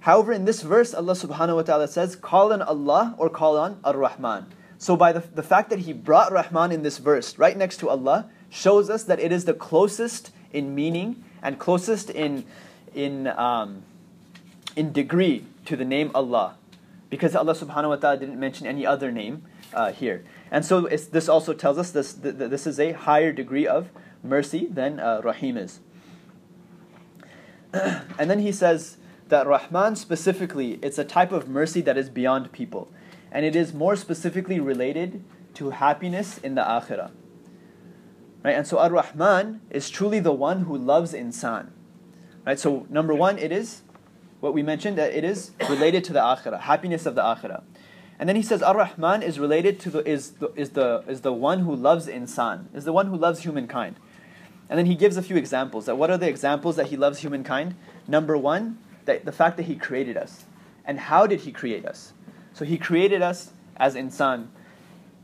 However, 0.00 0.32
in 0.32 0.44
this 0.44 0.62
verse, 0.62 0.94
Allah 0.94 1.12
subhanahu 1.12 1.56
wa 1.56 1.62
ta'ala 1.62 1.88
says, 1.88 2.16
call 2.16 2.52
on 2.52 2.62
Allah 2.62 3.14
or 3.18 3.28
call 3.28 3.58
on 3.58 3.80
Ar-Rahman. 3.84 4.46
So 4.78 4.96
by 4.96 5.12
the, 5.12 5.20
the 5.20 5.42
fact 5.42 5.68
that 5.70 5.80
He 5.80 5.92
brought 5.92 6.32
Rahman 6.32 6.72
in 6.72 6.82
this 6.82 6.98
verse, 6.98 7.38
right 7.38 7.56
next 7.56 7.78
to 7.80 7.90
Allah, 7.90 8.30
shows 8.48 8.88
us 8.88 9.04
that 9.04 9.20
it 9.20 9.30
is 9.30 9.44
the 9.44 9.54
closest 9.54 10.30
in 10.52 10.74
meaning 10.74 11.24
and 11.42 11.58
closest 11.58 12.10
in, 12.10 12.44
in, 12.94 13.26
um, 13.28 13.82
in 14.76 14.92
degree 14.92 15.44
to 15.66 15.76
the 15.76 15.84
name 15.84 16.10
Allah. 16.14 16.56
Because 17.08 17.34
Allah 17.34 17.54
subhanahu 17.54 17.88
wa 17.88 17.96
ta'ala 17.96 18.18
didn't 18.18 18.38
mention 18.38 18.66
any 18.66 18.86
other 18.86 19.10
name 19.10 19.42
uh, 19.74 19.92
here. 19.92 20.24
And 20.50 20.64
so 20.64 20.82
this 20.82 21.28
also 21.28 21.52
tells 21.52 21.78
us 21.78 21.90
this, 21.90 22.14
th- 22.14 22.36
th- 22.38 22.50
this 22.50 22.66
is 22.66 22.78
a 22.78 22.92
higher 22.92 23.32
degree 23.32 23.66
of 23.66 23.90
mercy 24.22 24.66
than 24.66 25.00
uh, 25.00 25.20
Rahim 25.22 25.56
is. 25.56 25.80
and 27.72 28.30
then 28.30 28.40
he 28.40 28.52
says 28.52 28.96
that 29.28 29.46
Rahman 29.46 29.96
specifically, 29.96 30.78
it's 30.82 30.98
a 30.98 31.04
type 31.04 31.32
of 31.32 31.48
mercy 31.48 31.80
that 31.82 31.96
is 31.96 32.08
beyond 32.08 32.52
people. 32.52 32.90
And 33.32 33.44
it 33.44 33.54
is 33.54 33.72
more 33.72 33.96
specifically 33.96 34.58
related 34.58 35.22
to 35.54 35.70
happiness 35.70 36.38
in 36.38 36.54
the 36.56 36.62
akhirah. 36.62 37.10
Right? 38.42 38.56
And 38.56 38.66
so 38.66 38.78
Ar-Rahman 38.78 39.60
is 39.70 39.90
truly 39.90 40.20
the 40.20 40.32
one 40.32 40.62
who 40.62 40.76
loves 40.76 41.12
insan. 41.12 41.68
Right? 42.46 42.58
So 42.58 42.86
number 42.88 43.14
one, 43.14 43.38
it 43.38 43.52
is 43.52 43.82
what 44.40 44.54
we 44.54 44.62
mentioned 44.62 44.96
that 44.98 45.12
it 45.12 45.24
is 45.24 45.52
related 45.68 46.04
to 46.04 46.12
the 46.12 46.20
akhirah, 46.20 46.60
happiness 46.60 47.06
of 47.06 47.14
the 47.14 47.22
akhirah. 47.22 47.62
And 48.18 48.28
then 48.28 48.36
he 48.36 48.42
says 48.42 48.62
Ar-Rahman 48.62 49.22
is 49.22 49.38
related 49.38 49.80
to 49.80 49.90
the 49.90 50.08
is 50.08 50.32
the 50.32 50.52
is 50.54 50.70
the 50.70 51.02
is 51.08 51.22
the 51.22 51.32
one 51.32 51.60
who 51.60 51.74
loves 51.74 52.06
insan, 52.06 52.66
is 52.74 52.84
the 52.84 52.92
one 52.92 53.06
who 53.06 53.16
loves 53.16 53.40
humankind. 53.40 53.96
And 54.68 54.78
then 54.78 54.86
he 54.86 54.94
gives 54.94 55.16
a 55.16 55.22
few 55.22 55.36
examples. 55.36 55.86
That 55.86 55.96
what 55.96 56.10
are 56.10 56.18
the 56.18 56.28
examples 56.28 56.76
that 56.76 56.88
he 56.88 56.96
loves 56.96 57.20
humankind? 57.20 57.74
Number 58.06 58.36
one, 58.36 58.78
that 59.04 59.24
the 59.24 59.32
fact 59.32 59.56
that 59.56 59.64
he 59.64 59.74
created 59.74 60.16
us. 60.16 60.44
And 60.84 61.00
how 61.00 61.26
did 61.26 61.40
he 61.40 61.52
create 61.52 61.86
us? 61.86 62.12
So 62.52 62.64
he 62.64 62.78
created 62.78 63.22
us 63.22 63.52
as 63.76 63.94
insan. 63.94 64.48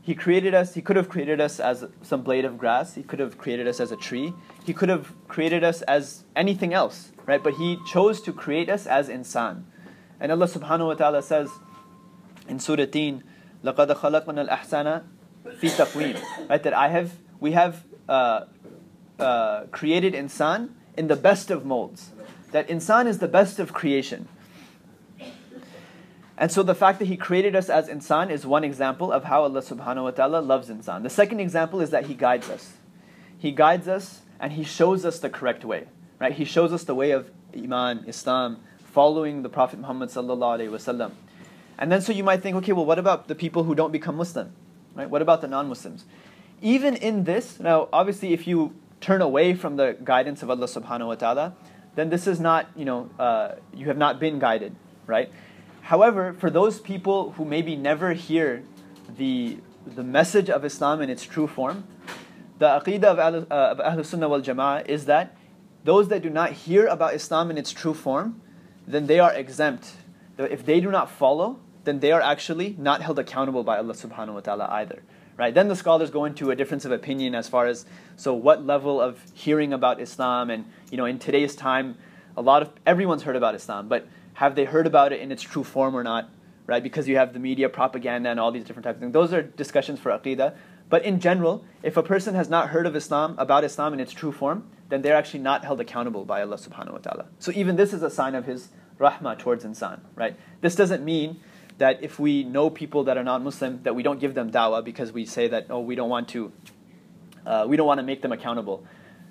He 0.07 0.15
created 0.15 0.53
us, 0.55 0.73
He 0.73 0.81
could 0.81 0.95
have 0.95 1.09
created 1.09 1.41
us 1.41 1.59
as 1.59 1.83
some 2.01 2.21
blade 2.21 2.45
of 2.45 2.57
grass, 2.57 2.95
He 2.95 3.03
could 3.03 3.19
have 3.19 3.37
created 3.37 3.67
us 3.67 3.81
as 3.81 3.91
a 3.91 3.97
tree, 3.97 4.33
He 4.63 4.73
could 4.73 4.87
have 4.87 5.11
created 5.27 5.65
us 5.65 5.81
as 5.81 6.23
anything 6.33 6.73
else, 6.73 7.11
right? 7.25 7.43
But 7.43 7.55
He 7.55 7.77
chose 7.85 8.21
to 8.21 8.31
create 8.31 8.69
us 8.69 8.87
as 8.87 9.09
insan. 9.09 9.63
And 10.21 10.31
Allah 10.31 10.47
subhanahu 10.47 10.87
wa 10.87 10.93
ta'ala 10.93 11.21
says 11.21 11.49
in 12.47 12.57
Surah 12.57 12.85
Tin, 12.85 13.21
لَقَدْ 13.65 13.93
خَلَقْنَا 13.97 14.47
الْأَحْسَنَ 14.47 15.03
فِي 15.59 15.69
تَقْوِيمٍ 15.75 16.49
Right, 16.49 16.63
that 16.63 16.73
I 16.73 16.87
have, 16.87 17.11
we 17.41 17.51
have 17.51 17.83
uh, 18.07 18.45
uh, 19.19 19.65
created 19.71 20.13
insan 20.13 20.69
in 20.95 21.09
the 21.09 21.17
best 21.17 21.51
of 21.51 21.65
molds. 21.65 22.11
That 22.51 22.69
insan 22.69 23.07
is 23.07 23.19
the 23.19 23.27
best 23.27 23.59
of 23.59 23.73
creation. 23.73 24.29
And 26.37 26.51
so 26.51 26.61
the 26.61 26.75
fact 26.75 26.99
that 26.99 27.05
he 27.05 27.17
created 27.17 27.55
us 27.55 27.69
as 27.69 27.87
insan 27.87 28.29
is 28.29 28.45
one 28.45 28.63
example 28.63 29.11
of 29.11 29.23
how 29.23 29.43
Allah 29.43 29.61
subhanahu 29.61 30.03
wa 30.03 30.11
ta'ala 30.11 30.39
loves 30.39 30.69
insan. 30.69 31.01
The 31.01 31.09
second 31.09 31.39
example 31.39 31.81
is 31.81 31.89
that 31.89 32.05
he 32.05 32.13
guides 32.13 32.49
us. 32.49 32.73
He 33.39 33.51
guides 33.51 33.87
us 33.87 34.21
and 34.39 34.53
he 34.53 34.63
shows 34.63 35.03
us 35.03 35.19
the 35.19 35.29
correct 35.29 35.65
way. 35.65 35.87
Right? 36.19 36.33
He 36.33 36.45
shows 36.45 36.71
us 36.73 36.83
the 36.83 36.93
way 36.93 37.11
of 37.11 37.31
Iman, 37.55 38.05
Islam, 38.07 38.59
following 38.91 39.41
the 39.41 39.49
Prophet 39.49 39.79
Muhammad 39.79 40.09
sallallahu 40.09 40.59
alaihi 40.59 40.69
wasallam. 40.69 41.11
And 41.79 41.91
then 41.91 42.01
so 42.01 42.11
you 42.11 42.23
might 42.23 42.43
think, 42.43 42.55
okay, 42.57 42.71
well 42.71 42.85
what 42.85 42.99
about 42.99 43.27
the 43.27 43.35
people 43.35 43.63
who 43.63 43.73
don't 43.73 43.91
become 43.91 44.15
Muslim? 44.15 44.53
Right? 44.93 45.09
What 45.09 45.23
about 45.23 45.41
the 45.41 45.47
non-Muslims? 45.47 46.05
Even 46.61 46.95
in 46.95 47.23
this, 47.23 47.59
now 47.59 47.89
obviously 47.91 48.33
if 48.33 48.45
you 48.45 48.75
turn 49.01 49.21
away 49.21 49.53
from 49.55 49.75
the 49.75 49.97
guidance 50.03 50.43
of 50.43 50.49
Allah 50.51 50.67
subhanahu 50.67 51.07
wa 51.07 51.15
ta'ala, 51.15 51.55
then 51.95 52.09
this 52.09 52.27
is 52.27 52.39
not, 52.39 52.67
you 52.75 52.85
know, 52.85 53.09
uh, 53.17 53.55
you 53.73 53.87
have 53.87 53.97
not 53.97 54.19
been 54.19 54.37
guided, 54.37 54.75
right? 55.07 55.31
However, 55.87 56.33
for 56.33 56.49
those 56.49 56.81
people 56.81 57.31
who 57.37 57.45
maybe 57.45 57.77
never 57.77 58.11
hear 58.11 58.61
the, 59.17 59.57
the 59.85 60.03
message 60.03 60.49
of 60.49 60.65
Islam 60.65 61.01
in 61.01 61.09
its 61.09 61.23
true 61.23 61.47
form, 61.47 61.85
the 62.59 62.65
aqidah 62.65 63.05
of 63.05 63.19
Ahl, 63.19 63.35
uh, 63.49 63.71
of 63.71 63.79
Ahl 63.79 64.03
Sunnah 64.03 64.27
wal 64.27 64.41
Jama'ah 64.41 64.85
is 64.85 65.05
that 65.05 65.37
those 65.85 66.09
that 66.09 66.21
do 66.21 66.29
not 66.29 66.51
hear 66.51 66.87
about 66.87 67.13
Islam 67.13 67.49
in 67.51 67.57
its 67.57 67.71
true 67.71 67.93
form, 67.93 68.41
then 68.85 69.07
they 69.07 69.17
are 69.21 69.33
exempt. 69.33 69.93
If 70.37 70.65
they 70.65 70.81
do 70.81 70.91
not 70.91 71.09
follow, 71.09 71.61
then 71.85 72.01
they 72.01 72.11
are 72.11 72.21
actually 72.21 72.75
not 72.77 73.01
held 73.01 73.17
accountable 73.17 73.63
by 73.63 73.77
Allah 73.77 73.93
subhanahu 73.93 74.33
wa 74.33 74.41
ta'ala 74.41 74.67
either. 74.69 75.03
Right? 75.37 75.53
Then 75.53 75.69
the 75.69 75.75
scholars 75.77 76.09
go 76.09 76.25
into 76.25 76.51
a 76.51 76.55
difference 76.57 76.83
of 76.83 76.91
opinion 76.91 77.33
as 77.33 77.47
far 77.47 77.65
as 77.65 77.85
so 78.17 78.33
what 78.33 78.65
level 78.65 78.99
of 78.99 79.23
hearing 79.33 79.71
about 79.71 80.01
Islam 80.01 80.49
and 80.49 80.65
you 80.91 80.97
know 80.97 81.05
in 81.05 81.17
today's 81.17 81.55
time 81.55 81.95
a 82.35 82.41
lot 82.41 82.61
of 82.61 82.71
everyone's 82.85 83.23
heard 83.23 83.35
about 83.35 83.55
Islam, 83.55 83.87
but 83.87 84.07
have 84.41 84.55
they 84.55 84.65
heard 84.65 84.87
about 84.87 85.13
it 85.13 85.19
in 85.21 85.31
its 85.31 85.43
true 85.43 85.63
form 85.63 85.95
or 85.95 86.03
not? 86.03 86.29
right? 86.67 86.83
Because 86.83 87.07
you 87.07 87.15
have 87.15 87.33
the 87.33 87.39
media 87.39 87.69
propaganda 87.69 88.29
and 88.29 88.39
all 88.39 88.51
these 88.51 88.65
different 88.65 88.83
types 88.83 88.97
of 88.97 89.01
things. 89.01 89.13
Those 89.13 89.33
are 89.33 89.41
discussions 89.41 89.99
for 89.99 90.11
aqidah. 90.11 90.53
But 90.89 91.03
in 91.03 91.19
general, 91.19 91.65
if 91.81 91.97
a 91.97 92.03
person 92.03 92.35
has 92.35 92.49
not 92.49 92.69
heard 92.69 92.85
of 92.85 92.95
Islam, 92.95 93.35
about 93.37 93.63
Islam 93.63 93.93
in 93.93 93.99
its 93.99 94.13
true 94.13 94.31
form, 94.31 94.69
then 94.89 95.01
they're 95.01 95.15
actually 95.15 95.39
not 95.39 95.65
held 95.65 95.81
accountable 95.81 96.23
by 96.23 96.41
Allah 96.41 96.57
subhanahu 96.57 96.93
wa 96.93 96.97
ta'ala. 96.99 97.25
So 97.39 97.51
even 97.53 97.75
this 97.75 97.93
is 97.93 98.03
a 98.03 98.09
sign 98.09 98.35
of 98.35 98.45
His 98.45 98.69
rahmah 98.99 99.39
towards 99.39 99.65
insan, 99.65 99.99
right? 100.15 100.37
This 100.61 100.75
doesn't 100.75 101.03
mean 101.03 101.41
that 101.77 102.01
if 102.03 102.19
we 102.19 102.43
know 102.43 102.69
people 102.69 103.03
that 103.05 103.17
are 103.17 103.23
not 103.23 103.41
Muslim, 103.43 103.81
that 103.83 103.95
we 103.95 104.03
don't 104.03 104.19
give 104.19 104.33
them 104.33 104.49
dawah 104.51 104.83
because 104.83 105.11
we 105.11 105.25
say 105.25 105.47
that, 105.47 105.67
oh, 105.69 105.79
we 105.79 105.95
don't 105.95 106.09
want 106.09 106.29
to, 106.29 106.51
uh, 107.45 107.65
we 107.67 107.77
don't 107.77 107.87
want 107.87 107.99
to 107.99 108.03
make 108.03 108.21
them 108.21 108.31
accountable. 108.31 108.85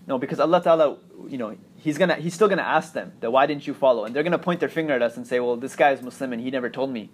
No, 0.06 0.18
because 0.18 0.38
Allah 0.38 0.62
Ta'ala, 0.62 0.98
you 1.28 1.36
know, 1.36 1.56
He's 1.76 1.98
gonna, 1.98 2.14
He's 2.16 2.34
still 2.34 2.48
gonna 2.48 2.62
ask 2.62 2.92
them 2.92 3.12
that 3.20 3.30
why 3.30 3.46
didn't 3.46 3.66
you 3.66 3.74
follow? 3.74 4.04
And 4.04 4.14
they're 4.14 4.22
gonna 4.22 4.38
point 4.38 4.60
their 4.60 4.68
finger 4.68 4.92
at 4.94 5.02
us 5.02 5.16
and 5.16 5.26
say, 5.26 5.40
well, 5.40 5.56
this 5.56 5.76
guy 5.76 5.90
is 5.92 6.02
Muslim 6.02 6.32
and 6.32 6.42
he 6.42 6.50
never 6.50 6.70
told 6.70 6.90
me, 6.90 7.10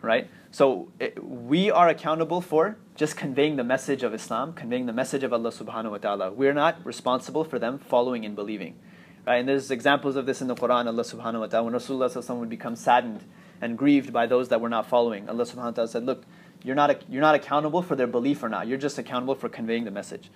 right? 0.00 0.28
So 0.50 0.88
it, 0.98 1.22
we 1.22 1.70
are 1.70 1.88
accountable 1.88 2.40
for 2.40 2.76
just 2.94 3.16
conveying 3.16 3.56
the 3.56 3.64
message 3.64 4.02
of 4.02 4.14
Islam, 4.14 4.52
conveying 4.52 4.86
the 4.86 4.92
message 4.92 5.22
of 5.24 5.32
Allah 5.32 5.50
Subhanahu 5.50 5.90
wa 5.92 5.98
Taala. 5.98 6.34
We're 6.34 6.54
not 6.54 6.84
responsible 6.84 7.44
for 7.44 7.58
them 7.58 7.78
following 7.78 8.24
and 8.24 8.34
believing, 8.34 8.78
right? 9.26 9.36
And 9.36 9.48
there's 9.48 9.70
examples 9.70 10.16
of 10.16 10.26
this 10.26 10.40
in 10.40 10.48
the 10.48 10.54
Quran. 10.54 10.86
Allah 10.86 11.04
Subhanahu 11.04 11.40
wa 11.40 11.46
Taala, 11.46 11.64
when 11.64 11.74
Rasulullah 11.74 12.38
would 12.38 12.50
become 12.50 12.76
saddened 12.76 13.24
and 13.60 13.78
grieved 13.78 14.12
by 14.12 14.26
those 14.26 14.48
that 14.48 14.60
were 14.60 14.68
not 14.68 14.86
following, 14.86 15.28
Allah 15.28 15.44
Subhanahu 15.44 15.76
wa 15.76 15.84
Taala 15.84 15.88
said, 15.88 16.04
"Look, 16.04 16.24
you're 16.62 16.74
not 16.74 17.02
you're 17.10 17.22
not 17.22 17.34
accountable 17.34 17.82
for 17.82 17.96
their 17.96 18.06
belief 18.06 18.42
or 18.42 18.48
not. 18.48 18.66
You're 18.66 18.78
just 18.78 18.98
accountable 18.98 19.34
for 19.34 19.48
conveying 19.48 19.84
the 19.84 19.90
message." 19.90 20.30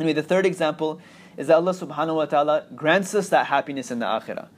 Anyway, 0.00 0.14
the 0.14 0.22
third 0.22 0.46
example 0.46 0.98
is 1.36 1.48
that 1.48 1.56
Allah 1.56 1.72
Subhanahu 1.72 2.16
wa 2.16 2.26
Taala 2.26 2.74
grants 2.74 3.14
us 3.14 3.28
that 3.28 3.46
happiness 3.46 3.90
in 3.90 3.98
the 3.98 4.06
akhirah. 4.06 4.48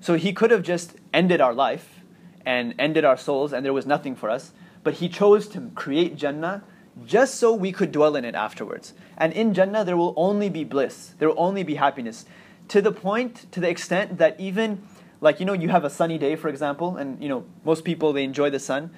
So 0.00 0.14
He 0.14 0.32
could 0.32 0.50
have 0.50 0.62
just 0.62 0.96
ended 1.12 1.40
our 1.40 1.52
life 1.52 2.00
and 2.46 2.74
ended 2.78 3.04
our 3.04 3.18
souls, 3.18 3.52
and 3.52 3.64
there 3.64 3.74
was 3.74 3.84
nothing 3.84 4.16
for 4.16 4.30
us. 4.30 4.52
But 4.82 4.94
He 4.94 5.10
chose 5.10 5.48
to 5.48 5.70
create 5.74 6.16
Jannah 6.16 6.64
just 7.04 7.34
so 7.34 7.52
we 7.52 7.72
could 7.72 7.92
dwell 7.92 8.16
in 8.16 8.24
it 8.24 8.34
afterwards. 8.34 8.94
And 9.18 9.34
in 9.34 9.52
Jannah, 9.52 9.84
there 9.84 9.98
will 9.98 10.14
only 10.16 10.48
be 10.48 10.64
bliss, 10.64 11.14
there 11.18 11.28
will 11.28 11.40
only 11.40 11.62
be 11.62 11.74
happiness. 11.74 12.24
To 12.68 12.80
the 12.80 12.90
point, 12.90 13.52
to 13.52 13.60
the 13.60 13.68
extent 13.68 14.16
that 14.16 14.40
even, 14.40 14.82
like, 15.20 15.40
you 15.40 15.46
know, 15.46 15.52
you 15.52 15.68
have 15.68 15.84
a 15.84 15.90
sunny 15.90 16.16
day, 16.16 16.36
for 16.36 16.48
example, 16.48 16.96
and, 16.96 17.22
you 17.22 17.28
know, 17.28 17.44
most 17.64 17.84
people, 17.84 18.14
they 18.14 18.24
enjoy 18.24 18.48
the 18.48 18.58
sun. 18.58 18.90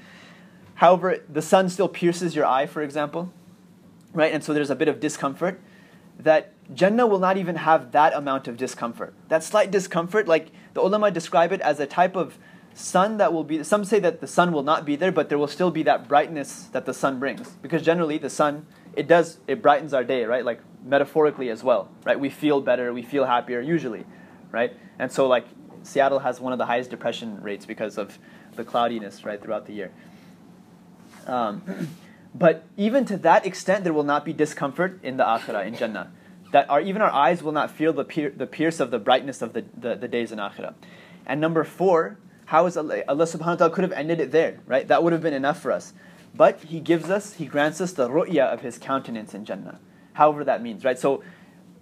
However, 0.76 1.18
the 1.28 1.42
sun 1.42 1.68
still 1.68 1.88
pierces 1.88 2.36
your 2.36 2.46
eye, 2.46 2.66
for 2.66 2.82
example, 2.82 3.32
right? 4.14 4.32
And 4.32 4.44
so 4.44 4.54
there's 4.54 4.70
a 4.70 4.76
bit 4.76 4.86
of 4.86 5.00
discomfort. 5.00 5.60
That 6.18 6.52
Jannah 6.74 7.06
will 7.06 7.18
not 7.18 7.36
even 7.36 7.56
have 7.56 7.92
that 7.92 8.12
amount 8.12 8.48
of 8.48 8.56
discomfort. 8.56 9.14
That 9.28 9.42
slight 9.44 9.70
discomfort, 9.70 10.26
like 10.28 10.50
the 10.74 10.80
ulama 10.80 11.10
describe 11.10 11.52
it 11.52 11.60
as 11.60 11.80
a 11.80 11.86
type 11.86 12.16
of 12.16 12.38
sun 12.74 13.16
that 13.16 13.32
will 13.32 13.44
be 13.44 13.64
some 13.64 13.84
say 13.84 13.98
that 13.98 14.20
the 14.20 14.26
sun 14.26 14.52
will 14.52 14.62
not 14.62 14.84
be 14.84 14.94
there 14.94 15.10
but 15.10 15.28
there 15.28 15.38
will 15.38 15.48
still 15.48 15.70
be 15.70 15.82
that 15.82 16.06
brightness 16.06 16.64
that 16.72 16.86
the 16.86 16.94
sun 16.94 17.18
brings. 17.18 17.50
Because 17.62 17.82
generally 17.82 18.18
the 18.18 18.30
sun 18.30 18.66
it 18.94 19.08
does 19.08 19.38
it 19.48 19.60
brightens 19.62 19.92
our 19.92 20.04
day 20.04 20.24
right? 20.24 20.44
Like 20.44 20.60
metaphorically 20.84 21.50
as 21.50 21.64
well 21.64 21.90
right? 22.04 22.18
We 22.18 22.30
feel 22.30 22.60
better 22.60 22.92
we 22.92 23.02
feel 23.02 23.24
happier 23.24 23.60
usually 23.60 24.04
right? 24.52 24.72
And 24.98 25.10
so 25.10 25.26
like 25.26 25.46
seattle 25.82 26.20
has 26.20 26.40
one 26.40 26.52
of 26.52 26.58
the 26.58 26.66
highest 26.66 26.90
depression 26.90 27.42
rates 27.42 27.66
because 27.66 27.98
of 27.98 28.18
the 28.54 28.64
cloudiness 28.64 29.24
right 29.24 29.42
throughout 29.42 29.66
the 29.66 29.72
year. 29.72 29.90
Um, 31.26 31.62
but 32.34 32.64
even 32.76 33.04
to 33.04 33.16
that 33.16 33.46
extent 33.46 33.84
there 33.84 33.92
will 33.92 34.04
not 34.04 34.24
be 34.24 34.32
discomfort 34.32 34.98
in 35.02 35.16
the 35.16 35.24
akhirah 35.24 35.66
in 35.66 35.74
jannah 35.74 36.10
that 36.52 36.68
our, 36.70 36.80
even 36.80 37.02
our 37.02 37.10
eyes 37.10 37.42
will 37.42 37.52
not 37.52 37.70
feel 37.70 37.92
the, 37.92 38.04
pier, 38.04 38.30
the 38.30 38.46
pierce 38.46 38.80
of 38.80 38.90
the 38.90 38.98
brightness 38.98 39.42
of 39.42 39.52
the, 39.52 39.64
the, 39.76 39.94
the 39.94 40.08
days 40.08 40.32
in 40.32 40.38
akhirah 40.38 40.74
and 41.26 41.40
number 41.40 41.64
four 41.64 42.18
how 42.48 42.64
is 42.64 42.78
Allah, 42.78 43.02
Allah 43.06 43.24
subhanahu 43.26 43.46
wa 43.46 43.54
ta'ala 43.56 43.74
could 43.74 43.84
have 43.84 43.92
ended 43.92 44.20
it 44.20 44.32
there, 44.32 44.60
right? 44.64 44.88
That 44.88 45.02
would 45.02 45.12
have 45.12 45.20
been 45.20 45.34
enough 45.34 45.60
for 45.60 45.70
us. 45.70 45.92
But 46.34 46.60
He 46.60 46.80
gives 46.80 47.10
us, 47.10 47.34
He 47.34 47.44
grants 47.44 47.78
us 47.78 47.92
the 47.92 48.08
ru'ya 48.08 48.50
of 48.50 48.62
His 48.62 48.78
countenance 48.78 49.34
in 49.34 49.44
Jannah. 49.44 49.78
However 50.14 50.44
that 50.44 50.62
means, 50.62 50.82
right? 50.82 50.98
So 50.98 51.22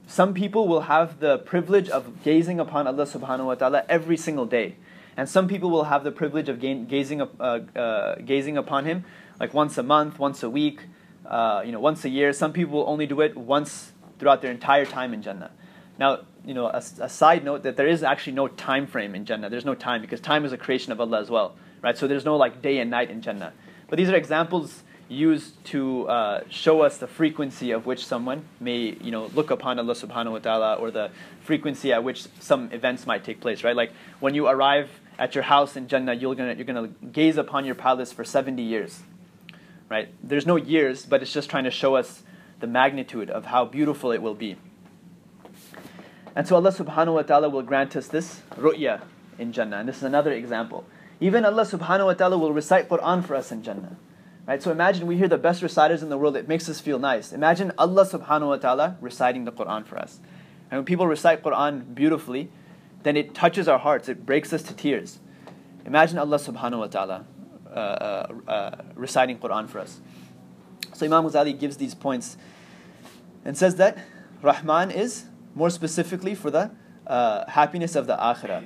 some 0.09 0.35
people 0.35 0.67
will 0.67 0.83
have 0.83 1.21
the 1.21 1.39
privilege 1.39 1.89
of 1.89 2.25
gazing 2.25 2.59
upon 2.59 2.89
Allah 2.89 3.07
subhanahu 3.07 3.47
wa 3.47 3.55
ta'ala 3.55 3.85
every 3.89 4.17
single 4.17 4.45
day. 4.45 4.75
And 5.17 5.29
some 5.29 5.47
people 5.47 5.71
will 5.71 5.85
have 5.85 6.03
the 6.03 6.11
privilege 6.11 6.49
of 6.49 6.59
gazing, 6.59 7.23
uh, 7.23 7.45
uh, 7.77 8.17
gazing 8.17 8.57
upon 8.57 8.87
Him 8.87 9.05
like 9.40 9.55
once 9.55 9.79
a 9.79 9.83
month, 9.83 10.18
once 10.18 10.42
a 10.42 10.51
week, 10.51 10.81
uh, 11.27 11.62
you 11.64 11.72
know, 11.72 11.81
once 11.81 12.05
a 12.05 12.09
year. 12.09 12.33
Some 12.33 12.53
people 12.53 12.85
only 12.87 13.07
do 13.07 13.20
it 13.20 13.37
once 13.37 13.92
throughout 14.18 14.42
their 14.42 14.51
entire 14.51 14.87
time 14.87 15.12
in 15.12 15.22
Jannah. 15.22 15.51
Now, 15.99 16.20
you 16.44 16.55
know, 16.55 16.66
a, 16.66 16.83
a, 17.01 17.09
side 17.09 17.44
note 17.44 17.62
that 17.62 17.77
there 17.77 17.88
is 17.88 18.03
actually 18.03 18.35
no 18.35 18.49
time 18.49 18.87
frame 18.87 19.14
in 19.14 19.25
Jannah. 19.25 19.49
There's 19.49 19.64
no 19.64 19.75
time 19.75 20.03
because 20.03 20.20
time 20.20 20.44
is 20.44 20.53
a 20.53 20.59
creation 20.59 20.92
of 20.92 21.01
Allah 21.01 21.20
as 21.20 21.31
well, 21.31 21.57
right? 21.83 21.96
So 21.96 22.07
there's 22.07 22.25
no 22.25 22.37
like 22.37 22.62
day 22.62 22.79
and 22.79 22.90
night 22.90 23.11
in 23.11 23.22
Jannah. 23.22 23.53
But 23.88 23.96
these 23.96 24.09
are 24.11 24.14
examples 24.14 24.83
used 25.09 25.64
to 25.64 26.09
uh, 26.09 26.40
show 26.49 26.83
us 26.83 26.99
the 26.99 27.07
frequency 27.07 27.70
of 27.70 27.87
which 27.87 28.05
someone 28.05 28.44
may, 28.61 28.96
you 29.01 29.11
know, 29.11 29.27
look 29.35 29.51
upon 29.51 29.79
Allah 29.79 29.94
Subhanahu 29.94 30.33
wa 30.33 30.38
Taala, 30.40 30.81
or 30.81 30.90
the 30.90 31.11
frequency 31.40 31.92
at 31.92 32.03
which 32.03 32.27
some 32.40 32.70
events 32.72 33.07
might 33.07 33.25
take 33.25 33.40
place, 33.40 33.62
right? 33.62 33.77
Like 33.77 33.92
when 34.20 34.35
you 34.35 34.49
arrive 34.49 34.90
at 35.18 35.35
your 35.35 35.44
house 35.44 35.77
in 35.77 35.88
Jannah, 35.88 36.14
you're 36.14 36.35
gonna 36.35 36.55
you're 36.55 36.64
gonna 36.64 36.88
gaze 37.12 37.37
upon 37.37 37.64
your 37.64 37.75
palace 37.75 38.12
for 38.12 38.25
70 38.25 38.62
years, 38.62 39.01
right? 39.88 40.09
There's 40.22 40.46
no 40.46 40.57
years, 40.57 41.07
but 41.07 41.22
it's 41.22 41.33
just 41.33 41.49
trying 41.49 41.64
to 41.64 41.70
show 41.70 41.96
us 41.96 42.22
the 42.61 42.66
magnitude 42.66 43.31
of 43.31 43.46
how 43.46 43.64
beautiful 43.64 44.12
it 44.12 44.22
will 44.22 44.35
be. 44.35 44.57
And 46.35 46.46
so 46.46 46.57
Allah 46.57 46.72
subhanahu 46.72 47.14
wa 47.14 47.22
ta'ala 47.22 47.49
will 47.49 47.62
grant 47.62 47.96
us 47.96 48.09
this 48.09 48.42
ru'ya 48.57 49.03
in 49.38 49.53
Jannah. 49.53 49.79
And 49.79 49.88
this 49.88 49.99
is 49.99 50.03
another 50.03 50.33
example. 50.33 50.85
Even 51.20 51.44
Allah 51.44 51.62
subhanahu 51.62 52.07
wa 52.07 52.14
ta'ala 52.14 52.37
will 52.37 52.53
recite 52.53 52.88
Quran 52.88 53.25
for 53.25 53.35
us 53.35 53.51
in 53.51 53.62
Jannah. 53.62 53.96
Right? 54.46 54.62
So 54.62 54.70
imagine 54.70 55.07
we 55.07 55.16
hear 55.16 55.29
the 55.29 55.38
best 55.38 55.62
reciters 55.62 56.03
in 56.03 56.09
the 56.09 56.18
world, 56.18 56.37
it 56.37 56.46
makes 56.46 56.68
us 56.68 56.79
feel 56.79 56.99
nice. 56.99 57.33
Imagine 57.33 57.72
Allah 57.79 58.07
subhanahu 58.07 58.49
wa 58.49 58.57
ta'ala 58.57 58.96
reciting 59.01 59.44
the 59.44 59.53
Quran 59.53 59.85
for 59.87 59.99
us. 59.99 60.20
And 60.70 60.79
when 60.79 60.85
people 60.85 61.07
recite 61.07 61.42
Quran 61.42 61.94
beautifully, 61.94 62.51
then 63.03 63.16
it 63.16 63.35
touches 63.35 63.66
our 63.66 63.79
hearts, 63.79 64.09
it 64.09 64.27
breaks 64.27 64.53
us 64.53 64.62
to 64.64 64.75
tears. 64.75 65.20
Imagine 65.85 66.18
Allah 66.18 66.38
subhanahu 66.38 66.79
wa 66.79 66.87
ta'ala 66.87 67.25
Uh, 67.77 67.79
uh, 67.79 68.51
uh, 68.51 68.83
reciting 68.95 69.39
Quran 69.39 69.69
for 69.69 69.81
us. 69.81 70.01
So 70.95 71.05
Imam 71.05 71.25
Ghazali 71.25 71.59
gives 71.59 71.77
these 71.77 71.95
points 71.95 72.39
and 73.45 73.55
says 73.55 73.77
that 73.77 73.99
Rahman 74.41 74.91
is 74.91 75.27
more 75.55 75.69
specifically 75.69 76.35
for 76.35 76.51
the 76.51 76.71
uh, 77.07 77.45
happiness 77.51 77.95
of 77.95 78.07
the 78.07 78.17
akhirah. 78.17 78.65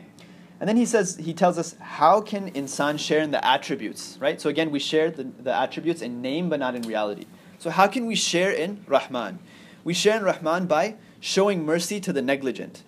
And 0.61 0.69
then 0.69 0.77
he 0.77 0.87
says, 0.87 1.17
he 1.17 1.35
tells 1.35 1.59
us, 1.59 1.75
how 1.81 2.21
can 2.21 2.53
insan 2.53 3.01
share 3.01 3.21
in 3.21 3.33
the 3.33 3.45
attributes, 3.45 4.17
right? 4.21 4.41
So 4.41 4.49
again, 4.49 4.71
we 4.71 4.79
share 4.79 5.11
the, 5.11 5.25
the 5.25 5.53
attributes 5.53 6.03
in 6.03 6.23
name 6.23 6.49
but 6.49 6.61
not 6.61 6.77
in 6.77 6.83
reality. 6.83 7.27
So 7.59 7.71
how 7.71 7.89
can 7.89 8.07
we 8.07 8.15
share 8.15 8.53
in 8.53 8.85
Rahman? 8.87 9.41
We 9.83 9.93
share 9.93 10.19
in 10.19 10.23
Rahman 10.23 10.67
by 10.67 10.95
showing 11.19 11.67
mercy 11.67 11.99
to 11.99 12.13
the 12.13 12.23
negligent 12.23 12.85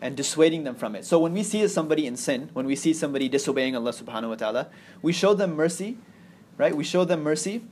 and 0.00 0.16
dissuading 0.16 0.64
them 0.64 0.74
from 0.74 0.94
it. 0.94 1.04
So 1.04 1.18
when 1.18 1.32
we 1.32 1.42
see 1.42 1.66
somebody 1.68 2.06
in 2.06 2.16
sin, 2.16 2.50
when 2.52 2.66
we 2.66 2.76
see 2.76 2.92
somebody 2.92 3.28
disobeying 3.28 3.74
Allah 3.76 3.92
subhanahu 3.92 4.30
wa 4.30 4.34
ta'ala, 4.34 4.68
we 5.02 5.12
show 5.12 5.34
them 5.34 5.54
mercy, 5.56 5.98
right? 6.58 6.76
We 6.76 6.84
show 6.84 7.04
them 7.04 7.22
mercy 7.22 7.62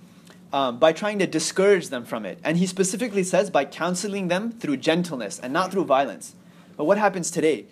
um, 0.53 0.79
by 0.79 0.93
trying 0.93 1.19
to 1.19 1.27
discourage 1.27 1.89
them 1.89 2.05
from 2.05 2.25
it. 2.25 2.39
And 2.45 2.57
he 2.57 2.67
specifically 2.67 3.25
says 3.25 3.51
by 3.51 3.65
counseling 3.65 4.29
them 4.29 4.53
through 4.53 4.79
gentleness 4.79 5.39
and 5.39 5.53
not 5.53 5.73
through 5.73 5.85
violence. 5.85 6.35
But 6.77 6.85
what 6.85 6.99
happens 6.99 7.31
today? 7.31 7.67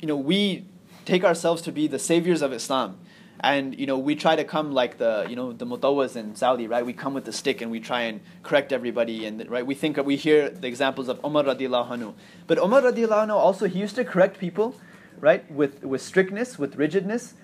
You 0.00 0.08
know, 0.08 0.16
we 0.16 0.64
take 1.04 1.24
ourselves 1.24 1.62
to 1.62 1.72
be 1.72 1.86
the 1.86 1.98
saviors 1.98 2.42
of 2.42 2.52
Islam. 2.52 2.98
And 3.46 3.78
you 3.78 3.86
know, 3.86 3.96
we 3.96 4.16
try 4.16 4.34
to 4.34 4.42
come 4.42 4.72
like 4.72 4.98
the 4.98 5.12
you 5.30 5.36
know 5.36 5.52
the 5.52 5.66
mutawas 5.72 6.16
in 6.16 6.34
Saudi, 6.34 6.66
right? 6.66 6.84
We 6.84 6.92
come 7.02 7.14
with 7.14 7.26
the 7.26 7.32
stick 7.40 7.60
and 7.62 7.70
we 7.70 7.78
try 7.78 8.00
and 8.02 8.20
correct 8.42 8.72
everybody, 8.72 9.24
and 9.26 9.48
right? 9.48 9.64
We 9.64 9.76
think 9.82 9.98
we 10.04 10.16
hear 10.16 10.48
the 10.50 10.66
examples 10.66 11.08
of 11.08 11.24
Umar 11.24 11.44
radiallahu 11.44 11.90
anhu, 11.96 12.14
but 12.48 12.58
Umar 12.58 12.82
radiallahu 12.82 13.28
anhu 13.28 13.36
also 13.48 13.68
he 13.74 13.78
used 13.78 13.94
to 14.00 14.04
correct 14.04 14.40
people, 14.46 14.74
right? 15.20 15.48
With 15.60 15.84
with 15.84 16.02
strictness, 16.02 16.58
with 16.58 16.74
rigidness, 16.74 17.34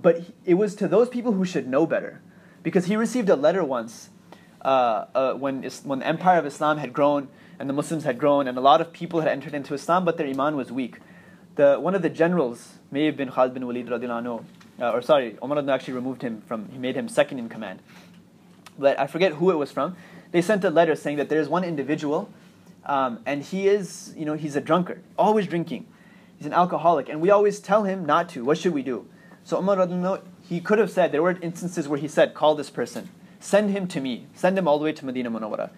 but 0.00 0.22
it 0.46 0.54
was 0.54 0.74
to 0.76 0.88
those 0.88 1.10
people 1.10 1.32
who 1.32 1.44
should 1.44 1.68
know 1.68 1.84
better, 1.86 2.22
because 2.62 2.86
he 2.86 2.96
received 2.96 3.28
a 3.28 3.36
letter 3.36 3.62
once 3.62 4.08
uh, 4.62 5.04
uh, 5.14 5.34
when, 5.34 5.62
when 5.84 5.98
the 5.98 6.06
empire 6.06 6.38
of 6.38 6.46
Islam 6.46 6.78
had 6.78 6.92
grown 6.92 7.28
and 7.58 7.68
the 7.68 7.74
Muslims 7.74 8.04
had 8.04 8.18
grown 8.18 8.48
and 8.48 8.56
a 8.56 8.60
lot 8.60 8.80
of 8.80 8.92
people 8.92 9.20
had 9.20 9.28
entered 9.28 9.54
into 9.54 9.74
Islam, 9.74 10.04
but 10.04 10.16
their 10.16 10.26
iman 10.26 10.56
was 10.56 10.72
weak. 10.72 11.00
The, 11.56 11.78
one 11.78 11.94
of 11.94 12.02
the 12.02 12.08
generals, 12.08 12.78
may 12.90 13.04
have 13.06 13.16
been 13.16 13.30
Khalid 13.30 13.54
bin 13.54 13.66
Walid 13.66 13.86
anhu, 13.88 14.44
uh, 14.80 14.92
or 14.92 15.02
sorry, 15.02 15.36
Umar 15.42 15.58
actually 15.70 15.94
removed 15.94 16.22
him 16.22 16.42
from, 16.46 16.68
he 16.70 16.78
made 16.78 16.96
him 16.96 17.08
second 17.08 17.38
in 17.38 17.48
command. 17.48 17.80
But 18.78 18.98
I 18.98 19.06
forget 19.06 19.32
who 19.32 19.50
it 19.50 19.56
was 19.56 19.70
from. 19.70 19.96
They 20.32 20.42
sent 20.42 20.64
a 20.64 20.70
letter 20.70 20.94
saying 20.94 21.16
that 21.18 21.28
there's 21.28 21.48
one 21.48 21.64
individual 21.64 22.30
um, 22.84 23.20
and 23.26 23.42
he 23.42 23.68
is, 23.68 24.14
you 24.16 24.24
know, 24.24 24.34
he's 24.34 24.56
a 24.56 24.60
drunkard, 24.60 25.02
always 25.18 25.46
drinking. 25.46 25.86
He's 26.38 26.46
an 26.46 26.52
alcoholic, 26.52 27.08
and 27.08 27.20
we 27.20 27.30
always 27.30 27.60
tell 27.60 27.84
him 27.84 28.06
not 28.06 28.30
to. 28.30 28.44
What 28.44 28.56
should 28.58 28.72
we 28.72 28.82
do? 28.82 29.06
So 29.44 29.58
Umar, 29.58 30.20
he 30.48 30.60
could 30.60 30.78
have 30.78 30.90
said, 30.90 31.12
there 31.12 31.22
were 31.22 31.38
instances 31.42 31.86
where 31.86 31.98
he 31.98 32.08
said, 32.08 32.34
call 32.34 32.54
this 32.54 32.70
person. 32.70 33.10
Send 33.38 33.70
him 33.70 33.86
to 33.88 34.00
me. 34.00 34.26
Send 34.34 34.56
him 34.58 34.66
all 34.66 34.78
the 34.78 34.84
way 34.84 34.92
to 34.92 35.04
Medina 35.04 35.30
Munawwara. 35.30 35.70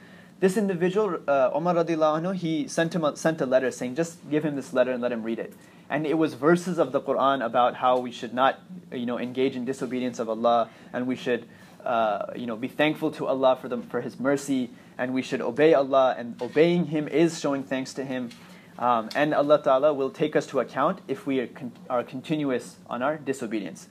This 0.42 0.56
individual, 0.56 1.20
uh, 1.28 1.52
Umar 1.54 1.76
radiallahu 1.76 2.20
anhu, 2.20 2.34
he 2.34 2.66
sent 2.66 2.96
him 2.96 3.04
a, 3.04 3.16
sent 3.16 3.40
a 3.40 3.46
letter 3.46 3.70
saying, 3.70 3.94
just 3.94 4.28
give 4.28 4.44
him 4.44 4.56
this 4.56 4.72
letter 4.72 4.90
and 4.90 5.00
let 5.00 5.12
him 5.12 5.22
read 5.22 5.38
it. 5.38 5.52
And 5.88 6.04
it 6.04 6.18
was 6.18 6.34
verses 6.34 6.78
of 6.78 6.90
the 6.90 7.00
Quran 7.00 7.46
about 7.46 7.76
how 7.76 8.00
we 8.00 8.10
should 8.10 8.34
not, 8.34 8.58
you 8.90 9.06
know, 9.06 9.20
engage 9.20 9.54
in 9.54 9.64
disobedience 9.64 10.18
of 10.18 10.28
Allah, 10.28 10.68
and 10.92 11.06
we 11.06 11.14
should, 11.14 11.46
uh, 11.84 12.32
you 12.34 12.46
know, 12.46 12.56
be 12.56 12.66
thankful 12.66 13.12
to 13.12 13.28
Allah 13.28 13.54
for 13.54 13.68
the, 13.68 13.78
for 13.82 14.00
His 14.00 14.18
mercy, 14.18 14.70
and 14.98 15.14
we 15.14 15.22
should 15.22 15.40
obey 15.40 15.74
Allah, 15.74 16.16
and 16.18 16.42
obeying 16.42 16.86
Him 16.86 17.06
is 17.06 17.38
showing 17.38 17.62
thanks 17.62 17.94
to 17.94 18.04
Him. 18.04 18.30
Um, 18.80 19.10
and 19.14 19.32
Allah 19.32 19.62
Ta'ala 19.62 19.94
will 19.94 20.10
take 20.10 20.34
us 20.34 20.48
to 20.48 20.58
account 20.58 21.02
if 21.06 21.24
we 21.24 21.38
are, 21.38 21.46
con- 21.46 21.70
are 21.88 22.02
continuous 22.02 22.78
on 22.90 23.00
our 23.00 23.16
disobedience. 23.16 23.88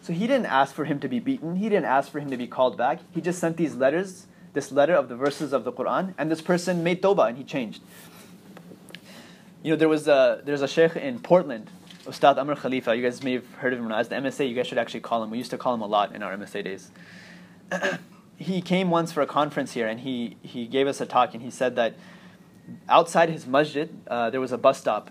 So 0.00 0.14
he 0.14 0.26
didn't 0.26 0.46
ask 0.46 0.74
for 0.74 0.86
him 0.86 0.98
to 1.00 1.08
be 1.08 1.18
beaten. 1.18 1.56
He 1.56 1.68
didn't 1.68 1.86
ask 1.86 2.10
for 2.10 2.20
him 2.20 2.30
to 2.30 2.38
be 2.38 2.46
called 2.46 2.78
back. 2.78 3.00
He 3.10 3.20
just 3.20 3.38
sent 3.38 3.58
these 3.58 3.74
letters 3.74 4.26
this 4.54 4.72
letter 4.72 4.94
of 4.94 5.08
the 5.08 5.16
verses 5.16 5.52
of 5.52 5.64
the 5.64 5.72
Quran, 5.72 6.14
and 6.16 6.30
this 6.30 6.40
person 6.40 6.82
made 6.82 7.02
tawbah 7.02 7.28
and 7.28 7.36
he 7.36 7.44
changed. 7.44 7.82
You 9.62 9.72
know, 9.72 9.76
there 9.76 9.88
was 9.88 10.08
a, 10.08 10.40
there's 10.44 10.62
a 10.62 10.68
sheikh 10.68 10.96
in 10.96 11.18
Portland, 11.20 11.70
Ustad 12.06 12.38
Amr 12.38 12.54
Khalifa. 12.54 12.94
You 12.96 13.02
guys 13.02 13.22
may 13.22 13.32
have 13.32 13.50
heard 13.54 13.72
of 13.72 13.80
him 13.80 13.90
as 13.90 14.08
the 14.08 14.14
MSA. 14.14 14.48
You 14.48 14.54
guys 14.54 14.66
should 14.66 14.78
actually 14.78 15.00
call 15.00 15.22
him. 15.22 15.30
We 15.30 15.38
used 15.38 15.50
to 15.50 15.58
call 15.58 15.74
him 15.74 15.80
a 15.80 15.86
lot 15.86 16.14
in 16.14 16.22
our 16.22 16.36
MSA 16.36 16.64
days. 16.64 16.90
he 18.36 18.60
came 18.60 18.90
once 18.90 19.10
for 19.10 19.22
a 19.22 19.26
conference 19.26 19.72
here, 19.72 19.88
and 19.88 20.00
he, 20.00 20.36
he 20.42 20.66
gave 20.66 20.86
us 20.86 21.00
a 21.00 21.06
talk, 21.06 21.34
and 21.34 21.42
he 21.42 21.50
said 21.50 21.76
that 21.76 21.94
outside 22.88 23.28
his 23.30 23.46
masjid, 23.46 23.88
uh, 24.06 24.30
there 24.30 24.40
was 24.40 24.52
a 24.52 24.58
bus 24.58 24.78
stop. 24.78 25.10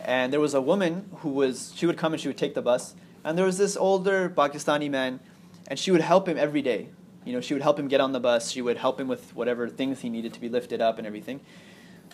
And 0.00 0.32
there 0.32 0.40
was 0.40 0.54
a 0.54 0.60
woman 0.60 1.08
who 1.16 1.30
was, 1.30 1.72
she 1.74 1.86
would 1.86 1.96
come 1.96 2.12
and 2.12 2.20
she 2.20 2.28
would 2.28 2.38
take 2.38 2.54
the 2.54 2.62
bus. 2.62 2.94
And 3.24 3.36
there 3.36 3.44
was 3.44 3.58
this 3.58 3.76
older 3.76 4.28
Pakistani 4.28 4.88
man, 4.90 5.20
and 5.66 5.78
she 5.78 5.90
would 5.90 6.02
help 6.02 6.28
him 6.28 6.38
every 6.38 6.62
day. 6.62 6.88
You 7.26 7.32
know, 7.32 7.40
she 7.40 7.54
would 7.54 7.62
help 7.62 7.78
him 7.78 7.88
get 7.88 8.00
on 8.00 8.12
the 8.12 8.20
bus. 8.20 8.52
She 8.52 8.62
would 8.62 8.78
help 8.78 9.00
him 9.00 9.08
with 9.08 9.34
whatever 9.34 9.68
things 9.68 10.00
he 10.00 10.08
needed 10.08 10.32
to 10.34 10.40
be 10.40 10.48
lifted 10.48 10.80
up 10.80 10.96
and 10.96 11.06
everything. 11.06 11.40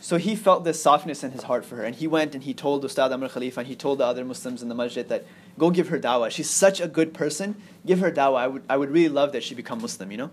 So 0.00 0.16
he 0.16 0.34
felt 0.34 0.64
this 0.64 0.82
softness 0.82 1.22
in 1.22 1.30
his 1.30 1.44
heart 1.44 1.64
for 1.64 1.76
her, 1.76 1.84
and 1.84 1.94
he 1.94 2.08
went 2.08 2.34
and 2.34 2.42
he 2.42 2.54
told 2.54 2.84
Ustad 2.84 3.12
Amr 3.12 3.28
Khalifa 3.28 3.60
and 3.60 3.68
he 3.68 3.76
told 3.76 3.98
the 3.98 4.06
other 4.06 4.24
Muslims 4.24 4.62
in 4.62 4.68
the 4.68 4.74
masjid 4.74 5.08
that 5.10 5.24
go 5.58 5.70
give 5.70 5.88
her 5.88 5.98
dawah. 5.98 6.30
She's 6.30 6.50
such 6.50 6.80
a 6.80 6.88
good 6.88 7.14
person. 7.14 7.54
Give 7.86 8.00
her 8.00 8.10
dawah. 8.10 8.38
I 8.38 8.46
would, 8.48 8.62
I 8.68 8.76
would 8.78 8.90
really 8.90 9.10
love 9.10 9.32
that 9.32 9.44
she 9.44 9.54
become 9.54 9.80
Muslim. 9.82 10.10
You 10.10 10.16
know, 10.16 10.30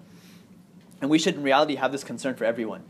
and 1.02 1.10
we 1.10 1.20
should 1.20 1.36
in 1.36 1.44
reality 1.44 1.76
have 1.76 1.92
this 1.92 2.04
concern 2.04 2.36
for 2.36 2.46
everyone. 2.46 2.84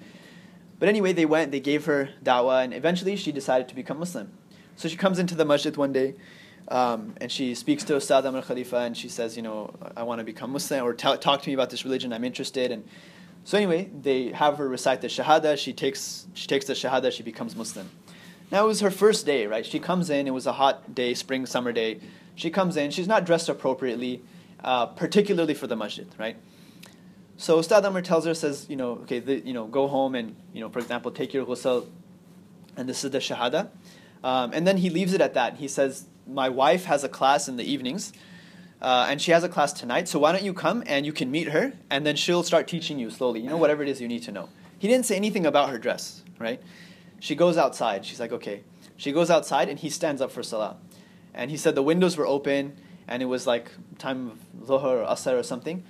But 0.77 0.87
anyway, 0.87 1.11
they 1.11 1.25
went, 1.25 1.51
they 1.51 1.59
gave 1.59 1.85
her 1.85 2.09
dawah, 2.23 2.63
and 2.63 2.73
eventually 2.73 3.15
she 3.15 3.31
decided 3.31 3.67
to 3.69 3.75
become 3.75 3.99
Muslim. 3.99 4.31
So 4.77 4.87
she 4.87 4.95
comes 4.95 5.19
into 5.19 5.35
the 5.35 5.43
masjid 5.43 5.75
one 5.75 5.91
day, 5.91 6.15
um, 6.69 7.15
and 7.19 7.31
she 7.31 7.55
speaks 7.55 7.83
to 7.85 7.95
Ustad 7.95 8.25
Amr 8.25 8.43
Khalifa 8.43 8.77
and 8.77 8.95
she 8.95 9.09
says, 9.09 9.35
you 9.35 9.41
know, 9.41 9.73
I 9.97 10.03
want 10.03 10.19
to 10.19 10.23
become 10.23 10.51
Muslim 10.51 10.85
or 10.85 10.93
t- 10.93 11.17
talk 11.17 11.41
to 11.41 11.49
me 11.49 11.55
about 11.55 11.71
this 11.71 11.83
religion. 11.83 12.13
I'm 12.13 12.23
interested. 12.23 12.71
And 12.71 12.87
so 13.43 13.57
anyway, 13.57 13.89
they 14.01 14.27
have 14.27 14.57
her 14.57 14.69
recite 14.69 15.01
the 15.01 15.07
Shahada. 15.07 15.57
She 15.57 15.73
takes 15.73 16.27
she 16.35 16.47
takes 16.47 16.67
the 16.67 16.73
Shahada. 16.73 17.11
She 17.11 17.23
becomes 17.23 17.55
Muslim. 17.55 17.89
Now 18.51 18.65
it 18.65 18.67
was 18.67 18.81
her 18.81 18.91
first 18.91 19.25
day, 19.25 19.47
right? 19.47 19.65
She 19.65 19.79
comes 19.79 20.11
in. 20.11 20.27
It 20.27 20.33
was 20.33 20.45
a 20.45 20.53
hot 20.53 20.93
day, 20.93 21.15
spring 21.15 21.47
summer 21.47 21.71
day. 21.71 21.99
She 22.35 22.51
comes 22.51 22.77
in. 22.77 22.91
She's 22.91 23.07
not 23.07 23.25
dressed 23.25 23.49
appropriately, 23.49 24.21
uh, 24.63 24.87
particularly 24.87 25.55
for 25.55 25.65
the 25.65 25.75
masjid, 25.75 26.07
right? 26.19 26.37
So 27.37 27.57
Ustad 27.57 27.83
Amr 27.85 28.01
tells 28.01 28.25
her, 28.25 28.33
says, 28.33 28.67
you 28.69 28.75
know, 28.75 28.91
okay, 29.03 29.19
the, 29.19 29.39
you 29.39 29.53
know, 29.53 29.65
go 29.65 29.87
home 29.87 30.13
and 30.13 30.35
you 30.53 30.61
know, 30.61 30.69
for 30.69 30.79
example, 30.79 31.09
take 31.09 31.33
your 31.33 31.45
ghusl, 31.45 31.87
and 32.77 32.87
this 32.87 33.03
is 33.03 33.09
the 33.09 33.19
Shahada. 33.19 33.69
Um, 34.23 34.51
and 34.53 34.67
then 34.67 34.77
he 34.77 34.89
leaves 34.89 35.13
it 35.13 35.21
at 35.21 35.33
that. 35.33 35.55
He 35.55 35.67
says, 35.67 36.05
my 36.29 36.49
wife 36.49 36.85
has 36.85 37.03
a 37.03 37.09
class 37.09 37.47
in 37.47 37.57
the 37.57 37.63
evenings, 37.63 38.13
uh, 38.81 39.07
and 39.09 39.21
she 39.21 39.31
has 39.31 39.43
a 39.43 39.49
class 39.49 39.73
tonight. 39.73 40.07
So 40.07 40.19
why 40.19 40.31
don't 40.31 40.43
you 40.43 40.53
come 40.53 40.83
and 40.85 41.05
you 41.05 41.13
can 41.13 41.31
meet 41.31 41.49
her, 41.49 41.73
and 41.89 42.05
then 42.05 42.15
she'll 42.15 42.43
start 42.43 42.67
teaching 42.67 42.99
you 42.99 43.09
slowly. 43.09 43.41
You 43.41 43.49
know, 43.49 43.57
whatever 43.57 43.83
it 43.83 43.89
is 43.89 43.99
you 43.99 44.07
need 44.07 44.23
to 44.23 44.31
know. 44.31 44.49
He 44.77 44.87
didn't 44.87 45.05
say 45.05 45.15
anything 45.15 45.45
about 45.45 45.69
her 45.69 45.77
dress, 45.77 46.23
right? 46.37 46.61
She 47.19 47.35
goes 47.35 47.57
outside. 47.57 48.05
She's 48.05 48.19
like, 48.19 48.31
okay. 48.31 48.63
She 48.95 49.11
goes 49.11 49.29
outside, 49.29 49.69
and 49.69 49.79
he 49.79 49.89
stands 49.89 50.21
up 50.21 50.31
for 50.31 50.43
salah. 50.43 50.77
And 51.33 51.51
he 51.51 51.57
said 51.57 51.75
the 51.75 51.83
windows 51.83 52.17
were 52.17 52.27
open, 52.27 52.77
and 53.07 53.21
it 53.21 53.25
was 53.25 53.45
like 53.45 53.71
time 53.97 54.31
of 54.31 54.67
Dhuhr 54.67 54.83
or 54.83 55.05
Asr 55.05 55.37
or 55.37 55.43
something. 55.43 55.83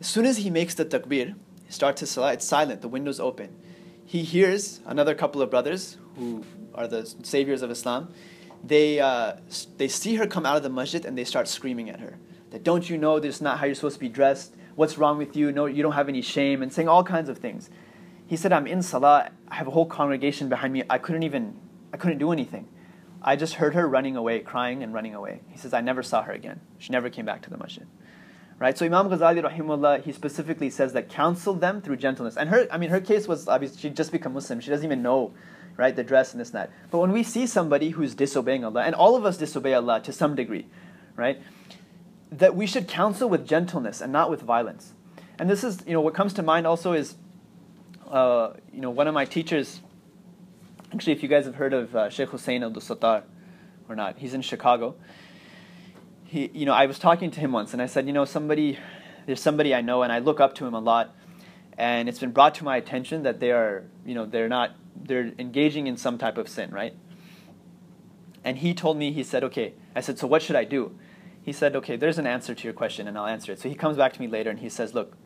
As 0.00 0.08
soon 0.08 0.26
as 0.26 0.38
he 0.38 0.50
makes 0.50 0.74
the 0.74 0.84
takbir, 0.84 1.34
starts 1.68 2.00
his 2.00 2.10
salah, 2.10 2.32
it's 2.32 2.46
silent, 2.46 2.82
the 2.82 2.88
window's 2.88 3.20
open. 3.20 3.54
He 4.04 4.22
hears 4.22 4.80
another 4.84 5.14
couple 5.14 5.40
of 5.40 5.50
brothers 5.50 5.96
who 6.16 6.44
are 6.74 6.88
the 6.88 7.06
saviors 7.22 7.62
of 7.62 7.70
Islam 7.70 8.12
they, 8.64 9.00
uh, 9.00 9.34
they 9.76 9.88
see 9.88 10.16
her 10.16 10.26
come 10.26 10.46
out 10.46 10.56
of 10.56 10.62
the 10.62 10.70
masjid 10.70 11.04
and 11.04 11.16
they 11.16 11.24
start 11.24 11.48
screaming 11.48 11.90
at 11.90 12.00
her. 12.00 12.18
That 12.50 12.62
don't 12.62 12.88
you 12.88 12.98
know 12.98 13.18
this 13.18 13.36
is 13.36 13.40
not 13.40 13.58
how 13.58 13.66
you're 13.66 13.74
supposed 13.74 13.96
to 13.96 14.00
be 14.00 14.08
dressed? 14.08 14.54
What's 14.74 14.98
wrong 14.98 15.18
with 15.18 15.36
you? 15.36 15.52
No, 15.52 15.66
you 15.66 15.82
don't 15.82 15.92
have 15.92 16.08
any 16.08 16.22
shame, 16.22 16.62
and 16.62 16.72
saying 16.72 16.88
all 16.88 17.04
kinds 17.04 17.28
of 17.28 17.38
things. 17.38 17.70
He 18.26 18.36
said, 18.36 18.52
I'm 18.52 18.66
in 18.66 18.82
salah, 18.82 19.30
I 19.48 19.54
have 19.56 19.66
a 19.66 19.70
whole 19.70 19.86
congregation 19.86 20.48
behind 20.48 20.72
me. 20.72 20.82
I 20.88 20.98
couldn't 20.98 21.22
even, 21.22 21.58
I 21.92 21.96
couldn't 21.96 22.18
do 22.18 22.32
anything. 22.32 22.68
I 23.20 23.36
just 23.36 23.54
heard 23.54 23.74
her 23.74 23.86
running 23.86 24.16
away, 24.16 24.40
crying 24.40 24.82
and 24.82 24.92
running 24.92 25.14
away. 25.14 25.42
He 25.48 25.58
says, 25.58 25.72
I 25.72 25.80
never 25.80 26.02
saw 26.02 26.22
her 26.22 26.32
again. 26.32 26.60
She 26.78 26.90
never 26.90 27.10
came 27.10 27.24
back 27.24 27.42
to 27.42 27.50
the 27.50 27.56
masjid. 27.56 27.86
Right? 28.58 28.76
So 28.76 28.86
Imam 28.86 29.08
Ghazali 29.08 29.42
rahimullah, 29.42 30.02
he 30.02 30.12
specifically 30.12 30.70
says 30.70 30.92
that 30.92 31.08
counsel 31.08 31.54
them 31.54 31.82
through 31.82 31.96
gentleness. 31.96 32.36
And 32.36 32.48
her, 32.50 32.66
I 32.70 32.78
mean, 32.78 32.90
her 32.90 33.00
case 33.00 33.28
was 33.28 33.48
obviously 33.48 33.80
she 33.80 33.90
just 33.90 34.12
become 34.12 34.34
Muslim. 34.34 34.60
She 34.60 34.70
doesn't 34.70 34.84
even 34.84 35.02
know 35.02 35.34
right? 35.76 35.94
The 35.94 36.04
dress 36.04 36.32
and 36.32 36.40
this 36.40 36.48
and 36.48 36.56
that. 36.56 36.70
But 36.90 36.98
when 36.98 37.12
we 37.12 37.22
see 37.22 37.46
somebody 37.46 37.90
who's 37.90 38.14
disobeying 38.14 38.64
Allah, 38.64 38.82
and 38.82 38.94
all 38.94 39.16
of 39.16 39.24
us 39.24 39.36
disobey 39.36 39.74
Allah 39.74 40.00
to 40.02 40.12
some 40.12 40.34
degree, 40.34 40.66
right? 41.16 41.40
That 42.30 42.54
we 42.54 42.66
should 42.66 42.88
counsel 42.88 43.28
with 43.28 43.46
gentleness 43.46 44.00
and 44.00 44.12
not 44.12 44.30
with 44.30 44.42
violence. 44.42 44.92
And 45.38 45.48
this 45.48 45.64
is, 45.64 45.82
you 45.86 45.92
know, 45.92 46.00
what 46.00 46.14
comes 46.14 46.34
to 46.34 46.42
mind 46.42 46.66
also 46.66 46.92
is, 46.92 47.16
uh, 48.08 48.52
you 48.72 48.80
know, 48.80 48.90
one 48.90 49.08
of 49.08 49.14
my 49.14 49.24
teachers, 49.24 49.80
actually, 50.92 51.14
if 51.14 51.22
you 51.22 51.28
guys 51.28 51.46
have 51.46 51.56
heard 51.56 51.72
of 51.72 51.96
uh, 51.96 52.10
Sheikh 52.10 52.28
Hussein 52.28 52.62
Abdul 52.62 52.82
Sattar 52.82 53.22
or 53.88 53.96
not, 53.96 54.18
he's 54.18 54.34
in 54.34 54.42
Chicago. 54.42 54.94
He, 56.24 56.50
you 56.52 56.66
know, 56.66 56.74
I 56.74 56.86
was 56.86 56.98
talking 56.98 57.30
to 57.30 57.40
him 57.40 57.52
once 57.52 57.72
and 57.72 57.82
I 57.82 57.86
said, 57.86 58.06
you 58.06 58.12
know, 58.12 58.24
somebody, 58.24 58.78
there's 59.26 59.40
somebody 59.40 59.74
I 59.74 59.80
know 59.80 60.02
and 60.02 60.12
I 60.12 60.18
look 60.18 60.40
up 60.40 60.54
to 60.56 60.66
him 60.66 60.74
a 60.74 60.80
lot 60.80 61.14
and 61.78 62.08
it's 62.08 62.18
been 62.18 62.32
brought 62.32 62.54
to 62.56 62.64
my 62.64 62.76
attention 62.76 63.22
that 63.22 63.40
they 63.40 63.50
are, 63.50 63.84
you 64.04 64.14
know, 64.14 64.26
they're 64.26 64.48
not 64.48 64.76
they're 64.96 65.32
engaging 65.38 65.86
in 65.86 65.96
some 65.96 66.18
type 66.18 66.38
of 66.38 66.48
sin, 66.48 66.70
right? 66.70 66.94
And 68.44 68.58
he 68.58 68.74
told 68.74 68.96
me, 68.96 69.12
he 69.12 69.22
said, 69.22 69.44
okay. 69.44 69.74
I 69.94 70.00
said, 70.00 70.18
so 70.18 70.26
what 70.26 70.42
should 70.42 70.56
I 70.56 70.64
do? 70.64 70.96
He 71.42 71.52
said, 71.52 71.74
okay, 71.76 71.96
there's 71.96 72.18
an 72.18 72.26
answer 72.26 72.54
to 72.54 72.64
your 72.64 72.72
question, 72.72 73.08
and 73.08 73.18
I'll 73.18 73.26
answer 73.26 73.52
it. 73.52 73.60
So 73.60 73.68
he 73.68 73.74
comes 73.74 73.96
back 73.96 74.12
to 74.12 74.20
me 74.20 74.26
later 74.26 74.50
and 74.50 74.58
he 74.58 74.68
says, 74.68 74.94
look, 74.94 75.16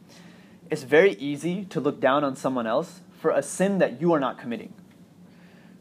it's 0.70 0.82
very 0.82 1.12
easy 1.14 1.64
to 1.66 1.80
look 1.80 2.00
down 2.00 2.24
on 2.24 2.36
someone 2.36 2.66
else 2.66 3.00
for 3.20 3.30
a 3.30 3.42
sin 3.42 3.78
that 3.78 4.00
you 4.00 4.12
are 4.12 4.20
not 4.20 4.38
committing. 4.38 4.72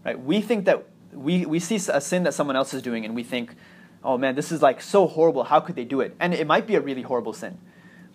Right? 0.05 0.19
We 0.19 0.41
think 0.41 0.65
that 0.65 0.85
we, 1.11 1.45
we 1.45 1.59
see 1.59 1.75
a 1.75 2.01
sin 2.01 2.23
that 2.23 2.33
someone 2.33 2.55
else 2.55 2.73
is 2.73 2.81
doing 2.81 3.05
and 3.05 3.15
we 3.15 3.23
think, 3.23 3.55
oh 4.03 4.17
man, 4.17 4.35
this 4.35 4.51
is 4.51 4.61
like 4.61 4.81
so 4.81 5.07
horrible. 5.07 5.45
How 5.45 5.59
could 5.59 5.75
they 5.75 5.85
do 5.85 6.01
it? 6.01 6.15
And 6.19 6.33
it 6.33 6.45
might 6.45 6.67
be 6.67 6.75
a 6.75 6.81
really 6.81 7.01
horrible 7.01 7.33
sin. 7.33 7.57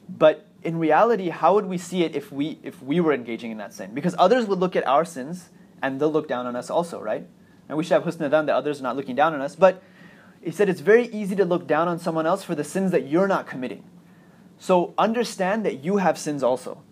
But 0.09 0.47
in 0.63 0.79
reality, 0.79 1.31
how 1.31 1.55
would 1.55 1.67
we 1.67 1.79
see 1.79 2.05
it 2.05 2.15
if 2.15 2.31
we 2.31 2.59
if 2.63 2.83
we 2.83 3.01
were 3.01 3.13
engaging 3.13 3.51
in 3.51 3.59
that 3.59 3.73
sin? 3.73 3.95
Because 3.95 4.15
others 4.19 4.47
would 4.47 4.59
look 4.59 4.77
at 4.77 4.87
our 4.87 5.05
sins 5.05 5.49
and 5.83 6.01
they'll 6.01 6.13
look 6.13 6.29
down 6.29 6.47
on 6.47 6.57
us 6.57 6.71
also, 6.71 7.01
right? 7.01 7.27
And 7.69 7.79
we 7.79 7.85
should 7.85 7.93
have 7.93 8.05
husn 8.05 8.19
that 8.19 8.49
others 8.49 8.81
are 8.81 8.83
not 8.83 8.97
looking 8.97 9.15
down 9.15 9.35
on 9.35 9.41
us. 9.41 9.55
But 9.55 9.83
he 10.43 10.51
said 10.51 10.69
it's 10.69 10.81
very 10.81 11.07
easy 11.09 11.37
to 11.37 11.45
look 11.45 11.67
down 11.67 11.89
on 11.89 11.99
someone 11.99 12.27
else 12.27 12.43
for 12.43 12.55
the 12.55 12.65
sins 12.65 12.91
that 12.91 13.07
you're 13.07 13.29
not 13.29 13.47
committing. 13.47 13.85
So 14.59 14.95
understand 14.99 15.65
that 15.65 15.85
you 15.85 15.99
have 15.99 16.19
sins 16.19 16.43
also. 16.43 16.83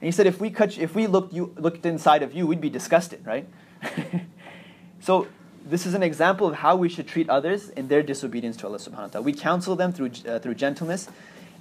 And 0.00 0.06
he 0.06 0.12
said 0.12 0.26
if 0.26 0.40
we 0.40 0.50
cut, 0.50 0.78
if 0.78 0.94
we 0.94 1.06
looked 1.06 1.32
you 1.32 1.54
looked 1.58 1.84
inside 1.84 2.22
of 2.22 2.34
you, 2.34 2.46
we'd 2.46 2.60
be 2.60 2.70
disgusted, 2.70 3.26
right? 3.26 3.48
so 5.00 5.26
this 5.64 5.86
is 5.86 5.94
an 5.94 6.02
example 6.02 6.46
of 6.46 6.56
how 6.56 6.76
we 6.76 6.88
should 6.88 7.06
treat 7.08 7.28
others 7.28 7.68
in 7.70 7.88
their 7.88 8.02
disobedience 8.02 8.56
to 8.58 8.66
Allah 8.66 8.78
subhanahu 8.78 8.96
wa 8.96 9.06
ta'ala. 9.08 9.24
We 9.24 9.32
counsel 9.32 9.76
them 9.76 9.92
through 9.92 10.12
uh, 10.26 10.38
through 10.38 10.54
gentleness 10.54 11.08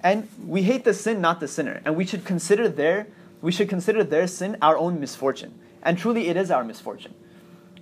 and 0.03 0.27
we 0.45 0.63
hate 0.63 0.83
the 0.83 0.93
sin, 0.93 1.19
not 1.19 1.39
the 1.39 1.47
sinner. 1.47 1.81
And 1.83 1.95
we 1.95 2.05
should 2.05 2.25
consider 2.25 2.69
their 2.69 3.07
we 3.41 3.51
should 3.51 3.69
consider 3.69 4.03
their 4.03 4.27
sin 4.27 4.57
our 4.61 4.77
own 4.77 4.99
misfortune. 4.99 5.57
And 5.87 5.97
truly, 5.97 6.27
it 6.27 6.35
is 6.35 6.51
our 6.51 6.65
misfortune. 6.65 7.13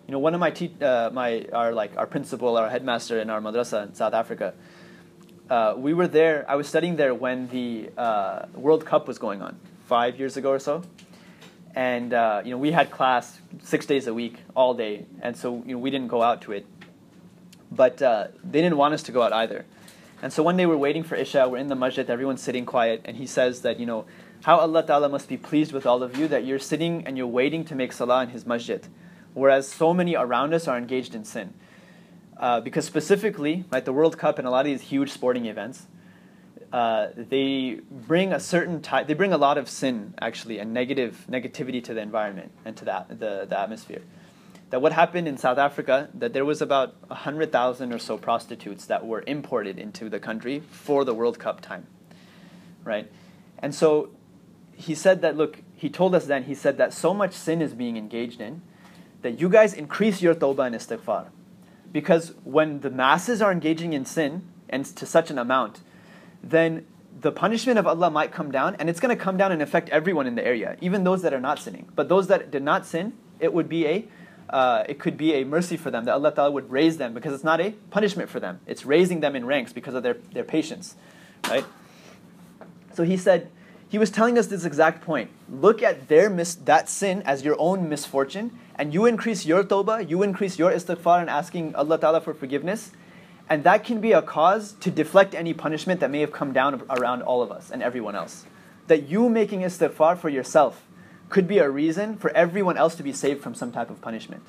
You 0.08 0.12
know, 0.12 0.20
one 0.20 0.36
of 0.36 0.40
my 0.40 0.52
te- 0.52 0.76
uh, 0.80 1.10
my 1.10 1.48
our 1.52 1.74
like 1.74 1.98
our 1.98 2.06
principal, 2.06 2.56
our 2.56 2.70
headmaster 2.70 3.20
in 3.20 3.32
our 3.32 3.42
madrasa 3.42 3.88
in 3.88 3.96
South 3.96 4.14
Africa. 4.14 4.54
Uh, 5.50 5.74
we 5.76 5.92
were 5.96 6.08
there. 6.08 6.46
I 6.48 6.56
was 6.56 6.68
studying 6.68 6.98
there 6.98 7.16
when 7.16 7.48
the 7.48 7.90
uh, 7.98 8.46
World 8.54 8.86
Cup 8.86 9.08
was 9.08 9.18
going 9.18 9.42
on 9.42 9.58
five 9.88 10.20
years 10.20 10.38
ago 10.38 10.52
or 10.52 10.60
so, 10.60 10.84
and 11.74 12.14
uh, 12.14 12.44
you 12.46 12.52
know 12.52 12.60
we 12.60 12.72
had 12.72 12.92
class 12.92 13.40
six 13.64 13.88
days 13.88 14.06
a 14.06 14.14
week, 14.14 14.38
all 14.56 14.76
day, 14.76 15.08
and 15.24 15.36
so 15.36 15.64
you 15.66 15.74
know 15.74 15.80
we 15.80 15.90
didn't 15.90 16.10
go 16.10 16.22
out 16.22 16.44
to 16.44 16.52
it. 16.52 16.68
But 17.72 18.04
uh, 18.04 18.28
they 18.44 18.62
didn't 18.62 18.78
want 18.78 18.94
us 18.94 19.02
to 19.02 19.12
go 19.12 19.24
out 19.24 19.34
either, 19.34 19.66
and 20.22 20.32
so 20.32 20.44
one 20.44 20.58
day 20.58 20.68
we're 20.68 20.78
waiting 20.78 21.02
for 21.02 21.16
Isha. 21.16 21.50
We're 21.50 21.58
in 21.58 21.70
the 21.70 21.76
masjid. 21.76 22.08
Everyone's 22.08 22.44
sitting 22.44 22.68
quiet, 22.68 23.02
and 23.06 23.18
he 23.18 23.26
says 23.26 23.62
that 23.62 23.80
you 23.80 23.88
know 23.88 24.06
how 24.46 24.58
Allah 24.58 24.84
Ta'ala 24.84 25.10
must 25.10 25.28
be 25.28 25.38
pleased 25.38 25.72
with 25.72 25.88
all 25.88 26.04
of 26.04 26.16
you 26.16 26.28
that 26.28 26.46
you're 26.46 26.60
sitting 26.60 27.08
and 27.08 27.18
you're 27.18 27.26
waiting 27.26 27.66
to 27.66 27.74
make 27.74 27.92
salah 27.92 28.22
in 28.22 28.30
His 28.30 28.46
masjid, 28.46 28.88
whereas 29.34 29.68
so 29.68 29.92
many 29.92 30.16
around 30.16 30.54
us 30.54 30.68
are 30.68 30.78
engaged 30.78 31.16
in 31.16 31.26
sin. 31.26 31.56
Uh, 32.38 32.62
because 32.62 32.86
specifically, 32.86 33.66
right, 33.72 33.84
the 33.84 33.92
World 33.92 34.20
Cup 34.20 34.38
and 34.38 34.48
a 34.48 34.52
lot 34.52 34.60
of 34.60 34.66
these 34.68 34.82
huge 34.82 35.12
sporting 35.12 35.48
events, 35.48 35.88
uh, 36.72 37.08
they 37.18 37.80
bring 37.90 38.34
a 38.34 38.40
certain 38.40 38.84
type, 38.84 39.08
they 39.08 39.16
bring 39.16 39.34
a 39.34 39.38
lot 39.38 39.58
of 39.58 39.68
sin 39.68 40.14
actually 40.22 40.60
and 40.60 40.72
negative 40.72 41.26
negativity 41.28 41.84
to 41.84 41.96
the 41.96 42.02
environment 42.02 42.52
and 42.66 42.78
to 42.78 42.86
the, 42.86 43.04
the, 43.10 43.48
the 43.50 43.60
atmosphere. 43.60 44.04
That 44.70 44.80
what 44.80 44.92
happened 44.92 45.28
in 45.28 45.38
South 45.40 45.58
Africa, 45.58 46.10
that 46.14 46.34
there 46.34 46.46
was 46.46 46.62
about 46.62 46.94
100,000 47.08 47.92
or 47.92 47.98
so 47.98 48.16
prostitutes 48.16 48.86
that 48.86 49.08
were 49.08 49.24
imported 49.26 49.80
into 49.80 50.08
the 50.08 50.20
country 50.20 50.60
for 50.70 51.04
the 51.04 51.16
World 51.16 51.40
Cup 51.40 51.62
time. 51.62 51.88
Right? 52.84 53.12
And 53.58 53.74
so 53.74 54.10
he 54.76 54.94
said 54.94 55.22
that, 55.22 55.38
look, 55.38 55.62
he 55.76 55.90
told 55.90 56.14
us 56.14 56.26
then, 56.26 56.44
he 56.44 56.56
said 56.56 56.78
that 56.78 56.94
so 56.94 57.14
much 57.14 57.34
sin 57.34 57.62
is 57.62 57.74
being 57.74 57.98
engaged 57.98 58.42
in 58.42 58.62
that 59.22 59.40
you 59.40 59.50
guys 59.50 59.74
increase 59.74 60.22
your 60.22 60.36
tawbah 60.36 60.68
and 60.68 60.76
istighfar. 60.76 61.28
Because 61.92 62.34
when 62.44 62.82
the 62.82 62.90
masses 62.90 63.42
are 63.42 63.52
engaging 63.52 63.94
in 63.94 64.06
sin, 64.06 64.44
and 64.70 64.86
to 64.86 65.06
such 65.06 65.32
an 65.32 65.38
amount, 65.38 65.80
then 66.44 66.86
the 67.22 67.32
punishment 67.32 67.80
of 67.80 67.88
Allah 67.88 68.12
might 68.12 68.32
come 68.32 68.52
down, 68.52 68.76
and 68.76 68.90
it's 68.90 69.00
going 69.00 69.16
to 69.16 69.22
come 69.22 69.38
down 69.38 69.52
and 69.52 69.62
affect 69.62 69.90
everyone 69.90 70.28
in 70.28 70.36
the 70.36 70.46
area, 70.46 70.78
even 70.82 71.04
those 71.04 71.22
that 71.22 71.34
are 71.34 71.40
not 71.40 71.60
sinning. 71.60 71.88
But 71.96 72.10
those 72.10 72.28
that 72.28 72.52
did 72.52 72.64
not 72.64 72.86
sin, 72.86 73.14
it 73.40 73.54
would 73.54 73.70
be 73.70 73.88
a, 73.88 74.06
uh, 74.50 74.84
it 74.90 75.00
could 75.00 75.16
be 75.16 75.34
a 75.36 75.46
mercy 75.46 75.78
for 75.78 75.90
them 75.90 76.06
that 76.06 76.14
Allah 76.14 76.34
Taala 76.34 76.52
would 76.52 76.70
raise 76.70 76.98
them 76.98 77.14
because 77.14 77.34
it's 77.34 77.44
not 77.44 77.62
a 77.62 77.72
punishment 77.90 78.30
for 78.30 78.40
them. 78.40 78.60
It's 78.68 78.86
raising 78.86 79.22
them 79.22 79.36
in 79.36 79.46
ranks 79.46 79.72
because 79.72 79.94
of 79.94 80.04
their, 80.04 80.18
their 80.34 80.44
patience, 80.44 80.96
right? 81.48 81.66
So 82.94 83.04
he 83.04 83.16
said, 83.16 83.50
he 83.88 83.98
was 83.98 84.10
telling 84.10 84.38
us 84.38 84.48
this 84.48 84.66
exact 84.66 85.04
point. 85.04 85.30
Look 85.50 85.84
at 85.84 86.08
their 86.08 86.30
mis- 86.30 86.56
that 86.56 86.90
sin 86.90 87.22
as 87.24 87.46
your 87.46 87.56
own 87.60 87.88
misfortune, 87.88 88.60
and 88.76 88.94
you 88.94 89.06
increase 89.06 89.46
your 89.46 89.64
tawbah, 89.64 90.10
you 90.10 90.24
increase 90.24 90.60
your 90.60 90.72
istighfar 90.72 91.22
and 91.22 91.30
asking 91.30 91.76
Allah 91.76 92.00
Ta'ala 92.00 92.22
for 92.22 92.34
forgiveness, 92.34 92.92
and 93.50 93.64
that 93.64 93.84
can 93.84 94.02
be 94.02 94.12
a 94.12 94.22
cause 94.22 94.74
to 94.82 94.90
deflect 94.90 95.36
any 95.36 95.54
punishment 95.54 96.00
that 96.00 96.10
may 96.10 96.20
have 96.22 96.32
come 96.32 96.52
down 96.52 96.82
around 96.90 97.22
all 97.22 97.42
of 97.44 97.52
us 97.52 97.70
and 97.70 97.84
everyone 97.84 98.16
else. 98.16 98.46
That 98.88 99.08
you 99.08 99.30
making 99.30 99.62
istighfar 99.62 100.18
for 100.18 100.30
yourself 100.30 100.84
could 101.30 101.48
be 101.48 101.60
a 101.60 101.70
reason 101.70 102.18
for 102.18 102.32
everyone 102.32 102.78
else 102.78 102.96
to 102.96 103.04
be 103.04 103.14
saved 103.14 103.42
from 103.42 103.54
some 103.54 103.72
type 103.72 103.90
of 103.90 104.02
punishment. 104.02 104.44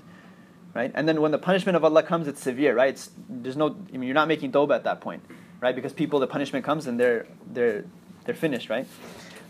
Right? 0.75 0.93
And 0.95 1.09
then 1.09 1.23
when 1.23 1.31
the 1.31 1.39
punishment 1.39 1.77
of 1.77 1.85
Allah 1.85 2.03
comes, 2.03 2.29
it's 2.29 2.43
severe, 2.43 2.75
right? 2.75 2.91
It's, 2.91 3.11
there's 3.29 3.57
no, 3.57 3.77
I 3.93 3.97
mean, 3.97 4.03
you're 4.03 4.15
not 4.15 4.29
making 4.29 4.53
tawbah 4.53 4.75
at 4.75 4.85
that 4.85 5.01
point, 5.01 5.23
right? 5.61 5.75
Because 5.75 5.95
people, 5.95 6.21
the 6.21 6.27
punishment 6.27 6.67
comes 6.67 6.87
and 6.87 7.01
they're, 7.01 7.27
they're, 7.51 7.85
they're 8.25 8.35
finished, 8.35 8.69
right? 8.69 8.87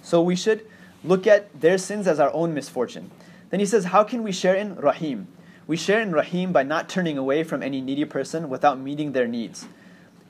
So 0.06 0.22
we 0.22 0.36
should 0.36 0.64
look 1.02 1.26
at 1.26 1.60
their 1.60 1.78
sins 1.78 2.06
as 2.06 2.20
our 2.20 2.32
own 2.32 2.54
misfortune. 2.54 3.10
Then 3.50 3.58
he 3.58 3.66
says, 3.66 3.86
how 3.86 4.04
can 4.04 4.22
we 4.22 4.30
share 4.30 4.54
in 4.54 4.76
Rahim? 4.76 5.26
We 5.66 5.76
share 5.76 6.00
in 6.00 6.12
Rahim 6.12 6.52
by 6.52 6.62
not 6.62 6.88
turning 6.88 7.18
away 7.18 7.42
from 7.42 7.60
any 7.60 7.80
needy 7.80 8.04
person 8.04 8.48
without 8.48 8.78
meeting 8.78 9.10
their 9.10 9.26
needs, 9.26 9.66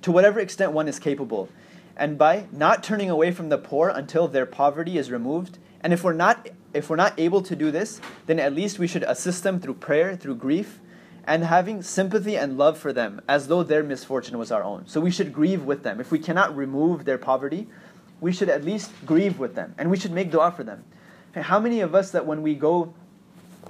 to 0.00 0.10
whatever 0.10 0.40
extent 0.40 0.72
one 0.72 0.88
is 0.88 0.98
capable, 0.98 1.50
and 1.94 2.16
by 2.16 2.46
not 2.52 2.82
turning 2.82 3.10
away 3.10 3.32
from 3.32 3.50
the 3.50 3.58
poor 3.58 3.90
until 3.90 4.28
their 4.28 4.46
poverty 4.46 4.96
is 4.96 5.10
removed. 5.10 5.58
And 5.82 5.92
if 5.92 6.02
we're 6.02 6.14
not 6.14 6.48
if 6.72 6.88
we're 6.88 6.96
not 6.96 7.20
able 7.20 7.42
to 7.42 7.54
do 7.54 7.70
this, 7.70 8.00
then 8.24 8.40
at 8.40 8.54
least 8.54 8.78
we 8.78 8.86
should 8.86 9.02
assist 9.02 9.42
them 9.42 9.60
through 9.60 9.74
prayer, 9.74 10.16
through 10.16 10.36
grief, 10.36 10.80
and 11.26 11.44
having 11.44 11.82
sympathy 11.82 12.38
and 12.38 12.56
love 12.56 12.78
for 12.78 12.94
them 12.94 13.20
as 13.28 13.48
though 13.48 13.62
their 13.62 13.82
misfortune 13.82 14.38
was 14.38 14.50
our 14.50 14.64
own. 14.64 14.86
So 14.86 15.02
we 15.02 15.10
should 15.10 15.34
grieve 15.34 15.64
with 15.64 15.82
them. 15.82 16.00
If 16.00 16.10
we 16.10 16.18
cannot 16.18 16.56
remove 16.56 17.04
their 17.04 17.18
poverty, 17.18 17.68
we 18.20 18.32
should 18.32 18.48
at 18.48 18.64
least 18.64 18.90
grieve 19.04 19.38
with 19.38 19.54
them 19.54 19.74
and 19.78 19.90
we 19.90 19.96
should 19.96 20.12
make 20.12 20.30
dua 20.30 20.50
for 20.50 20.64
them. 20.64 20.84
How 21.34 21.60
many 21.60 21.80
of 21.80 21.94
us 21.94 22.12
that 22.12 22.24
when 22.24 22.42
we 22.42 22.54
go 22.54 22.94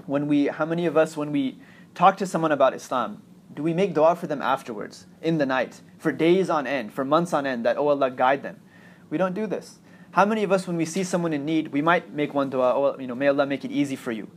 when 0.05 0.26
we, 0.26 0.47
how 0.47 0.66
many 0.66 0.86
of 0.86 0.97
us, 0.97 1.16
when 1.16 1.32
we 1.32 1.59
talk 1.94 2.16
to 2.18 2.26
someone 2.26 2.53
about 2.53 2.74
Islam, 2.74 3.22
do 3.55 3.62
we 3.62 3.72
make 3.72 3.94
dua 3.94 4.14
for 4.14 4.26
them 4.26 4.42
afterwards, 4.42 5.07
in 5.22 5.38
the 5.38 5.47
night, 5.47 5.80
for 5.99 6.12
days 6.12 6.51
on 6.51 6.66
end, 6.66 6.92
for 6.92 7.05
months 7.05 7.32
on 7.32 7.47
end, 7.47 7.64
that, 7.64 7.78
oh 7.78 7.88
Allah, 7.88 8.11
guide 8.11 8.42
them? 8.42 8.61
We 9.09 9.16
don't 9.16 9.34
do 9.34 9.47
this. 9.47 9.78
How 10.11 10.24
many 10.24 10.42
of 10.42 10.53
us, 10.53 10.66
when 10.66 10.76
we 10.76 10.84
see 10.84 11.05
someone 11.05 11.32
in 11.32 11.44
need, 11.44 11.68
we 11.68 11.80
might 11.80 12.12
make 12.12 12.34
one 12.34 12.51
dua, 12.51 12.74
oh, 12.74 12.99
you 12.99 13.07
know, 13.07 13.14
may 13.14 13.28
Allah 13.28 13.47
make 13.47 13.64
it 13.64 13.70
easy 13.70 13.97
for 13.97 14.12
you. 14.12 14.28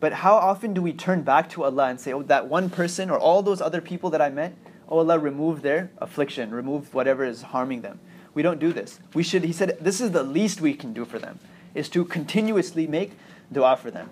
But 0.00 0.12
how 0.12 0.34
often 0.34 0.74
do 0.74 0.82
we 0.82 0.92
turn 0.92 1.22
back 1.22 1.48
to 1.50 1.64
Allah 1.64 1.86
and 1.86 2.00
say, 2.00 2.12
oh, 2.12 2.22
that 2.22 2.48
one 2.48 2.68
person 2.68 3.10
or 3.10 3.18
all 3.18 3.42
those 3.42 3.60
other 3.60 3.80
people 3.80 4.10
that 4.10 4.20
I 4.20 4.28
met, 4.28 4.56
oh 4.88 4.98
Allah, 4.98 5.18
remove 5.18 5.62
their 5.62 5.90
affliction, 5.98 6.52
remove 6.52 6.92
whatever 6.92 7.24
is 7.24 7.42
harming 7.42 7.82
them. 7.82 8.00
We 8.34 8.42
don't 8.42 8.58
do 8.58 8.72
this. 8.72 8.98
We 9.14 9.22
should, 9.22 9.44
he 9.44 9.52
said, 9.52 9.78
this 9.80 10.00
is 10.00 10.10
the 10.10 10.22
least 10.22 10.60
we 10.60 10.74
can 10.74 10.92
do 10.92 11.04
for 11.04 11.18
them, 11.18 11.38
is 11.74 11.88
to 11.90 12.04
continuously 12.04 12.86
make 12.86 13.12
dua 13.50 13.76
for 13.76 13.90
them. 13.90 14.10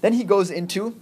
Then 0.00 0.14
he 0.14 0.24
goes 0.24 0.50
into, 0.50 1.00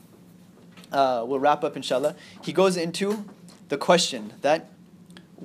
uh, 0.92 1.24
we'll 1.26 1.38
wrap 1.38 1.62
up 1.64 1.76
inshallah. 1.76 2.16
He 2.42 2.52
goes 2.52 2.76
into 2.76 3.24
the 3.68 3.76
question 3.76 4.32
that 4.42 4.70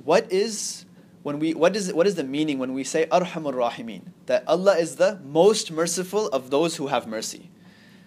what 0.04 0.30
is 0.32 0.84
when 1.22 1.38
we 1.38 1.54
what 1.54 1.76
is 1.76 1.92
what 1.92 2.06
is 2.06 2.14
the 2.14 2.24
meaning 2.24 2.58
when 2.58 2.72
we 2.72 2.84
say 2.84 3.06
arhamur 3.06 3.52
rahimin 3.52 4.02
that 4.26 4.44
Allah 4.46 4.76
is 4.76 4.96
the 4.96 5.20
most 5.24 5.70
merciful 5.70 6.28
of 6.28 6.50
those 6.50 6.76
who 6.76 6.88
have 6.88 7.06
mercy. 7.06 7.50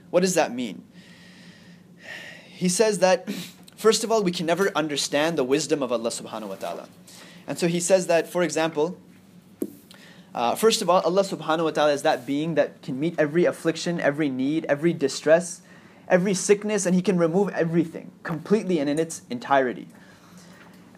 What 0.09 0.21
does 0.21 0.33
that 0.35 0.53
mean? 0.53 0.83
He 2.47 2.69
says 2.69 2.99
that 2.99 3.29
first 3.75 4.03
of 4.03 4.11
all 4.11 4.23
we 4.23 4.31
can 4.31 4.45
never 4.45 4.71
understand 4.75 5.37
the 5.37 5.43
wisdom 5.43 5.83
of 5.83 5.91
Allah 5.91 6.09
subhanahu 6.09 6.49
wa 6.49 6.55
ta'ala. 6.55 6.89
And 7.47 7.59
so 7.59 7.67
he 7.67 7.79
says 7.79 8.07
that 8.07 8.27
for 8.27 8.43
example 8.43 8.97
uh, 10.35 10.53
first 10.53 10.81
of 10.81 10.89
all, 10.89 10.99
Allah 11.01 11.21
subhanahu 11.21 11.63
wa 11.63 11.71
ta'ala 11.71 11.93
is 11.93 12.01
that 12.01 12.25
being 12.25 12.55
that 12.55 12.81
can 12.81 12.99
meet 12.99 13.15
every 13.17 13.45
affliction, 13.45 14.01
every 14.01 14.27
need, 14.27 14.65
every 14.65 14.91
distress, 14.91 15.61
every 16.09 16.33
sickness, 16.33 16.85
and 16.85 16.93
He 16.93 17.01
can 17.01 17.17
remove 17.17 17.49
everything 17.53 18.11
completely 18.23 18.79
and 18.79 18.89
in 18.89 18.99
its 18.99 19.21
entirety. 19.29 19.87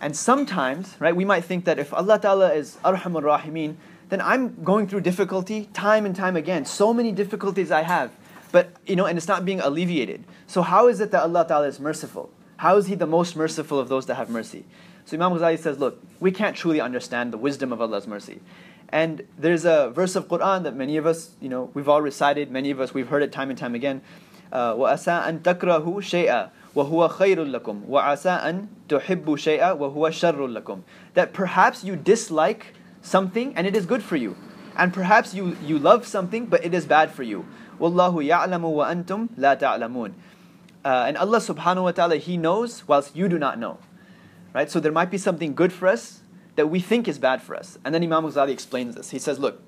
And 0.01 0.17
sometimes, 0.17 0.95
right, 0.99 1.15
we 1.15 1.23
might 1.23 1.45
think 1.45 1.65
that 1.65 1.77
if 1.77 1.93
Allah 1.93 2.17
Ta'ala 2.19 2.55
is 2.55 2.77
Arhamur 2.83 3.21
Rahimin, 3.21 3.75
then 4.09 4.21
I'm 4.21 4.63
going 4.63 4.87
through 4.87 5.01
difficulty 5.01 5.69
time 5.71 6.07
and 6.07 6.15
time 6.15 6.35
again. 6.35 6.65
So 6.65 6.91
many 6.91 7.11
difficulties 7.11 7.69
I 7.71 7.83
have. 7.83 8.11
But, 8.51 8.71
you 8.87 8.95
know, 8.95 9.05
and 9.05 9.19
it's 9.19 9.27
not 9.27 9.45
being 9.45 9.59
alleviated. 9.59 10.23
So 10.47 10.63
how 10.63 10.87
is 10.87 10.99
it 10.99 11.11
that 11.11 11.21
Allah 11.21 11.45
Ta'ala 11.47 11.67
is 11.67 11.79
merciful? 11.79 12.31
How 12.57 12.77
is 12.77 12.87
He 12.87 12.95
the 12.95 13.05
most 13.05 13.35
merciful 13.35 13.77
of 13.79 13.87
those 13.87 14.07
that 14.07 14.15
have 14.15 14.31
mercy? 14.31 14.65
So 15.05 15.15
Imam 15.15 15.31
Ghazali 15.37 15.59
says, 15.59 15.79
look, 15.79 16.01
we 16.19 16.31
can't 16.31 16.55
truly 16.55 16.81
understand 16.81 17.31
the 17.31 17.37
wisdom 17.37 17.71
of 17.71 17.81
Allah's 17.81 18.07
mercy. 18.07 18.41
And 18.88 19.26
there's 19.38 19.64
a 19.64 19.90
verse 19.90 20.16
of 20.16 20.28
Quran 20.28 20.64
that 20.64 20.76
many 20.76 20.96
of 20.96 21.06
us, 21.06 21.30
you 21.40 21.48
know, 21.48 21.70
we've 21.72 21.88
all 21.88 22.02
recited, 22.02 22.50
many 22.50 22.70
of 22.70 22.80
us, 22.80 22.92
we've 22.92 23.08
heard 23.08 23.22
it 23.22 23.32
time 23.32 23.48
and 23.48 23.58
time 23.58 23.74
again. 23.74 24.02
وَأَسَىٰ 24.52 25.24
أَن 25.24 25.40
تَكْرَهُ 25.40 25.84
شَيْئًا 25.84 26.50
وَهُوَ 26.76 27.08
خَيْرٌ 27.10 27.36
لَكُمْ 27.36 27.86
وَعَسَىٰ 27.86 28.42
أَن 28.44 28.68
تُحِبُّ 28.88 29.24
شَيْئًا 29.24 29.78
وَهُوَ 29.78 30.10
شَرٌ 30.10 30.36
لَكُمْ 30.36 30.82
That 31.14 31.32
perhaps 31.32 31.84
you 31.84 31.96
dislike 31.96 32.74
something 33.00 33.56
and 33.56 33.66
it 33.66 33.74
is 33.74 33.86
good 33.86 34.02
for 34.02 34.16
you. 34.16 34.36
And 34.76 34.92
perhaps 34.92 35.32
you, 35.32 35.56
you 35.64 35.78
love 35.78 36.06
something 36.06 36.46
but 36.46 36.62
it 36.62 36.74
is 36.74 36.84
bad 36.84 37.10
for 37.12 37.22
you. 37.22 37.46
وَاللَّهُ 37.80 38.28
يَعْلَمُ 38.28 38.60
وَأَنْتُمْ 38.60 39.38
لَا 39.38 39.58
تَعْلَمُونَ 39.58 40.12
uh, 40.84 41.04
and 41.06 41.16
Allah 41.16 41.38
subhanahu 41.38 41.84
wa 41.84 41.92
ta'ala, 41.92 42.16
He 42.16 42.36
knows 42.36 42.86
whilst 42.88 43.14
you 43.14 43.28
do 43.28 43.38
not 43.38 43.58
know. 43.58 43.78
Right? 44.52 44.70
So 44.70 44.80
there 44.80 44.92
might 44.92 45.10
be 45.10 45.18
something 45.18 45.54
good 45.54 45.72
for 45.72 45.88
us 45.88 46.20
that 46.57 46.67
we 46.67 46.79
think 46.79 47.07
is 47.07 47.17
bad 47.19 47.41
for 47.41 47.55
us. 47.55 47.77
And 47.85 47.95
then 47.95 48.03
Imam 48.03 48.25
Ghazali 48.25 48.49
explains 48.49 48.95
this. 48.95 49.11
He 49.11 49.19
says, 49.19 49.39
look, 49.39 49.61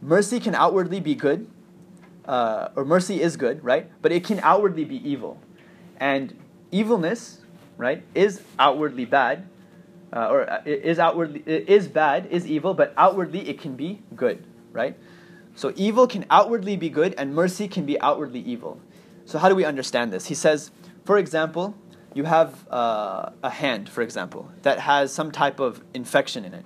mercy 0.00 0.40
can 0.40 0.54
outwardly 0.54 1.00
be 1.00 1.14
good, 1.14 1.50
uh, 2.24 2.68
or 2.76 2.84
mercy 2.84 3.20
is 3.20 3.36
good, 3.36 3.62
right? 3.62 3.90
But 4.00 4.12
it 4.12 4.24
can 4.24 4.38
outwardly 4.40 4.84
be 4.84 4.96
evil. 5.08 5.38
And 5.98 6.38
evilness, 6.70 7.40
right, 7.76 8.02
is 8.14 8.40
outwardly 8.58 9.04
bad, 9.04 9.48
uh, 10.12 10.28
or 10.28 10.48
uh, 10.48 10.62
is 10.64 10.98
outwardly 10.98 11.42
is 11.46 11.88
bad, 11.88 12.26
is 12.26 12.46
evil, 12.46 12.72
but 12.72 12.94
outwardly 12.96 13.48
it 13.48 13.60
can 13.60 13.74
be 13.74 14.00
good, 14.14 14.44
right? 14.72 14.96
So 15.56 15.72
evil 15.74 16.06
can 16.06 16.24
outwardly 16.30 16.76
be 16.76 16.88
good, 16.88 17.14
and 17.18 17.34
mercy 17.34 17.66
can 17.66 17.84
be 17.84 18.00
outwardly 18.00 18.40
evil. 18.40 18.80
So 19.24 19.38
how 19.38 19.48
do 19.48 19.56
we 19.56 19.64
understand 19.64 20.12
this? 20.12 20.26
He 20.26 20.34
says, 20.34 20.70
for 21.04 21.18
example, 21.18 21.74
you 22.14 22.24
have 22.24 22.66
uh, 22.70 23.30
a 23.42 23.50
hand, 23.50 23.88
for 23.88 24.02
example, 24.02 24.50
that 24.62 24.80
has 24.80 25.12
some 25.12 25.30
type 25.30 25.60
of 25.60 25.82
infection 25.94 26.44
in 26.44 26.54
it, 26.54 26.64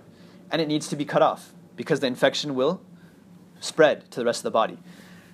and 0.51 0.61
it 0.63 0.69
needs 0.69 0.89
to 0.89 0.97
be 0.97 1.05
cut 1.05 1.23
off 1.23 1.53
because 1.77 2.01
the 2.01 2.07
infection 2.07 2.55
will 2.55 2.81
spread 3.61 4.11
to 4.11 4.21
the 4.21 4.27
rest 4.27 4.41
of 4.41 4.45
the 4.45 4.51
body. 4.51 4.79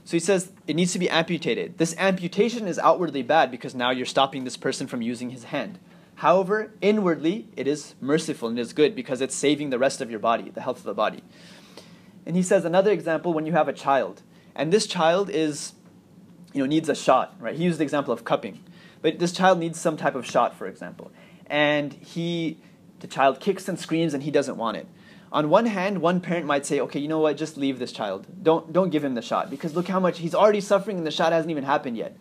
So 0.05 0.13
he 0.13 0.21
says 0.21 0.53
it 0.67 0.75
needs 0.75 0.93
to 0.93 0.99
be 0.99 1.09
amputated. 1.09 1.79
This 1.79 1.95
amputation 1.97 2.67
is 2.67 2.79
outwardly 2.79 3.23
bad 3.23 3.51
because 3.51 3.75
now 3.75 3.91
you're 3.91 4.07
stopping 4.07 4.45
this 4.45 4.57
person 4.57 4.87
from 4.87 5.01
using 5.01 5.31
his 5.31 5.45
hand. 5.45 5.79
However, 6.17 6.73
inwardly, 6.81 7.49
it 7.57 7.67
is 7.67 7.95
merciful 8.01 8.49
and 8.49 8.59
is 8.59 8.73
good 8.73 8.95
because 8.95 9.21
it's 9.21 9.35
saving 9.35 9.71
the 9.71 9.79
rest 9.79 10.01
of 10.01 10.11
your 10.11 10.21
body, 10.21 10.51
the 10.51 10.61
health 10.61 10.79
of 10.79 10.85
the 10.85 10.95
body. 10.95 11.23
And 12.27 12.37
he 12.37 12.43
says 12.43 12.65
another 12.65 12.91
example 12.91 13.33
when 13.33 13.47
you 13.47 13.53
have 13.53 13.69
a 13.69 13.73
child, 13.73 14.23
and 14.55 14.73
this 14.73 14.87
child 14.87 15.31
is, 15.31 15.73
you 16.53 16.61
know, 16.61 16.67
needs 16.67 16.89
a 16.89 16.95
shot, 16.95 17.35
right? 17.41 17.57
He 17.57 17.65
used 17.65 17.79
the 17.79 17.85
example 17.85 18.13
of 18.13 18.25
cupping. 18.25 18.63
But 19.03 19.19
this 19.19 19.33
child 19.33 19.59
needs 19.59 19.79
some 19.79 19.97
type 19.97 20.15
of 20.15 20.25
shot, 20.25 20.57
for 20.57 20.67
example. 20.67 21.13
And 21.47 21.93
he, 21.93 22.59
the 23.01 23.07
child 23.07 23.41
kicks 23.41 23.69
and 23.69 23.79
screams 23.79 24.15
and 24.15 24.23
he 24.23 24.31
doesn't 24.31 24.57
want 24.57 24.79
it. 24.79 24.87
On 25.33 25.49
one 25.49 25.67
hand, 25.67 26.01
one 26.01 26.21
parent 26.21 26.47
might 26.47 26.65
say, 26.65 26.81
okay, 26.81 27.01
you 27.01 27.09
know 27.09 27.19
what, 27.19 27.37
just 27.37 27.57
leave 27.57 27.79
this 27.79 27.91
child. 27.91 28.27
Don't, 28.43 28.73
don't 28.73 28.91
give 28.91 29.03
him 29.03 29.15
the 29.15 29.23
shot 29.23 29.51
because 29.51 29.75
look 29.75 29.89
how 29.89 29.99
much 29.99 30.19
he's 30.19 30.35
already 30.35 30.61
suffering 30.61 30.99
and 30.99 31.07
the 31.07 31.11
shot 31.11 31.33
hasn't 31.33 31.51
even 31.51 31.65
happened 31.65 31.97
yet. 31.97 32.17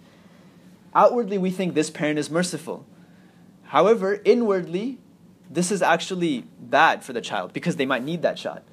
Outwardly, 0.96 1.38
we 1.38 1.52
think 1.52 1.74
this 1.74 1.90
parent 1.90 2.20
is 2.20 2.30
merciful. 2.30 2.86
However, 3.64 4.22
inwardly, 4.26 5.00
this 5.50 5.72
is 5.72 5.82
actually 5.82 6.46
bad 6.60 7.04
for 7.04 7.14
the 7.14 7.22
child 7.22 7.54
because 7.54 7.76
they 7.76 7.86
might 7.86 8.04
need 8.04 8.22
that 8.22 8.40
shot. 8.40 8.64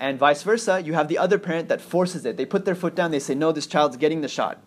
And 0.00 0.18
vice 0.18 0.42
versa, 0.42 0.80
you 0.80 0.94
have 0.94 1.08
the 1.08 1.18
other 1.18 1.38
parent 1.38 1.68
that 1.68 1.80
forces 1.80 2.24
it. 2.24 2.36
They 2.36 2.46
put 2.46 2.64
their 2.64 2.74
foot 2.74 2.94
down, 2.94 3.10
they 3.10 3.20
say, 3.20 3.34
no, 3.34 3.52
this 3.52 3.66
child's 3.66 3.96
getting 3.96 4.20
the 4.20 4.28
shot. 4.28 4.62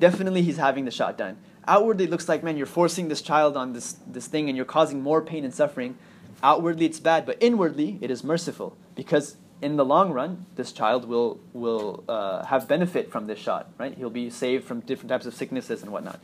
Definitely 0.00 0.42
he's 0.42 0.56
having 0.56 0.84
the 0.84 0.90
shot 0.90 1.18
done. 1.18 1.38
Outwardly, 1.66 2.04
it 2.04 2.10
looks 2.10 2.28
like, 2.28 2.42
man, 2.42 2.56
you're 2.56 2.66
forcing 2.66 3.08
this 3.08 3.22
child 3.22 3.56
on 3.56 3.72
this, 3.72 3.96
this 4.06 4.26
thing 4.26 4.48
and 4.48 4.56
you're 4.56 4.66
causing 4.66 5.02
more 5.02 5.22
pain 5.22 5.44
and 5.44 5.54
suffering. 5.54 5.96
Outwardly, 6.42 6.86
it's 6.86 7.00
bad, 7.00 7.24
but 7.24 7.38
inwardly, 7.40 7.98
it 8.00 8.10
is 8.10 8.22
merciful 8.22 8.76
because 8.94 9.36
in 9.62 9.76
the 9.76 9.84
long 9.84 10.12
run, 10.12 10.44
this 10.56 10.72
child 10.72 11.06
will, 11.06 11.40
will 11.54 12.04
uh, 12.06 12.44
have 12.44 12.68
benefit 12.68 13.10
from 13.10 13.26
this 13.26 13.38
shot, 13.38 13.70
right? 13.78 13.96
He'll 13.96 14.10
be 14.10 14.28
saved 14.28 14.64
from 14.64 14.80
different 14.80 15.08
types 15.08 15.24
of 15.24 15.34
sicknesses 15.34 15.82
and 15.82 15.90
whatnot. 15.90 16.20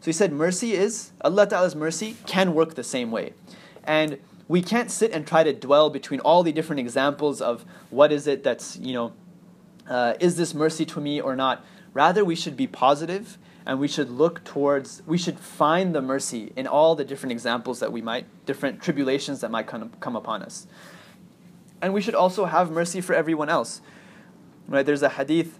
So 0.00 0.04
he 0.04 0.12
said, 0.12 0.32
mercy 0.32 0.74
is, 0.74 1.10
Allah 1.22 1.48
Ta'ala's 1.48 1.74
mercy 1.74 2.16
can 2.26 2.54
work 2.54 2.74
the 2.74 2.84
same 2.84 3.10
way. 3.10 3.32
And 3.82 4.18
we 4.46 4.62
can't 4.62 4.92
sit 4.92 5.10
and 5.12 5.26
try 5.26 5.42
to 5.42 5.52
dwell 5.52 5.90
between 5.90 6.20
all 6.20 6.44
the 6.44 6.52
different 6.52 6.78
examples 6.78 7.40
of 7.40 7.64
what 7.90 8.12
is 8.12 8.28
it 8.28 8.44
that's, 8.44 8.76
you 8.76 8.92
know, 8.92 9.12
uh, 9.88 10.14
is 10.20 10.36
this 10.36 10.54
mercy 10.54 10.84
to 10.86 11.00
me 11.00 11.20
or 11.20 11.34
not. 11.34 11.64
Rather, 11.94 12.24
we 12.24 12.36
should 12.36 12.56
be 12.56 12.66
positive 12.66 13.38
and 13.68 13.78
we 13.78 13.86
should 13.86 14.08
look 14.08 14.42
towards, 14.44 15.02
we 15.06 15.18
should 15.18 15.38
find 15.38 15.94
the 15.94 16.00
mercy 16.00 16.54
in 16.56 16.66
all 16.66 16.94
the 16.94 17.04
different 17.04 17.32
examples 17.32 17.80
that 17.80 17.92
we 17.92 18.00
might, 18.00 18.24
different 18.46 18.80
tribulations 18.80 19.42
that 19.42 19.50
might 19.50 19.66
come, 19.66 19.92
come 20.00 20.16
upon 20.16 20.42
us. 20.42 20.66
And 21.82 21.92
we 21.92 22.00
should 22.00 22.14
also 22.14 22.46
have 22.46 22.70
mercy 22.70 23.02
for 23.02 23.12
everyone 23.12 23.50
else. 23.50 23.82
Right? 24.68 24.86
There's 24.86 25.02
a 25.02 25.10
hadith, 25.10 25.58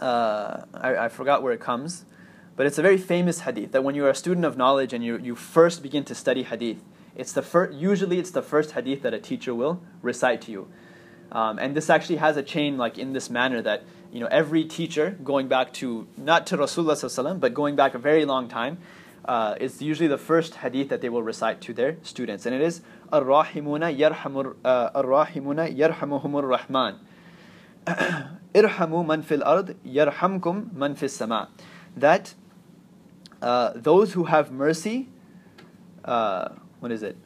uh, 0.00 0.62
I, 0.72 0.96
I 0.96 1.08
forgot 1.10 1.42
where 1.42 1.52
it 1.52 1.60
comes, 1.60 2.06
but 2.56 2.64
it's 2.64 2.78
a 2.78 2.82
very 2.82 2.96
famous 2.96 3.40
hadith 3.40 3.72
that 3.72 3.84
when 3.84 3.94
you're 3.94 4.08
a 4.08 4.14
student 4.14 4.46
of 4.46 4.56
knowledge 4.56 4.94
and 4.94 5.04
you, 5.04 5.18
you 5.18 5.36
first 5.36 5.82
begin 5.82 6.04
to 6.04 6.14
study 6.14 6.42
hadith, 6.42 6.82
it's 7.14 7.32
the 7.32 7.42
fir- 7.42 7.70
usually 7.70 8.18
it's 8.18 8.30
the 8.30 8.42
first 8.42 8.70
hadith 8.70 9.02
that 9.02 9.12
a 9.12 9.18
teacher 9.18 9.54
will 9.54 9.82
recite 10.00 10.40
to 10.42 10.52
you. 10.52 10.68
Um, 11.32 11.58
and 11.58 11.76
this 11.76 11.90
actually 11.90 12.16
has 12.16 12.38
a 12.38 12.42
chain 12.42 12.78
like 12.78 12.96
in 12.96 13.12
this 13.12 13.28
manner 13.28 13.60
that 13.60 13.82
you 14.12 14.20
know 14.20 14.28
every 14.30 14.64
teacher 14.64 15.16
going 15.22 15.48
back 15.48 15.72
to 15.74 16.06
not 16.16 16.46
to 16.48 16.56
Rasulullah 16.56 17.38
but 17.38 17.54
going 17.54 17.76
back 17.76 17.94
a 17.94 17.98
very 17.98 18.24
long 18.24 18.48
time 18.48 18.78
uh, 19.28 19.54
is 19.60 19.82
usually 19.82 20.08
the 20.08 20.18
first 20.18 20.56
hadith 20.56 20.88
that 20.88 21.02
they 21.02 21.10
will 21.10 21.22
recite 21.22 21.60
to 21.60 21.74
their 21.74 21.98
students, 22.02 22.46
and 22.46 22.54
it 22.54 22.62
is 22.62 22.80
Ar-Rahimuna 23.12 23.96
yarhamur 23.96 24.56
Ar-Rahimuna 24.64 25.76
yarhamuhumur 25.76 26.48
Rahman. 26.48 26.98
Irhamu 28.54 29.06
man 29.06 29.22
fil 29.22 29.44
ard 29.44 29.76
yarhamkum 29.86 30.72
man 30.72 30.94
fis 30.94 31.14
sama. 31.14 31.50
That 31.94 32.34
uh, 33.42 33.72
those 33.74 34.14
who 34.14 34.24
have 34.24 34.50
mercy, 34.50 35.08
uh, 36.06 36.48
what 36.80 36.90
is 36.90 37.02
it? 37.02 37.18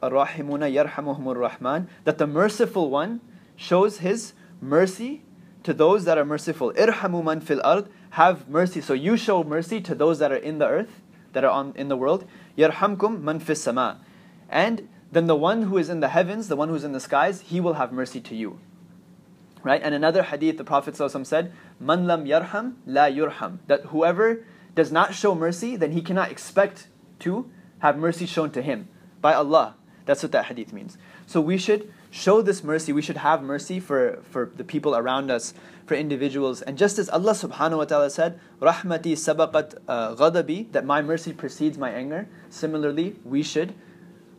Ar-Rahimuna 0.00 0.72
yarhamuhumur 0.72 1.36
Rahman, 1.36 1.88
that 2.04 2.18
the 2.18 2.26
merciful 2.28 2.88
one 2.88 3.20
shows 3.56 3.98
his 3.98 4.34
mercy 4.60 5.23
to 5.64 5.74
those 5.74 6.04
that 6.04 6.16
are 6.16 6.24
merciful. 6.24 6.72
Irhamu 6.74 7.24
man 7.24 7.40
fil 7.40 7.60
ard, 7.64 7.88
have 8.10 8.48
mercy. 8.48 8.80
So 8.80 8.94
you 8.94 9.16
show 9.16 9.42
mercy 9.42 9.80
to 9.80 9.94
those 9.94 10.18
that 10.20 10.30
are 10.30 10.36
in 10.36 10.58
the 10.58 10.68
earth, 10.68 11.00
that 11.32 11.42
are 11.44 11.50
on 11.50 11.72
in 11.74 11.88
the 11.88 11.96
world. 11.96 12.26
Yarhamkum 12.56 13.20
man 13.22 13.40
fis 13.40 13.62
sama. 13.62 14.00
And 14.48 14.88
then 15.10 15.26
the 15.26 15.36
one 15.36 15.62
who 15.62 15.78
is 15.78 15.88
in 15.88 16.00
the 16.00 16.08
heavens, 16.08 16.48
the 16.48 16.56
one 16.56 16.68
who 16.68 16.74
is 16.74 16.84
in 16.84 16.92
the 16.92 17.00
skies, 17.00 17.40
he 17.40 17.60
will 17.60 17.74
have 17.74 17.92
mercy 17.92 18.20
to 18.20 18.34
you. 18.34 18.60
Right? 19.62 19.80
And 19.82 19.94
another 19.94 20.22
hadith, 20.22 20.58
the 20.58 20.64
Prophet 20.64 20.96
said, 20.96 21.52
Man 21.80 22.06
lam 22.06 22.26
yarham 22.26 22.74
la 22.86 23.06
yurham. 23.06 23.58
That 23.66 23.86
whoever 23.86 24.44
does 24.74 24.92
not 24.92 25.14
show 25.14 25.34
mercy, 25.34 25.76
then 25.76 25.92
he 25.92 26.02
cannot 26.02 26.30
expect 26.30 26.88
to 27.20 27.50
have 27.78 27.96
mercy 27.96 28.26
shown 28.26 28.50
to 28.50 28.60
him 28.60 28.88
by 29.22 29.32
Allah. 29.32 29.76
That's 30.04 30.22
what 30.22 30.32
that 30.32 30.46
hadith 30.46 30.72
means. 30.72 30.98
So 31.26 31.40
we 31.40 31.56
should 31.56 31.90
show 32.14 32.40
this 32.40 32.62
mercy. 32.62 32.92
We 32.92 33.02
should 33.02 33.16
have 33.16 33.42
mercy 33.42 33.80
for, 33.80 34.22
for 34.30 34.52
the 34.56 34.62
people 34.62 34.94
around 34.94 35.32
us, 35.32 35.52
for 35.84 35.96
individuals. 35.96 36.62
And 36.62 36.78
just 36.78 36.96
as 36.96 37.08
Allah 37.08 37.32
subhanahu 37.32 37.78
wa 37.78 37.84
ta'ala 37.86 38.08
said, 38.08 38.38
Rahmati 38.60 39.14
sabaqat 39.14 39.78
uh, 39.88 40.14
ghadabi, 40.14 40.70
that 40.70 40.86
my 40.86 41.02
mercy 41.02 41.32
precedes 41.32 41.76
my 41.76 41.90
anger, 41.90 42.28
similarly, 42.50 43.16
we 43.24 43.42
should 43.42 43.74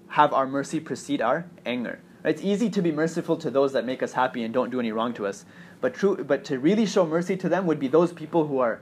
have 0.07 0.31
our 0.31 0.47
mercy 0.47 0.79
precede 0.79 1.19
our 1.19 1.47
anger. 1.65 1.99
It's 2.23 2.41
easy 2.41 2.69
to 2.69 2.81
be 2.81 2.93
merciful 2.93 3.35
to 3.37 3.51
those 3.51 3.73
that 3.73 3.85
make 3.85 4.01
us 4.01 4.13
happy 4.13 4.43
and 4.43 4.53
don't 4.53 4.69
do 4.69 4.79
any 4.79 4.93
wrong 4.93 5.13
to 5.15 5.27
us. 5.27 5.43
But, 5.81 5.93
true, 5.93 6.23
but 6.23 6.45
to 6.45 6.57
really 6.57 6.85
show 6.85 7.05
mercy 7.05 7.35
to 7.35 7.49
them 7.49 7.67
would 7.67 7.79
be 7.79 7.89
those 7.89 8.13
people 8.13 8.47
who 8.47 8.59
are 8.59 8.79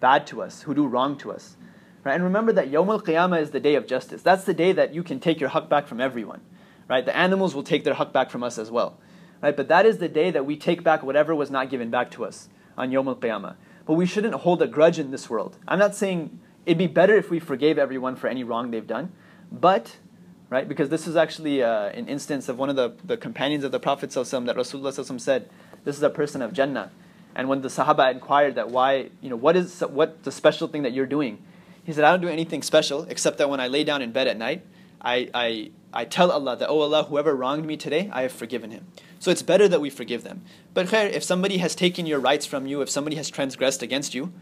bad 0.00 0.26
to 0.26 0.42
us, 0.42 0.62
who 0.62 0.74
do 0.74 0.86
wrong 0.86 1.16
to 1.18 1.32
us. 1.32 1.56
Right? 2.04 2.14
And 2.14 2.22
remember 2.22 2.52
that 2.52 2.70
Yawm 2.70 2.88
al 2.88 3.00
Qiyamah 3.00 3.40
is 3.40 3.52
the 3.52 3.58
day 3.58 3.74
of 3.74 3.86
justice. 3.86 4.20
That's 4.20 4.44
the 4.44 4.54
day 4.54 4.72
that 4.72 4.92
you 4.92 5.02
can 5.02 5.18
take 5.18 5.40
your 5.40 5.48
haqq 5.48 5.70
back 5.70 5.86
from 5.86 6.00
everyone. 6.00 6.42
Right? 6.88 7.04
The 7.04 7.16
animals 7.16 7.54
will 7.54 7.62
take 7.62 7.84
their 7.84 7.94
haqq 7.94 8.12
back 8.12 8.30
from 8.30 8.42
us 8.42 8.58
as 8.58 8.70
well. 8.70 8.98
Right? 9.42 9.56
But 9.56 9.68
that 9.68 9.86
is 9.86 9.98
the 9.98 10.08
day 10.08 10.30
that 10.30 10.46
we 10.46 10.56
take 10.56 10.82
back 10.82 11.02
whatever 11.02 11.34
was 11.34 11.50
not 11.50 11.70
given 11.70 11.90
back 11.90 12.10
to 12.12 12.24
us 12.24 12.48
on 12.76 12.90
Yom 12.90 13.08
al 13.08 13.16
Qiyamah. 13.16 13.56
But 13.86 13.94
we 13.94 14.06
shouldn't 14.06 14.34
hold 14.34 14.62
a 14.62 14.66
grudge 14.66 14.98
in 14.98 15.10
this 15.10 15.30
world. 15.30 15.58
I'm 15.66 15.78
not 15.78 15.94
saying 15.94 16.38
it'd 16.66 16.78
be 16.78 16.86
better 16.86 17.16
if 17.16 17.30
we 17.30 17.40
forgave 17.40 17.78
everyone 17.78 18.16
for 18.16 18.28
any 18.28 18.44
wrong 18.44 18.70
they've 18.70 18.86
done, 18.86 19.12
but 19.50 19.96
right? 20.50 20.68
Because 20.68 20.88
this 20.88 21.06
is 21.06 21.16
actually 21.16 21.62
uh, 21.62 21.88
an 21.88 22.08
instance 22.08 22.48
of 22.48 22.58
one 22.58 22.70
of 22.70 22.76
the, 22.76 22.94
the 23.04 23.16
companions 23.16 23.64
of 23.64 23.72
the 23.72 23.80
Prophet 23.80 24.10
that 24.10 24.24
Rasulullah 24.56 25.20
said, 25.20 25.50
this 25.84 25.96
is 25.96 26.02
a 26.02 26.10
person 26.10 26.42
of 26.42 26.52
Jannah. 26.52 26.90
And 27.34 27.48
when 27.48 27.60
the 27.60 27.68
Sahaba 27.68 28.10
inquired 28.10 28.54
that 28.56 28.70
why, 28.70 29.10
you 29.20 29.30
know, 29.30 29.36
what 29.36 29.56
is 29.56 29.80
what 29.80 30.24
the 30.24 30.32
special 30.32 30.66
thing 30.66 30.82
that 30.82 30.92
you're 30.92 31.06
doing? 31.06 31.38
He 31.84 31.92
said, 31.92 32.04
I 32.04 32.10
don't 32.10 32.20
do 32.20 32.28
anything 32.28 32.62
special 32.62 33.04
except 33.04 33.38
that 33.38 33.48
when 33.48 33.60
I 33.60 33.68
lay 33.68 33.84
down 33.84 34.02
in 34.02 34.10
bed 34.10 34.26
at 34.26 34.36
night, 34.36 34.66
I, 35.00 35.30
I, 35.32 35.70
I 35.92 36.04
tell 36.04 36.30
Allah 36.30 36.56
that, 36.56 36.68
oh 36.68 36.80
Allah, 36.80 37.04
whoever 37.04 37.34
wronged 37.34 37.66
me 37.66 37.76
today, 37.76 38.10
I 38.12 38.22
have 38.22 38.32
forgiven 38.32 38.70
him. 38.70 38.86
So 39.18 39.30
it's 39.30 39.42
better 39.42 39.68
that 39.68 39.80
we 39.80 39.90
forgive 39.90 40.22
them. 40.22 40.42
But 40.74 40.88
khair, 40.88 41.10
if 41.10 41.22
somebody 41.22 41.58
has 41.58 41.74
taken 41.74 42.06
your 42.06 42.20
rights 42.20 42.46
from 42.46 42.66
you, 42.66 42.82
if 42.82 42.90
somebody 42.90 43.16
has 43.16 43.30
transgressed 43.30 43.82
against 43.82 44.14
you, 44.14 44.32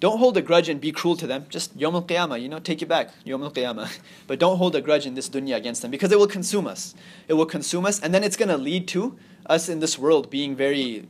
don't 0.00 0.18
hold 0.18 0.36
a 0.36 0.42
grudge 0.42 0.68
and 0.68 0.80
be 0.80 0.90
cruel 0.90 1.16
to 1.16 1.26
them. 1.26 1.46
Just 1.48 1.76
Yom 1.76 1.94
Al 1.94 2.02
Qiyamah, 2.02 2.42
you 2.42 2.48
know, 2.48 2.58
take 2.58 2.82
it 2.82 2.88
back, 2.88 3.10
Yom 3.24 3.42
Al 3.42 3.52
Qiyamah. 3.52 3.98
But 4.26 4.38
don't 4.38 4.58
hold 4.58 4.74
a 4.74 4.80
grudge 4.80 5.06
in 5.06 5.14
this 5.14 5.28
dunya 5.28 5.56
against 5.56 5.80
them 5.80 5.90
because 5.90 6.10
it 6.10 6.18
will 6.18 6.26
consume 6.26 6.66
us. 6.66 6.94
It 7.28 7.34
will 7.34 7.46
consume 7.46 7.86
us, 7.86 8.00
and 8.00 8.12
then 8.12 8.24
it's 8.24 8.36
going 8.36 8.48
to 8.48 8.56
lead 8.56 8.88
to 8.88 9.16
us 9.46 9.68
in 9.68 9.80
this 9.80 9.98
world 9.98 10.28
being 10.28 10.56
very 10.56 11.06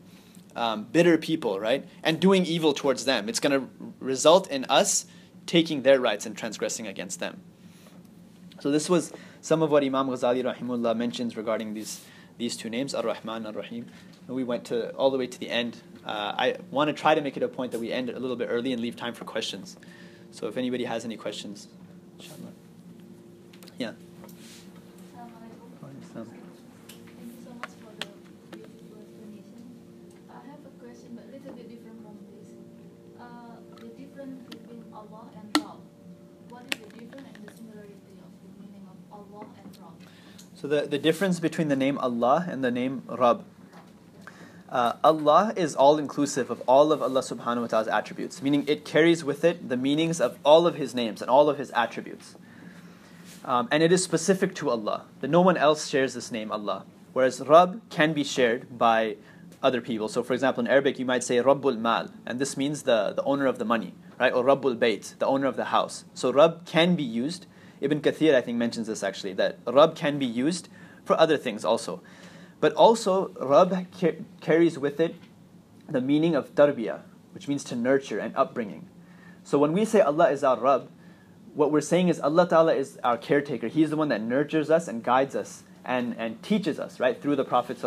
um, 0.55 0.85
bitter 0.85 1.17
people, 1.19 1.59
right? 1.59 1.87
And 2.03 2.21
doing 2.21 2.45
evil 2.45 2.75
towards 2.75 3.05
them. 3.05 3.29
It's 3.29 3.41
going 3.41 3.59
to 3.59 3.69
result 3.99 4.51
in 4.51 4.65
us 4.67 5.07
taking 5.47 5.83
their 5.83 5.99
rights 5.99 6.27
and 6.27 6.37
transgressing 6.37 6.87
against 6.87 7.19
them. 7.19 7.41
So 8.61 8.71
this 8.71 8.89
was 8.89 9.13
some 9.43 9.61
of 9.63 9.71
what 9.71 9.85
Imam 9.85 10.09
Ghazali 10.09 10.43
rahimullah 10.43 10.97
mentions 10.97 11.37
regarding 11.37 11.75
these 11.75 12.05
these 12.39 12.57
two 12.57 12.71
names, 12.71 12.95
Ar-Rahman, 12.95 13.45
and 13.45 13.55
Ar-Rahim. 13.55 13.87
And 14.27 14.35
we 14.35 14.43
went 14.43 14.65
to 14.67 14.91
all 14.95 15.11
the 15.11 15.19
way 15.19 15.27
to 15.27 15.39
the 15.39 15.51
end 15.51 15.77
uh, 16.05 16.35
I 16.37 16.57
want 16.71 16.89
to 16.89 16.93
try 16.95 17.15
to 17.15 17.21
make 17.21 17.37
it 17.37 17.43
a 17.43 17.49
point 17.49 17.73
that 17.73 17.79
we 17.79 17.93
end 17.93 18.11
a 18.11 18.19
little 18.19 18.37
bit 18.37 18.49
early 18.51 18.73
and 18.73 18.83
leave 18.83 18.97
time 18.97 19.15
for 19.15 19.25
questions. 19.25 19.77
So 20.33 20.49
if 20.49 20.57
anybody 20.57 20.85
has 20.85 21.05
any 21.05 21.17
questions, 21.17 21.69
inshallah. 22.19 22.53
Yeah. 23.79 23.93
Thank 26.13 26.29
you 27.23 27.39
so 27.45 27.55
much 27.55 27.71
for 27.79 27.93
the 28.01 28.09
beautiful 28.51 28.99
explanation. 28.99 29.63
I 30.29 30.43
have 30.51 30.61
a 30.67 30.75
question, 30.83 31.15
but 31.15 31.25
a 31.29 31.31
little 31.31 31.53
bit 31.55 31.69
different 31.71 32.03
from 32.03 32.19
this. 32.35 32.51
Uh, 33.21 33.63
the 33.79 33.89
difference 33.95 34.43
between 34.51 34.85
Allah 34.93 35.31
and 35.39 35.57
Rabb. 35.59 35.79
What 36.49 36.63
is 36.65 36.81
the 36.81 36.99
difference 36.99 37.29
and 37.35 37.47
the 37.47 37.53
similarity 37.57 37.95
of 38.19 38.33
the 38.43 38.51
meaning 38.59 38.89
of 38.91 38.99
Allah 39.13 39.47
and 39.63 39.71
Rabb? 39.79 39.95
So 40.63 40.69
the, 40.69 40.83
the 40.83 40.99
difference 40.99 41.41
between 41.41 41.67
the 41.67 41.75
name 41.75 41.99
Allah 41.99 42.47
and 42.49 42.63
the 42.63 42.71
name 42.71 43.03
Rabb. 43.09 43.45
Uh, 44.69 44.93
Allah 45.03 45.53
is 45.57 45.75
all 45.75 45.99
inclusive 45.99 46.51
of 46.51 46.63
all 46.69 46.93
of 46.93 47.03
Allah 47.03 47.21
subhanahu 47.21 47.63
wa 47.63 47.67
ta'ala's 47.67 47.89
attributes, 47.89 48.41
meaning 48.41 48.65
it 48.69 48.85
carries 48.85 49.25
with 49.25 49.43
it 49.45 49.69
the 49.69 49.77
meanings 49.77 50.21
of 50.21 50.39
all 50.45 50.69
of 50.69 50.77
His 50.77 50.95
names 50.95 51.21
and 51.21 51.29
all 51.29 51.51
of 51.51 51.59
His 51.59 51.73
attributes. 51.73 52.37
Um, 53.45 53.67
and 53.73 53.83
it 53.83 53.91
is 53.91 54.05
specific 54.05 54.55
to 54.55 54.71
Allah, 54.71 55.03
that 55.21 55.29
no 55.29 55.41
one 55.41 55.57
else 55.57 55.89
shares 55.89 56.15
this 56.15 56.31
name, 56.31 56.53
Allah. 56.53 56.85
Whereas 57.13 57.41
Rabb 57.41 57.81
can 57.91 58.13
be 58.13 58.23
shared 58.23 58.79
by 58.79 59.17
other 59.65 59.81
people. 59.81 60.09
So, 60.09 60.23
for 60.23 60.33
example, 60.33 60.65
in 60.65 60.71
Arabic, 60.71 60.97
you 60.97 61.05
might 61.05 61.25
say 61.25 61.39
Rabbul 61.39 61.77
Mal, 61.77 62.13
and 62.25 62.39
this 62.39 62.57
means 62.57 62.85
the, 62.85 63.15
the 63.17 63.25
owner 63.25 63.47
of 63.47 63.59
the 63.59 63.65
money, 63.65 63.95
right? 64.21 64.33
Or 64.33 64.45
Rabbul 64.45 64.77
Bayt, 64.77 65.19
the 65.19 65.27
owner 65.27 65.49
of 65.49 65.57
the 65.57 65.67
house. 65.67 66.05
So, 66.15 66.33
Rabb 66.33 66.67
can 66.67 66.95
be 66.95 67.03
used. 67.03 67.47
Ibn 67.83 68.01
Kathir, 68.01 68.35
I 68.35 68.41
think, 68.41 68.59
mentions 68.59 68.87
this 68.87 69.03
actually, 69.03 69.33
that 69.35 69.59
Rabb 69.67 69.95
can 69.95 70.19
be 70.19 70.27
used 70.27 70.69
for 71.05 71.19
other 71.19 71.37
things 71.37 71.65
also. 71.65 72.01
But 72.61 72.73
also, 72.75 73.31
Rabb 73.41 73.89
carries 74.41 74.79
with 74.79 75.01
it 75.01 75.17
the 75.89 76.01
meaning 76.01 76.35
of 76.35 76.55
tarbiyah, 76.55 77.01
which 77.35 77.49
means 77.49 77.65
to 77.65 77.77
nurture 77.77 78.19
and 78.19 78.35
upbringing. 78.37 78.89
So 79.43 79.59
when 79.59 79.73
we 79.73 79.85
say 79.85 80.01
Allah 80.01 80.31
is 80.31 80.45
our 80.45 80.59
Rabb, 80.59 80.89
what 81.55 81.73
we're 81.73 81.81
saying 81.81 82.09
is 82.09 82.21
Allah 82.21 82.49
Ta'ala 82.49 82.75
is 82.75 82.99
our 83.03 83.19
caretaker. 83.19 83.67
He's 83.67 83.91
the 83.91 83.97
one 83.97 84.09
that 84.09 84.23
nurtures 84.23 84.71
us 84.71 84.89
and 84.89 85.03
guides 85.03 85.35
us 85.35 85.65
and, 85.85 86.15
and 86.17 86.43
teaches 86.43 86.79
us, 86.79 87.01
right, 87.01 87.21
through 87.21 87.37
the 87.37 87.45
Prophet 87.45 87.79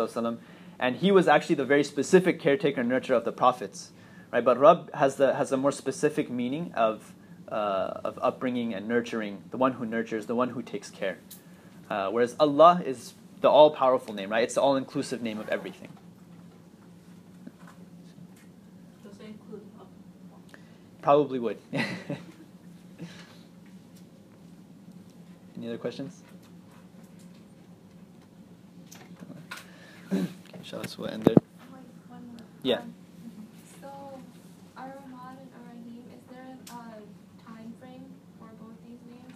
And 0.78 0.96
he 0.96 1.10
was 1.10 1.26
actually 1.26 1.56
the 1.56 1.64
very 1.64 1.82
specific 1.82 2.38
caretaker 2.38 2.82
and 2.82 2.90
nurturer 2.90 3.16
of 3.16 3.24
the 3.24 3.32
prophets. 3.32 3.92
Right? 4.30 4.44
But 4.44 4.58
Rabb 4.58 4.94
has 4.94 5.16
the 5.16 5.34
has 5.34 5.52
a 5.52 5.56
more 5.56 5.72
specific 5.72 6.30
meaning 6.30 6.72
of 6.74 7.14
uh, 7.48 8.00
of 8.04 8.18
upbringing 8.22 8.74
and 8.74 8.88
nurturing, 8.88 9.42
the 9.50 9.56
one 9.56 9.72
who 9.72 9.86
nurtures, 9.86 10.26
the 10.26 10.34
one 10.34 10.50
who 10.50 10.62
takes 10.62 10.90
care. 10.90 11.18
Uh, 11.88 12.10
whereas 12.10 12.34
Allah 12.40 12.82
is 12.84 13.14
the 13.40 13.48
all 13.48 13.70
powerful 13.70 14.12
name, 14.14 14.30
right? 14.30 14.42
It's 14.42 14.54
the 14.54 14.60
all 14.60 14.76
inclusive 14.76 15.22
name 15.22 15.38
of 15.38 15.48
everything. 15.48 15.90
Does 19.04 19.20
it 19.20 19.26
include 19.26 19.62
up? 19.78 19.86
Probably 21.02 21.38
would. 21.38 21.58
Any 25.56 25.68
other 25.68 25.78
questions? 25.78 26.22
okay, 30.12 30.26
inshallah, 30.54 30.86
we'll 30.98 31.08
end 31.08 31.24
there. 31.24 31.36
Wait. 31.36 31.80
Yeah. 32.62 32.78
Um, 32.80 32.94
so, 33.80 33.88
Ar-Rahman 34.76 35.38
and 35.40 35.50
Ar-Rahim, 35.54 36.04
is 36.14 36.22
there 36.30 36.58
a 36.66 36.70
time 37.46 37.72
frame 37.80 38.04
for 38.38 38.48
both 38.60 38.76
these 38.86 39.00
names? 39.08 39.32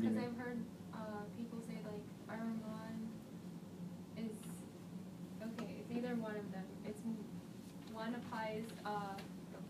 What 0.00 0.08
do 0.08 0.08
you 0.08 0.14
Because 0.14 0.22
mean? 0.22 0.32
I've 0.40 0.46
heard 0.46 0.58
uh, 0.94 1.22
people 1.36 1.58
say 1.60 1.74
like 1.84 2.04
Ar-Rahman 2.28 3.08
is 4.16 4.32
okay. 5.42 5.74
It's 5.80 5.90
either 5.92 6.14
one 6.16 6.36
of 6.36 6.50
them. 6.52 6.64
It's 6.86 7.00
m- 7.04 7.16
one 7.92 8.14
applies 8.14 8.64
uh, 8.86 9.14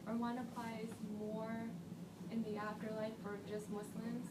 or 0.06 0.14
one 0.14 0.38
applies 0.38 0.86
more 1.18 1.64
in 2.30 2.42
the 2.44 2.56
afterlife 2.58 3.12
for 3.24 3.38
just 3.48 3.70
Muslims. 3.70 4.26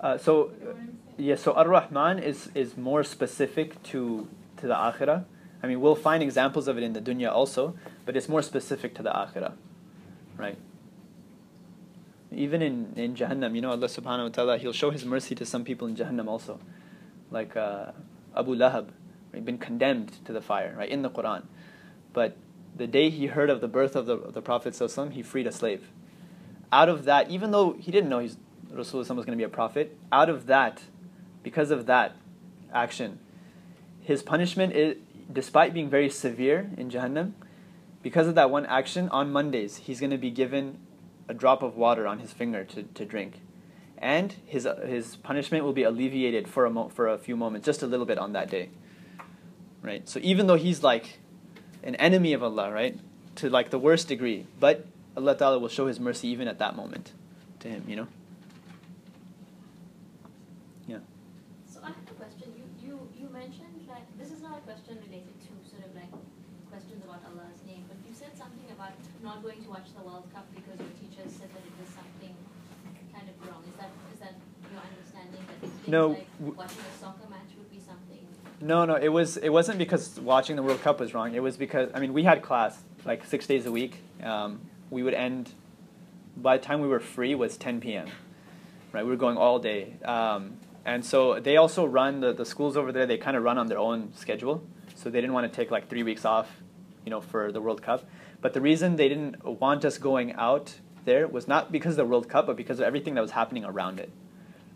Uh, 0.00 0.16
so, 0.18 0.50
You 0.60 0.64
know 0.64 0.66
what 0.66 0.70
I'm 0.70 0.76
saying? 0.86 0.98
yeah, 1.18 1.34
so 1.36 1.52
Ar-Rahman 1.52 2.18
is, 2.20 2.50
is 2.54 2.76
more 2.76 3.02
specific 3.04 3.82
to, 3.84 4.28
to 4.56 4.66
the 4.66 4.74
Akhirah. 4.74 5.24
I 5.62 5.66
mean, 5.66 5.80
we'll 5.82 5.94
find 5.94 6.22
examples 6.22 6.68
of 6.68 6.78
it 6.78 6.82
in 6.82 6.94
the 6.94 7.02
dunya 7.02 7.30
also, 7.30 7.74
but 8.06 8.16
it's 8.16 8.26
more 8.28 8.40
specific 8.40 8.94
to 8.94 9.02
the 9.02 9.10
Akhirah, 9.10 9.52
right? 10.38 10.56
Even 12.32 12.62
in, 12.62 12.92
in 12.96 13.14
Jahannam, 13.14 13.54
you 13.54 13.60
know, 13.60 13.70
Allah 13.70 13.88
subhanahu 13.88 14.24
wa 14.24 14.28
ta'ala, 14.28 14.58
He'll 14.58 14.72
show 14.72 14.90
His 14.90 15.04
mercy 15.04 15.34
to 15.34 15.44
some 15.44 15.64
people 15.64 15.88
in 15.88 15.96
Jahannam 15.96 16.28
also. 16.28 16.60
Like 17.30 17.56
uh, 17.56 17.92
Abu 18.36 18.54
Lahab, 18.54 18.88
right, 19.32 19.44
been 19.44 19.58
condemned 19.58 20.24
to 20.24 20.32
the 20.32 20.40
fire, 20.40 20.74
right, 20.76 20.88
in 20.88 21.02
the 21.02 21.10
Quran. 21.10 21.44
But 22.12 22.36
the 22.76 22.86
day 22.86 23.10
he 23.10 23.26
heard 23.26 23.50
of 23.50 23.60
the 23.60 23.68
birth 23.68 23.96
of 23.96 24.06
the, 24.06 24.14
of 24.14 24.34
the 24.34 24.42
Prophet 24.42 24.76
he 25.12 25.22
freed 25.22 25.46
a 25.46 25.52
slave. 25.52 25.90
Out 26.72 26.88
of 26.88 27.04
that, 27.04 27.30
even 27.30 27.50
though 27.50 27.72
he 27.72 27.90
didn't 27.90 28.08
know 28.08 28.20
he's, 28.20 28.36
Rasulullah 28.72 29.16
was 29.16 29.26
going 29.26 29.26
to 29.26 29.36
be 29.36 29.42
a 29.42 29.48
prophet, 29.48 29.98
out 30.12 30.28
of 30.28 30.46
that, 30.46 30.82
because 31.42 31.72
of 31.72 31.86
that 31.86 32.14
action, 32.72 33.18
his 34.00 34.22
punishment 34.22 34.72
is, 34.74 34.96
despite 35.32 35.74
being 35.74 35.90
very 35.90 36.08
severe 36.08 36.70
in 36.76 36.90
Jahannam, 36.90 37.32
because 38.02 38.28
of 38.28 38.34
that 38.36 38.50
one 38.50 38.66
action, 38.66 39.08
on 39.08 39.32
Mondays, 39.32 39.78
he's 39.78 40.00
going 40.00 40.10
to 40.10 40.18
be 40.18 40.30
given 40.30 40.78
a 41.30 41.34
drop 41.34 41.62
of 41.62 41.76
water 41.76 42.08
on 42.08 42.18
his 42.18 42.32
finger 42.32 42.64
to, 42.64 42.82
to 42.82 43.04
drink. 43.04 43.40
And 43.96 44.34
his, 44.46 44.66
uh, 44.66 44.84
his 44.86 45.14
punishment 45.16 45.62
will 45.62 45.72
be 45.72 45.84
alleviated 45.84 46.48
for 46.48 46.66
a, 46.66 46.70
mo- 46.70 46.88
for 46.88 47.06
a 47.06 47.16
few 47.16 47.36
moments, 47.36 47.64
just 47.64 47.82
a 47.82 47.86
little 47.86 48.04
bit 48.04 48.18
on 48.18 48.32
that 48.32 48.50
day. 48.50 48.68
Right? 49.80 50.08
So 50.08 50.18
even 50.22 50.48
though 50.48 50.56
he's 50.56 50.82
like 50.82 51.20
an 51.84 51.94
enemy 51.94 52.32
of 52.32 52.42
Allah, 52.42 52.72
right? 52.72 52.98
To 53.36 53.48
like 53.48 53.70
the 53.70 53.78
worst 53.78 54.08
degree, 54.08 54.46
but 54.58 54.86
Allah 55.16 55.36
Ta'ala 55.36 55.58
will 55.60 55.68
show 55.68 55.86
his 55.86 56.00
mercy 56.00 56.28
even 56.28 56.48
at 56.48 56.58
that 56.58 56.74
moment 56.74 57.12
to 57.60 57.68
him, 57.68 57.84
you 57.86 57.94
know? 57.94 58.08
Yeah. 60.88 60.98
So 61.70 61.80
I 61.84 61.88
have 61.88 62.10
a 62.10 62.14
question. 62.18 62.52
You, 62.58 62.66
you, 62.82 63.08
you 63.16 63.28
mentioned 63.30 63.86
that 63.86 64.02
this 64.18 64.32
is 64.32 64.42
not 64.42 64.58
a 64.58 64.62
question 64.62 64.98
related 65.06 65.38
to 65.46 65.70
sort 65.70 65.86
of 65.86 65.94
like 65.94 66.10
questions 66.70 67.04
about 67.04 67.22
Allah's 67.30 67.62
name, 67.66 67.84
but 67.86 67.98
you 68.08 68.14
said 68.14 68.32
something 68.36 68.66
about 68.72 68.92
not 69.22 69.42
going 69.42 69.62
to 69.62 69.68
watch 69.68 69.92
the 69.92 70.02
World 70.02 70.24
Cup 70.32 70.46
because 70.54 70.78
your 70.80 70.94
teachers 70.96 71.34
said 71.36 71.50
that 71.52 71.60
it 71.60 71.74
was 71.76 71.90
something 71.92 72.32
kind 73.12 73.28
of 73.28 73.36
wrong. 73.44 73.60
Is 73.68 73.76
that 73.76 73.92
is 74.14 74.20
that 74.24 74.34
your 74.72 74.80
understanding 74.80 75.42
that 75.44 75.58
things 75.60 75.76
No, 75.90 76.08
like 76.08 76.26
watching 76.40 76.78
a 76.78 77.00
soccer 77.00 77.28
match 77.28 77.40
would 77.58 77.70
be 77.70 77.80
something? 77.80 78.18
No, 78.60 78.84
no, 78.84 78.94
it 78.94 79.08
was 79.08 79.36
it 79.36 79.48
wasn't 79.48 79.78
because 79.78 80.20
watching 80.20 80.54
the 80.54 80.62
World 80.62 80.80
Cup 80.82 81.00
was 81.00 81.14
wrong. 81.14 81.34
It 81.34 81.42
was 81.42 81.56
because 81.56 81.90
I 81.92 81.98
mean 81.98 82.12
we 82.12 82.22
had 82.22 82.42
class 82.42 82.80
like 83.04 83.24
six 83.24 83.46
days 83.46 83.66
a 83.66 83.72
week. 83.72 83.98
Um, 84.22 84.60
we 84.90 85.02
would 85.02 85.14
end 85.14 85.52
by 86.36 86.56
the 86.56 86.64
time 86.64 86.80
we 86.80 86.88
were 86.88 87.00
free 87.00 87.34
was 87.34 87.56
10 87.56 87.80
p.m. 87.80 88.08
Right, 88.92 89.04
we 89.04 89.10
were 89.10 89.16
going 89.16 89.36
all 89.36 89.58
day, 89.60 89.94
um, 90.04 90.56
and 90.84 91.04
so 91.04 91.38
they 91.38 91.56
also 91.56 91.84
run 91.84 92.20
the, 92.20 92.32
the 92.32 92.44
schools 92.44 92.76
over 92.76 92.90
there. 92.90 93.06
They 93.06 93.18
kind 93.18 93.36
of 93.36 93.44
run 93.44 93.56
on 93.56 93.68
their 93.68 93.78
own 93.78 94.12
schedule, 94.14 94.64
so 94.96 95.10
they 95.10 95.20
didn't 95.20 95.32
want 95.32 95.50
to 95.50 95.56
take 95.56 95.70
like 95.70 95.88
three 95.88 96.02
weeks 96.02 96.24
off, 96.24 96.48
you 97.04 97.10
know, 97.10 97.20
for 97.20 97.52
the 97.52 97.60
World 97.60 97.82
Cup. 97.82 98.04
But 98.40 98.52
the 98.52 98.60
reason 98.60 98.96
they 98.96 99.08
didn't 99.08 99.44
want 99.44 99.84
us 99.84 99.96
going 99.96 100.32
out 100.32 100.74
there 101.04 101.28
was 101.28 101.46
not 101.46 101.70
because 101.70 101.92
of 101.92 101.98
the 101.98 102.04
World 102.04 102.28
Cup, 102.28 102.46
but 102.48 102.56
because 102.56 102.80
of 102.80 102.84
everything 102.84 103.14
that 103.14 103.20
was 103.20 103.30
happening 103.30 103.64
around 103.64 104.00
it 104.00 104.10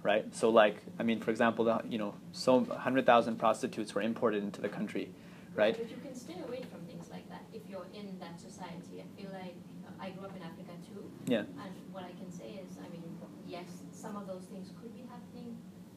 right? 0.04 0.32
So 0.32 0.50
like, 0.50 0.76
I 1.00 1.02
mean, 1.02 1.18
for 1.18 1.32
example, 1.32 1.64
the, 1.64 1.80
you 1.88 1.98
know, 1.98 2.14
so 2.32 2.60
100,000 2.60 3.36
prostitutes 3.36 3.94
were 3.94 4.02
imported 4.02 4.44
into 4.44 4.60
the 4.60 4.68
country, 4.68 5.10
right? 5.56 5.76
But 5.76 5.90
you 5.90 5.96
can 5.96 6.14
stay 6.14 6.36
away 6.46 6.62
from 6.70 6.80
things 6.86 7.08
like 7.10 7.28
that 7.30 7.42
if 7.52 7.62
you're 7.68 7.86
in 7.92 8.16
that 8.20 8.38
society. 8.38 9.02
I 9.02 9.20
feel 9.20 9.30
like 9.32 9.56
uh, 9.84 10.04
I 10.04 10.10
grew 10.10 10.26
up 10.26 10.36
in 10.36 10.42
Africa 10.42 10.72
too, 10.86 11.10
Yeah. 11.26 11.38
and 11.40 11.74
what 11.90 12.04
I 12.04 12.12
can 12.20 12.30
say 12.30 12.60
is, 12.62 12.78
I 12.78 12.88
mean, 12.92 13.02
yes, 13.48 13.66
some 13.92 14.14
of 14.16 14.28
those 14.28 14.44
things 14.44 14.70
could 14.80 14.94
be 14.94 15.02
happening 15.10 15.56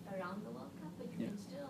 around 0.10 0.44
the 0.46 0.52
World 0.52 0.72
Cup, 0.82 0.92
but 0.98 1.08
you 1.14 1.26
Yeah. 1.26 1.28
can 1.28 1.38
still. 1.38 1.70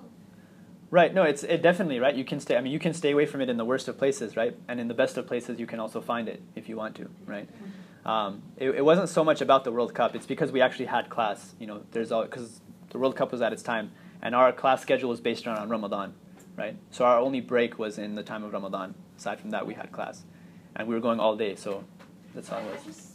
Right. 0.89 1.13
No, 1.13 1.23
it's 1.23 1.43
it 1.43 1.61
definitely 1.61 1.99
right. 1.99 2.15
You 2.15 2.23
can 2.23 2.39
stay. 2.39 2.55
I 2.55 2.61
mean, 2.61 2.71
you 2.71 2.79
can 2.79 2.93
stay 2.93 3.11
away 3.11 3.25
from 3.25 3.41
it 3.41 3.49
in 3.49 3.57
the 3.57 3.65
worst 3.65 3.89
of 3.89 3.97
places, 3.97 4.37
right? 4.37 4.55
And 4.69 4.79
in 4.79 4.87
the 4.87 4.93
best 4.93 5.17
of 5.17 5.27
places, 5.27 5.59
you 5.59 5.65
can 5.65 5.79
also 5.81 5.99
find 5.99 6.29
it 6.29 6.41
if 6.55 6.69
you 6.69 6.77
want 6.77 6.95
to, 6.95 7.09
right? 7.25 7.49
Um, 8.07 8.41
it, 8.55 8.69
it 8.69 8.85
wasn't 8.85 9.09
so 9.09 9.23
much 9.23 9.41
about 9.41 9.65
the 9.65 9.71
World 9.71 9.93
Cup. 9.93 10.15
It's 10.15 10.25
because 10.25 10.51
we 10.51 10.61
actually 10.61 10.85
had 10.85 11.09
class. 11.09 11.53
You 11.59 11.67
know, 11.67 11.81
there's 11.91 12.09
because 12.09 12.61
the 12.89 12.97
World 12.97 13.17
Cup 13.17 13.33
was 13.33 13.41
at 13.41 13.51
its 13.51 13.61
time, 13.61 13.91
and 14.21 14.33
our 14.33 14.53
class 14.53 14.81
schedule 14.81 15.09
was 15.09 15.19
based 15.19 15.45
around 15.45 15.69
Ramadan, 15.69 16.13
right? 16.55 16.77
So 16.89 17.03
our 17.03 17.19
only 17.19 17.41
break 17.41 17.77
was 17.77 17.97
in 17.97 18.15
the 18.15 18.23
time 18.23 18.45
of 18.45 18.53
Ramadan. 18.53 18.95
Aside 19.17 19.41
from 19.41 19.49
that, 19.49 19.67
we 19.67 19.73
had 19.73 19.91
class, 19.91 20.23
and 20.77 20.87
we 20.87 20.95
were 20.95 21.01
going 21.01 21.19
all 21.19 21.35
day. 21.35 21.55
So 21.55 21.83
that's 22.33 22.47
how 22.47 22.59
it 22.59 22.73
was. 22.73 22.85
just, 22.85 23.11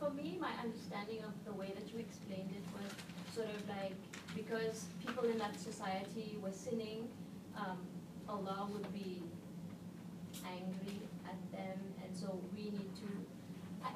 for 0.00 0.10
me, 0.10 0.38
my 0.40 0.50
understanding 0.62 1.22
of 1.24 1.32
the 1.44 1.52
way 1.52 1.70
that 1.74 1.92
you 1.92 2.00
explained 2.00 2.48
it 2.56 2.64
was 2.72 2.90
sort 3.34 3.48
of 3.54 3.68
like 3.68 3.94
because 4.34 4.86
people 5.06 5.24
in 5.24 5.36
that 5.38 5.60
society 5.60 6.38
were 6.42 6.52
sinning, 6.52 7.06
um, 7.54 7.76
Allah 8.26 8.66
would 8.72 8.90
be 8.94 9.20
angry 10.46 11.00
at 11.26 11.36
them, 11.52 11.78
and 12.02 12.16
so 12.16 12.40
we 12.56 12.70
need. 12.70 12.91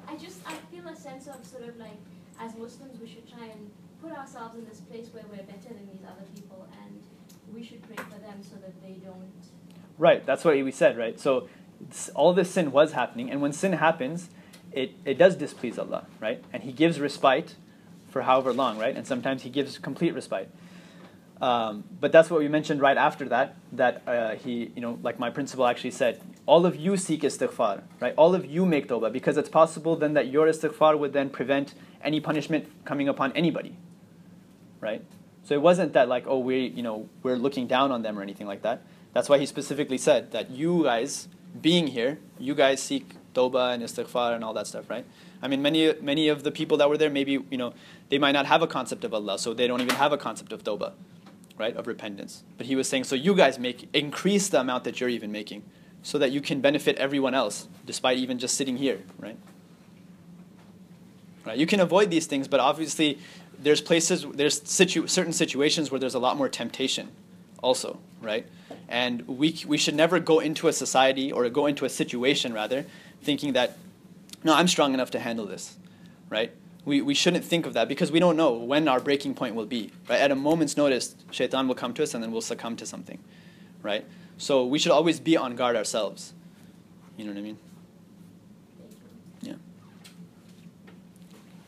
I, 0.07 0.15
just 0.15 0.39
I 0.45 0.53
feel 0.71 0.87
a 0.87 0.95
sense 0.95 1.27
of 1.27 1.45
sort 1.45 1.67
of 1.67 1.77
like 1.77 1.97
as 2.39 2.55
Muslims 2.55 2.99
we 2.99 3.07
should 3.07 3.27
try 3.29 3.45
and 3.45 3.71
put 4.01 4.11
ourselves 4.11 4.57
in 4.57 4.65
this 4.65 4.79
place 4.79 5.07
where 5.11 5.23
we're 5.29 5.43
better 5.43 5.73
than 5.73 5.87
these 5.91 6.05
other 6.05 6.25
people, 6.35 6.67
and 6.83 7.01
we 7.53 7.63
should 7.63 7.81
pray 7.83 7.95
for 7.95 8.19
them 8.19 8.41
so 8.41 8.55
that 8.57 8.81
they 8.81 8.93
don't. 9.03 9.31
Right, 9.97 10.25
that's 10.25 10.45
what 10.45 10.55
we 10.55 10.71
said, 10.71 10.97
right? 10.97 11.19
So 11.19 11.49
all 12.13 12.33
this 12.33 12.51
sin 12.51 12.71
was 12.71 12.93
happening, 12.93 13.31
and 13.31 13.41
when 13.41 13.53
sin 13.53 13.73
happens, 13.73 14.29
it, 14.71 14.91
it 15.05 15.17
does 15.17 15.35
displease 15.35 15.79
Allah, 15.79 16.05
right? 16.19 16.43
And 16.53 16.63
He 16.63 16.71
gives 16.71 16.99
respite 16.99 17.55
for 18.09 18.21
however 18.21 18.53
long, 18.53 18.77
right? 18.77 18.95
And 18.95 19.07
sometimes 19.07 19.43
He 19.43 19.49
gives 19.49 19.77
complete 19.77 20.13
respite. 20.13 20.49
Um, 21.41 21.83
but 21.99 22.11
that's 22.11 22.29
what 22.29 22.39
we 22.39 22.47
mentioned 22.47 22.81
right 22.81 22.97
after 22.97 23.29
that, 23.29 23.55
that 23.73 24.03
uh, 24.07 24.35
He, 24.35 24.71
you 24.75 24.81
know, 24.81 24.99
like 25.01 25.19
my 25.19 25.29
principal 25.29 25.65
actually 25.65 25.91
said, 25.91 26.21
all 26.47 26.65
of 26.65 26.75
you 26.77 26.97
seek 26.97 27.21
istighfar, 27.21 27.83
right? 27.99 28.13
All 28.17 28.33
of 28.33 28.45
you 28.45 28.65
make 28.65 28.87
tawbah, 28.87 29.11
because 29.11 29.37
it's 29.37 29.49
possible 29.49 29.95
then 29.95 30.13
that 30.13 30.27
your 30.27 30.47
istighfar 30.47 30.97
would 30.97 31.13
then 31.13 31.29
prevent 31.29 31.73
any 32.01 32.19
punishment 32.19 32.65
coming 32.85 33.07
upon 33.07 33.33
anybody, 33.33 33.75
right? 34.79 35.03
So 35.43 35.53
it 35.53 35.61
wasn't 35.61 35.93
that 35.93 36.07
like, 36.07 36.25
oh, 36.25 36.39
we, 36.39 36.67
you 36.67 36.81
know, 36.81 37.09
we're 37.21 37.35
looking 37.35 37.67
down 37.67 37.91
on 37.91 38.01
them 38.01 38.17
or 38.17 38.21
anything 38.21 38.47
like 38.47 38.61
that. 38.63 38.81
That's 39.13 39.29
why 39.29 39.37
he 39.37 39.45
specifically 39.45 39.97
said 39.97 40.31
that 40.31 40.49
you 40.49 40.83
guys 40.83 41.27
being 41.61 41.87
here, 41.87 42.19
you 42.39 42.55
guys 42.55 42.81
seek 42.81 43.15
tawbah 43.33 43.73
and 43.73 43.83
istighfar 43.83 44.33
and 44.33 44.43
all 44.43 44.53
that 44.53 44.67
stuff, 44.67 44.89
right? 44.89 45.05
I 45.41 45.47
mean, 45.47 45.61
many 45.61 45.93
many 46.01 46.29
of 46.29 46.43
the 46.43 46.51
people 46.51 46.77
that 46.77 46.89
were 46.89 46.97
there, 46.97 47.09
maybe 47.09 47.33
you 47.49 47.57
know, 47.57 47.73
they 48.09 48.17
might 48.17 48.31
not 48.31 48.45
have 48.45 48.61
a 48.61 48.67
concept 48.67 49.03
of 49.03 49.13
Allah, 49.13 49.37
so 49.37 49.53
they 49.53 49.67
don't 49.67 49.81
even 49.81 49.95
have 49.95 50.11
a 50.11 50.17
concept 50.17 50.51
of 50.51 50.63
tawbah, 50.63 50.93
right, 51.57 51.75
of 51.75 51.87
repentance. 51.87 52.43
But 52.57 52.67
he 52.67 52.75
was 52.75 52.87
saying, 52.87 53.03
so 53.03 53.15
you 53.15 53.35
guys 53.35 53.59
make 53.59 53.89
increase 53.93 54.49
the 54.49 54.59
amount 54.59 54.83
that 54.85 54.99
you're 54.99 55.09
even 55.09 55.31
making, 55.31 55.63
so 56.07 56.17
that 56.17 56.31
you 56.31 56.39
can 56.39 56.61
benefit 56.61 56.95
everyone 56.95 57.33
else, 57.33 57.67
despite 57.85 58.17
even 58.17 58.39
just 58.39 58.55
sitting 58.55 58.77
here, 58.77 59.01
right? 59.19 59.35
Right. 61.45 61.57
You 61.57 61.67
can 61.67 61.81
avoid 61.81 62.09
these 62.09 62.27
things, 62.27 62.47
but 62.47 62.61
obviously, 62.61 63.19
there's 63.59 63.81
places, 63.81 64.25
there's 64.33 64.61
situ- 64.61 65.07
certain 65.07 65.33
situations 65.33 65.91
where 65.91 65.99
there's 65.99 66.15
a 66.15 66.19
lot 66.19 66.37
more 66.37 66.47
temptation, 66.47 67.09
also, 67.61 67.99
right? 68.21 68.47
And 68.87 69.27
we 69.27 69.59
we 69.67 69.77
should 69.77 69.95
never 69.95 70.17
go 70.21 70.39
into 70.39 70.69
a 70.69 70.73
society 70.73 71.29
or 71.29 71.49
go 71.49 71.65
into 71.65 71.83
a 71.83 71.89
situation 71.89 72.53
rather, 72.53 72.85
thinking 73.21 73.51
that, 73.51 73.77
no, 74.45 74.53
I'm 74.53 74.69
strong 74.69 74.93
enough 74.93 75.11
to 75.11 75.19
handle 75.19 75.45
this, 75.45 75.75
right? 76.29 76.53
We, 76.85 77.01
we 77.01 77.15
shouldn't 77.15 77.43
think 77.43 77.65
of 77.65 77.73
that 77.73 77.89
because 77.89 78.13
we 78.13 78.21
don't 78.21 78.37
know 78.37 78.53
when 78.53 78.87
our 78.87 79.01
breaking 79.01 79.33
point 79.33 79.55
will 79.55 79.65
be. 79.65 79.91
Right? 80.07 80.21
At 80.21 80.31
a 80.31 80.35
moment's 80.35 80.77
notice, 80.77 81.17
shaitan 81.31 81.67
will 81.67 81.75
come 81.75 81.93
to 81.95 82.03
us 82.03 82.13
and 82.13 82.23
then 82.23 82.31
we'll 82.31 82.39
succumb 82.39 82.77
to 82.77 82.85
something, 82.85 83.19
right? 83.83 84.05
So 84.37 84.65
we 84.65 84.77
should 84.77 84.91
always 84.91 85.19
be 85.19 85.35
on 85.35 85.55
guard 85.55 85.75
ourselves. 85.75 86.33
You 87.17 87.25
know 87.25 87.31
what 87.31 87.39
I 87.39 87.41
mean? 87.41 87.57
Yeah. 89.41 89.53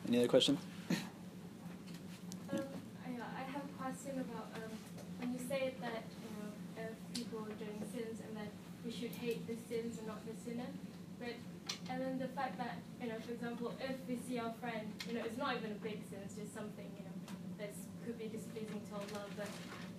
Any 0.08 0.20
other 0.20 0.28
questions? 0.28 0.60
Um, 0.92 2.60
I, 3.06 3.10
I 3.10 3.44
have 3.52 3.64
a 3.66 3.82
question 3.82 4.22
about 4.22 4.54
um, 4.56 4.70
when 5.20 5.34
you 5.34 5.40
say 5.50 5.74
that 5.82 6.04
you 6.22 6.30
know 6.38 6.50
if 6.78 6.94
people 7.18 7.40
are 7.40 7.58
doing 7.58 7.82
sins 7.92 8.22
and 8.22 8.38
that 8.38 8.54
we 8.86 8.92
should 8.92 9.12
hate 9.18 9.48
the 9.48 9.58
sins 9.68 9.98
and 9.98 10.08
not 10.08 10.22
the 10.26 10.34
sinner, 10.46 10.70
but 11.20 11.34
and 11.90 12.02
then 12.02 12.20
the 12.20 12.30
fact 12.38 12.58
that 12.60 12.78
you 13.02 13.10
know, 13.10 13.18
for 13.26 13.34
example, 13.34 13.74
if 13.82 13.98
we 14.08 14.20
see 14.30 14.38
our 14.38 14.54
friend, 14.62 14.94
you 15.08 15.16
know, 15.18 15.26
it's 15.26 15.38
not 15.38 15.58
even 15.58 15.72
a 15.72 15.82
big 15.82 16.06
sin, 16.10 16.20
it's 16.24 16.36
just 16.36 16.54
something 16.54 16.86
you 16.98 17.04
know 17.04 17.18
that 17.58 17.74
could 18.06 18.20
be 18.20 18.30
displeasing 18.30 18.82
to 18.90 18.94
Allah, 18.94 19.26
but 19.36 19.50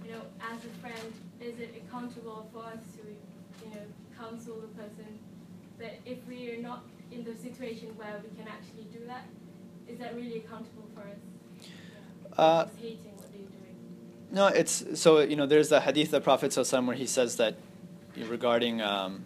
you 0.06 0.12
know, 0.14 0.22
as 0.38 0.62
a 0.62 0.72
friend, 0.78 1.10
is 1.40 1.58
it 1.58 1.82
accountable 1.84 2.48
for 2.52 2.64
us 2.64 2.82
to 2.96 3.66
you 3.66 3.74
know 3.74 3.82
counsel 4.18 4.60
the 4.60 4.68
person 4.68 5.18
that 5.78 5.98
if 6.04 6.18
we 6.28 6.50
are 6.52 6.60
not 6.60 6.84
in 7.10 7.24
the 7.24 7.34
situation 7.34 7.88
where 7.96 8.20
we 8.22 8.36
can 8.36 8.46
actually 8.46 8.84
do 8.92 9.04
that, 9.06 9.24
is 9.88 9.98
that 9.98 10.14
really 10.14 10.38
accountable 10.38 10.84
for 10.94 11.00
us? 11.00 12.36
Uh, 12.36 12.66
hating 12.80 13.16
what 13.16 13.32
they're 13.32 13.40
doing. 13.40 13.76
No, 14.30 14.46
it's 14.46 15.00
so 15.00 15.20
you 15.20 15.36
know. 15.36 15.46
There's 15.46 15.72
a 15.72 15.80
hadith 15.80 16.08
of 16.08 16.12
the 16.12 16.20
Prophet 16.20 16.52
ﷺ 16.52 16.86
where 16.86 16.96
he 16.96 17.06
says 17.06 17.36
that 17.36 17.56
regarding 18.16 18.80
um, 18.80 19.24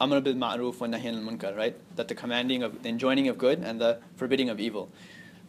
amr 0.00 0.20
bil 0.20 0.34
ma'ruf 0.34 0.80
wa 0.80 0.86
nahy 0.86 1.06
al 1.06 1.20
munkar, 1.20 1.56
right? 1.56 1.76
That 1.96 2.08
the 2.08 2.14
commanding 2.14 2.62
of 2.62 2.82
the 2.82 2.88
enjoining 2.88 3.28
of 3.28 3.38
good 3.38 3.60
and 3.60 3.80
the 3.80 3.98
forbidding 4.16 4.50
of 4.50 4.60
evil. 4.60 4.90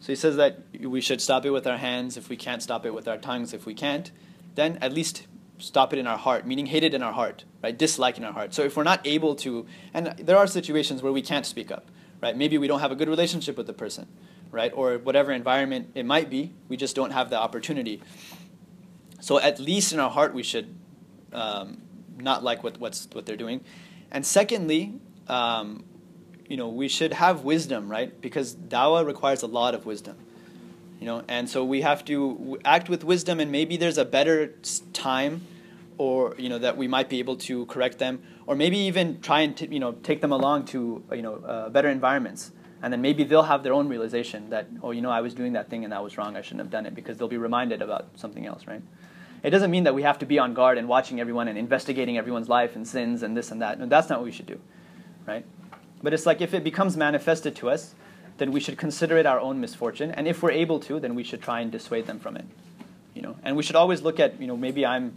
So 0.00 0.12
he 0.12 0.16
says 0.16 0.36
that 0.36 0.60
we 0.80 1.00
should 1.00 1.20
stop 1.20 1.44
it 1.44 1.50
with 1.50 1.66
our 1.66 1.76
hands 1.76 2.16
if 2.16 2.30
we 2.30 2.36
can't 2.36 2.62
stop 2.62 2.86
it 2.86 2.94
with 2.94 3.06
our 3.06 3.18
tongues. 3.18 3.52
If 3.52 3.66
we 3.66 3.74
can't, 3.74 4.10
then 4.54 4.78
at 4.80 4.92
least 4.92 5.26
stop 5.60 5.92
it 5.92 5.98
in 5.98 6.06
our 6.06 6.18
heart, 6.18 6.46
meaning 6.46 6.66
hate 6.66 6.84
it 6.84 6.94
in 6.94 7.02
our 7.02 7.12
heart, 7.12 7.44
right? 7.62 7.76
Dislike 7.76 8.18
in 8.18 8.24
our 8.24 8.32
heart. 8.32 8.54
So 8.54 8.62
if 8.62 8.76
we're 8.76 8.82
not 8.82 9.06
able 9.06 9.34
to, 9.36 9.66
and 9.94 10.08
there 10.18 10.36
are 10.36 10.46
situations 10.46 11.02
where 11.02 11.12
we 11.12 11.22
can't 11.22 11.46
speak 11.46 11.70
up, 11.70 11.90
right? 12.20 12.36
Maybe 12.36 12.58
we 12.58 12.66
don't 12.66 12.80
have 12.80 12.92
a 12.92 12.96
good 12.96 13.08
relationship 13.08 13.56
with 13.56 13.66
the 13.66 13.72
person, 13.72 14.08
right? 14.50 14.72
Or 14.74 14.98
whatever 14.98 15.32
environment 15.32 15.90
it 15.94 16.04
might 16.04 16.30
be, 16.30 16.52
we 16.68 16.76
just 16.76 16.96
don't 16.96 17.12
have 17.12 17.30
the 17.30 17.36
opportunity. 17.38 18.02
So 19.20 19.38
at 19.38 19.60
least 19.60 19.92
in 19.92 20.00
our 20.00 20.10
heart, 20.10 20.34
we 20.34 20.42
should 20.42 20.74
um, 21.32 21.82
not 22.18 22.42
like 22.42 22.62
what, 22.62 22.78
what's, 22.78 23.08
what 23.12 23.26
they're 23.26 23.36
doing. 23.36 23.62
And 24.10 24.24
secondly, 24.24 25.00
um, 25.28 25.84
you 26.48 26.56
know, 26.56 26.68
we 26.68 26.88
should 26.88 27.12
have 27.12 27.44
wisdom, 27.44 27.88
right? 27.88 28.20
Because 28.20 28.56
dawah 28.56 29.06
requires 29.06 29.42
a 29.42 29.46
lot 29.46 29.74
of 29.74 29.86
wisdom. 29.86 30.18
You 31.00 31.06
know, 31.06 31.24
and 31.28 31.48
so 31.48 31.64
we 31.64 31.80
have 31.80 32.04
to 32.04 32.58
act 32.64 32.90
with 32.90 33.04
wisdom, 33.04 33.40
and 33.40 33.50
maybe 33.50 33.78
there's 33.78 33.96
a 33.96 34.04
better 34.04 34.54
time, 34.92 35.40
or 35.96 36.34
you 36.36 36.50
know 36.50 36.58
that 36.58 36.76
we 36.76 36.86
might 36.88 37.08
be 37.08 37.18
able 37.20 37.36
to 37.36 37.64
correct 37.66 37.98
them, 37.98 38.22
or 38.46 38.54
maybe 38.54 38.76
even 38.76 39.20
try 39.22 39.40
and 39.40 39.56
t- 39.56 39.68
you 39.70 39.80
know 39.80 39.92
take 39.92 40.20
them 40.20 40.30
along 40.30 40.66
to 40.66 41.02
you 41.12 41.22
know 41.22 41.36
uh, 41.36 41.70
better 41.70 41.88
environments, 41.88 42.52
and 42.82 42.92
then 42.92 43.00
maybe 43.00 43.24
they'll 43.24 43.44
have 43.44 43.62
their 43.62 43.72
own 43.72 43.88
realization 43.88 44.50
that 44.50 44.68
oh 44.82 44.90
you 44.90 45.00
know 45.00 45.10
I 45.10 45.22
was 45.22 45.32
doing 45.32 45.54
that 45.54 45.70
thing 45.70 45.84
and 45.84 45.92
that 45.92 46.04
was 46.04 46.18
wrong 46.18 46.36
I 46.36 46.42
shouldn't 46.42 46.60
have 46.60 46.70
done 46.70 46.84
it 46.84 46.94
because 46.94 47.16
they'll 47.16 47.28
be 47.28 47.38
reminded 47.38 47.80
about 47.80 48.08
something 48.16 48.46
else, 48.46 48.66
right? 48.66 48.82
It 49.42 49.50
doesn't 49.50 49.70
mean 49.70 49.84
that 49.84 49.94
we 49.94 50.02
have 50.02 50.18
to 50.18 50.26
be 50.26 50.38
on 50.38 50.52
guard 50.52 50.76
and 50.76 50.86
watching 50.86 51.18
everyone 51.18 51.48
and 51.48 51.56
investigating 51.56 52.18
everyone's 52.18 52.50
life 52.50 52.76
and 52.76 52.86
sins 52.86 53.22
and 53.22 53.34
this 53.34 53.50
and 53.50 53.62
that. 53.62 53.78
No, 53.78 53.86
that's 53.86 54.10
not 54.10 54.18
what 54.18 54.26
we 54.26 54.32
should 54.32 54.44
do, 54.44 54.60
right? 55.26 55.46
But 56.02 56.12
it's 56.12 56.26
like 56.26 56.42
if 56.42 56.52
it 56.52 56.62
becomes 56.62 56.94
manifested 56.94 57.56
to 57.56 57.70
us, 57.70 57.94
then 58.40 58.52
we 58.52 58.58
should 58.58 58.78
consider 58.78 59.18
it 59.18 59.26
our 59.26 59.38
own 59.38 59.60
misfortune, 59.60 60.10
and 60.10 60.26
if 60.26 60.42
we're 60.42 60.50
able 60.50 60.80
to, 60.80 60.98
then 60.98 61.14
we 61.14 61.22
should 61.22 61.42
try 61.42 61.60
and 61.60 61.70
dissuade 61.70 62.06
them 62.06 62.18
from 62.18 62.36
it. 62.36 62.46
You 63.14 63.20
know, 63.20 63.36
and 63.42 63.54
we 63.54 63.62
should 63.62 63.76
always 63.76 64.00
look 64.00 64.18
at 64.18 64.40
you 64.40 64.46
know 64.46 64.56
maybe 64.56 64.86
I'm 64.86 65.12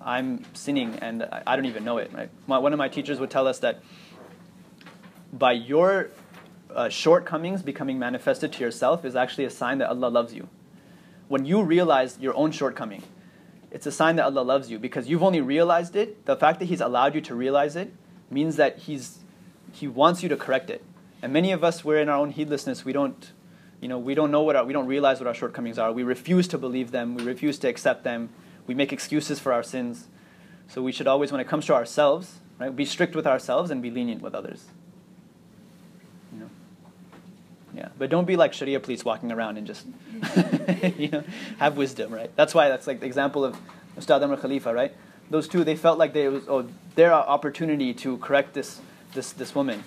I'm 0.00 0.42
sinning 0.54 0.98
and 1.00 1.28
I 1.46 1.54
don't 1.54 1.66
even 1.66 1.84
know 1.84 1.98
it. 1.98 2.10
Right? 2.14 2.30
My, 2.46 2.56
one 2.58 2.72
of 2.72 2.78
my 2.78 2.88
teachers 2.88 3.20
would 3.20 3.30
tell 3.30 3.46
us 3.46 3.58
that 3.58 3.82
by 5.34 5.52
your 5.52 6.08
uh, 6.74 6.88
shortcomings 6.88 7.62
becoming 7.62 7.98
manifested 7.98 8.54
to 8.54 8.64
yourself 8.64 9.04
is 9.04 9.14
actually 9.14 9.44
a 9.44 9.50
sign 9.50 9.76
that 9.78 9.90
Allah 9.90 10.08
loves 10.08 10.32
you. 10.32 10.48
When 11.28 11.44
you 11.44 11.62
realize 11.62 12.18
your 12.18 12.34
own 12.34 12.52
shortcoming, 12.52 13.02
it's 13.70 13.86
a 13.86 13.92
sign 13.92 14.16
that 14.16 14.24
Allah 14.24 14.40
loves 14.40 14.70
you 14.70 14.78
because 14.78 15.08
you've 15.08 15.22
only 15.22 15.42
realized 15.42 15.94
it. 15.94 16.24
The 16.24 16.36
fact 16.36 16.58
that 16.60 16.66
He's 16.66 16.80
allowed 16.80 17.14
you 17.14 17.20
to 17.20 17.34
realize 17.34 17.76
it 17.76 17.92
means 18.30 18.56
that 18.56 18.78
He's 18.78 19.18
He 19.72 19.86
wants 19.86 20.22
you 20.22 20.30
to 20.30 20.36
correct 20.36 20.70
it. 20.70 20.82
And 21.22 21.32
many 21.32 21.52
of 21.52 21.62
us, 21.62 21.84
we're 21.84 22.00
in 22.00 22.08
our 22.08 22.18
own 22.18 22.30
heedlessness. 22.30 22.84
We 22.84 22.92
don't, 22.92 23.30
you 23.80 23.86
know, 23.88 23.98
we 23.98 24.14
don't 24.14 24.32
know 24.32 24.42
what 24.42 24.56
our, 24.56 24.64
we 24.64 24.72
don't 24.72 24.88
realize 24.88 25.20
what 25.20 25.28
our 25.28 25.34
shortcomings 25.34 25.78
are. 25.78 25.92
We 25.92 26.02
refuse 26.02 26.48
to 26.48 26.58
believe 26.58 26.90
them. 26.90 27.14
We 27.14 27.22
refuse 27.22 27.60
to 27.60 27.68
accept 27.68 28.02
them. 28.02 28.30
We 28.66 28.74
make 28.74 28.92
excuses 28.92 29.38
for 29.38 29.52
our 29.52 29.62
sins. 29.62 30.08
So 30.66 30.82
we 30.82 30.90
should 30.90 31.06
always, 31.06 31.30
when 31.30 31.40
it 31.40 31.46
comes 31.46 31.64
to 31.66 31.74
ourselves, 31.74 32.40
right, 32.58 32.74
be 32.74 32.84
strict 32.84 33.14
with 33.14 33.26
ourselves 33.26 33.70
and 33.70 33.80
be 33.80 33.90
lenient 33.90 34.20
with 34.20 34.34
others. 34.34 34.64
You 36.32 36.40
know, 36.40 36.50
yeah. 37.74 37.88
But 37.96 38.10
don't 38.10 38.26
be 38.26 38.36
like 38.36 38.52
Sharia 38.52 38.80
police 38.80 39.04
walking 39.04 39.30
around 39.30 39.58
and 39.58 39.66
just, 39.66 39.86
you 40.98 41.08
know, 41.08 41.24
have 41.58 41.76
wisdom, 41.76 42.12
right? 42.12 42.34
That's 42.34 42.52
why 42.52 42.68
that's 42.68 42.88
like 42.88 42.98
the 43.00 43.06
example 43.06 43.44
of 43.44 43.56
Ustad 43.96 44.22
Amr 44.22 44.38
Khalifa, 44.38 44.74
right? 44.74 44.92
Those 45.30 45.46
two, 45.46 45.62
they 45.62 45.76
felt 45.76 45.98
like 45.98 46.14
they 46.14 46.28
was 46.28 46.44
oh 46.48 46.68
their 46.94 47.12
opportunity 47.12 47.94
to 47.94 48.18
correct 48.18 48.54
this 48.54 48.80
this 49.14 49.32
this 49.32 49.54
woman 49.54 49.84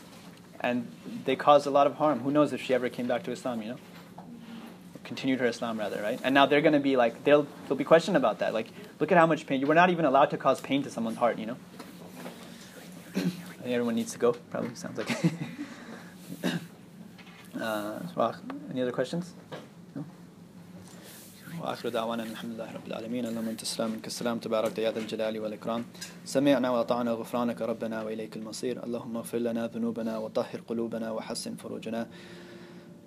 and 0.65 0.91
they 1.25 1.35
caused 1.35 1.67
a 1.67 1.69
lot 1.69 1.85
of 1.85 1.93
harm. 1.93 2.21
Who 2.21 2.31
knows 2.31 2.51
if 2.51 2.59
she 2.59 2.73
ever 2.73 2.89
came 2.89 3.07
back 3.07 3.21
to 3.23 3.31
Islam, 3.31 3.61
you 3.61 3.69
know? 3.69 3.77
Continued 5.03 5.39
her 5.39 5.45
Islam 5.45 5.77
rather, 5.77 6.01
right? 6.01 6.19
And 6.23 6.33
now 6.33 6.47
they're 6.47 6.61
going 6.61 6.73
to 6.73 6.79
be 6.79 6.97
like, 6.97 7.23
they'll, 7.23 7.45
they'll 7.67 7.77
be 7.77 7.83
questioned 7.83 8.17
about 8.17 8.39
that. 8.39 8.51
Like, 8.51 8.69
look 8.99 9.11
at 9.11 9.17
how 9.19 9.27
much 9.27 9.45
pain. 9.45 9.61
You 9.61 9.67
were 9.67 9.75
not 9.75 9.91
even 9.91 10.05
allowed 10.05 10.31
to 10.31 10.37
cause 10.37 10.59
pain 10.59 10.81
to 10.81 10.89
someone's 10.89 11.17
heart, 11.17 11.37
you 11.37 11.45
know? 11.45 11.57
Everyone 13.63 13.93
needs 13.93 14.13
to 14.13 14.17
go, 14.17 14.33
probably, 14.33 14.73
sounds 14.73 14.97
like. 14.97 15.11
uh, 17.61 17.99
any 18.71 18.81
other 18.81 18.91
questions? 18.91 19.35
وآخر 21.65 21.89
دعوانا 21.89 22.23
الحمد 22.23 22.53
لله 22.53 22.69
رب 22.77 22.87
العالمين. 22.87 23.25
اللهم 23.25 23.49
أنت 23.49 23.61
السلام 23.61 23.91
منك. 23.91 24.07
السلام 24.07 24.37
تبارك 24.37 24.77
يا 24.79 24.91
ذا 24.91 24.99
الجلال 24.99 25.39
والإكرام. 25.39 25.81
سمعنا 26.25 26.69
وأطعنا 26.69 27.11
غفرانك 27.11 27.61
ربنا 27.61 28.03
وإليك 28.03 28.37
المصير. 28.37 28.85
اللهم 28.85 29.17
اغفر 29.17 29.37
لنا 29.37 29.67
ذنوبنا 29.67 30.17
وطهر 30.17 30.61
قلوبنا 30.69 31.11
وحسن 31.11 31.55
فروجنا. 31.55 32.07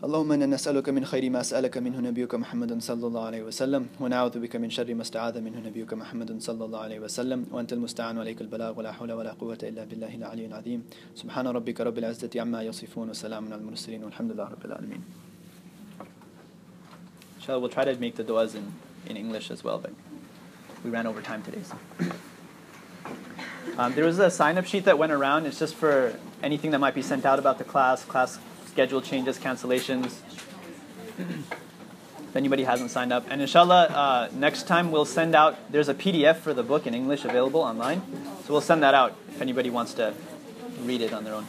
اللهم 0.04 0.32
إنا 0.32 0.46
نسألك 0.46 0.88
من 0.88 1.04
خير 1.04 1.30
ما 1.30 1.42
سألك 1.42 1.78
منه 1.78 2.00
نبيك 2.00 2.34
محمد 2.34 2.82
صلى 2.82 3.06
الله 3.06 3.24
عليه 3.30 3.42
وسلم. 3.42 3.86
ونعوذ 4.00 4.38
بك 4.38 4.56
من 4.56 4.70
شر 4.70 4.94
ما 4.94 5.02
استعاذ 5.02 5.40
منه 5.40 5.58
نبيك 5.68 5.94
محمد 5.94 6.42
صلى 6.42 6.64
الله 6.64 6.80
عليه 6.80 7.00
وسلم. 7.00 7.46
وأنت 7.54 7.72
المستعان 7.72 8.18
عليك 8.18 8.40
البلاغ. 8.40 8.78
ولا 8.78 8.92
حول 8.92 9.12
ولا 9.12 9.32
قوة 9.38 9.58
إلا 9.62 9.84
بالله 9.84 10.14
العلي 10.14 10.46
العظيم. 10.46 10.80
سبحان 11.14 11.46
ربك 11.46 11.80
رب 11.80 11.98
العزة 11.98 12.30
عما 12.42 12.62
يصفون 12.62 13.10
وسلام 13.10 13.44
على 13.52 13.62
المرسلين 13.62 14.04
والحمد 14.04 14.30
لله 14.32 14.48
رب 14.54 14.64
العالمين. 14.64 15.27
Inshallah, 17.48 17.60
we'll 17.60 17.70
try 17.70 17.84
to 17.86 17.98
make 17.98 18.14
the 18.14 18.22
du'as 18.22 18.54
in, 18.54 18.74
in 19.06 19.16
English 19.16 19.50
as 19.50 19.64
well, 19.64 19.78
but 19.78 19.90
we 20.84 20.90
ran 20.90 21.06
over 21.06 21.22
time 21.22 21.42
today. 21.42 21.62
So. 21.62 21.78
Um, 23.78 23.94
there 23.94 24.04
was 24.04 24.18
a 24.18 24.30
sign-up 24.30 24.66
sheet 24.66 24.84
that 24.84 24.98
went 24.98 25.12
around. 25.12 25.46
It's 25.46 25.58
just 25.58 25.74
for 25.74 26.14
anything 26.42 26.72
that 26.72 26.78
might 26.78 26.94
be 26.94 27.00
sent 27.00 27.24
out 27.24 27.38
about 27.38 27.56
the 27.56 27.64
class, 27.64 28.04
class 28.04 28.38
schedule 28.66 29.00
changes, 29.00 29.38
cancellations. 29.38 30.18
if 31.18 32.36
anybody 32.36 32.64
hasn't 32.64 32.90
signed 32.90 33.14
up. 33.14 33.24
And 33.30 33.40
inshallah, 33.40 33.84
uh, 33.84 34.28
next 34.34 34.66
time 34.66 34.92
we'll 34.92 35.06
send 35.06 35.34
out, 35.34 35.72
there's 35.72 35.88
a 35.88 35.94
PDF 35.94 36.36
for 36.40 36.52
the 36.52 36.62
book 36.62 36.86
in 36.86 36.92
English 36.92 37.24
available 37.24 37.62
online. 37.62 38.02
So 38.44 38.52
we'll 38.52 38.60
send 38.60 38.82
that 38.82 38.92
out 38.92 39.16
if 39.30 39.40
anybody 39.40 39.70
wants 39.70 39.94
to 39.94 40.12
read 40.82 41.00
it 41.00 41.14
on 41.14 41.24
their 41.24 41.32
own. 41.32 41.46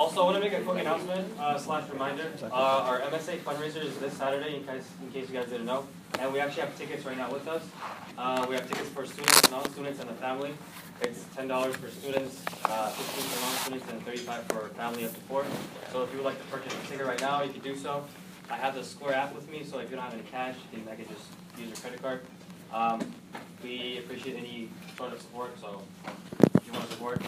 Also, 0.00 0.22
I 0.22 0.24
want 0.24 0.42
to 0.42 0.42
make 0.42 0.58
a 0.58 0.62
quick 0.62 0.78
announcement 0.78 1.28
uh, 1.38 1.58
slash 1.58 1.86
reminder. 1.90 2.32
Uh, 2.42 2.54
our 2.54 3.00
MSA 3.00 3.40
fundraiser 3.40 3.84
is 3.84 3.98
this 3.98 4.14
Saturday, 4.14 4.56
in 4.56 4.64
case, 4.64 4.88
in 5.02 5.12
case 5.12 5.28
you 5.28 5.34
guys 5.34 5.50
didn't 5.50 5.66
know. 5.66 5.86
And 6.18 6.32
we 6.32 6.40
actually 6.40 6.62
have 6.62 6.78
tickets 6.78 7.04
right 7.04 7.18
now 7.18 7.30
with 7.30 7.46
us. 7.46 7.62
Uh, 8.16 8.46
we 8.48 8.54
have 8.54 8.66
tickets 8.66 8.88
for 8.88 9.04
students, 9.04 9.50
non-students, 9.50 10.00
and 10.00 10.08
the 10.08 10.14
family. 10.14 10.54
It's 11.02 11.24
$10 11.36 11.74
for 11.74 11.90
students, 11.90 12.42
uh, 12.64 12.88
15 12.88 13.24
for 13.24 13.40
non-students, 13.44 13.92
and 13.92 14.02
35 14.06 14.44
for 14.44 14.68
family 14.68 15.04
up 15.04 15.12
to 15.12 15.20
four. 15.20 15.44
So 15.92 16.02
if 16.02 16.10
you 16.12 16.16
would 16.16 16.24
like 16.24 16.38
to 16.38 16.48
purchase 16.48 16.72
a 16.72 16.86
ticket 16.90 17.04
right 17.04 17.20
now, 17.20 17.42
you 17.42 17.52
can 17.52 17.60
do 17.60 17.76
so. 17.76 18.02
I 18.48 18.56
have 18.56 18.74
the 18.74 18.82
Square 18.82 19.16
app 19.16 19.34
with 19.34 19.50
me, 19.50 19.64
so 19.64 19.80
if 19.80 19.90
you 19.90 19.96
don't 19.96 20.04
have 20.06 20.14
any 20.14 20.22
cash, 20.22 20.56
then 20.72 20.82
I 20.90 20.94
can 20.94 21.08
just 21.08 21.26
use 21.58 21.68
your 21.68 21.76
credit 21.76 22.00
card. 22.00 22.22
Um, 22.72 23.00
we 23.62 23.98
appreciate 23.98 24.38
any 24.38 24.70
sort 24.96 25.12
of 25.12 25.20
support, 25.20 25.60
so 25.60 25.82
if 26.54 26.66
you 26.66 26.72
want 26.72 26.86
to 26.86 26.92
support. 26.92 27.22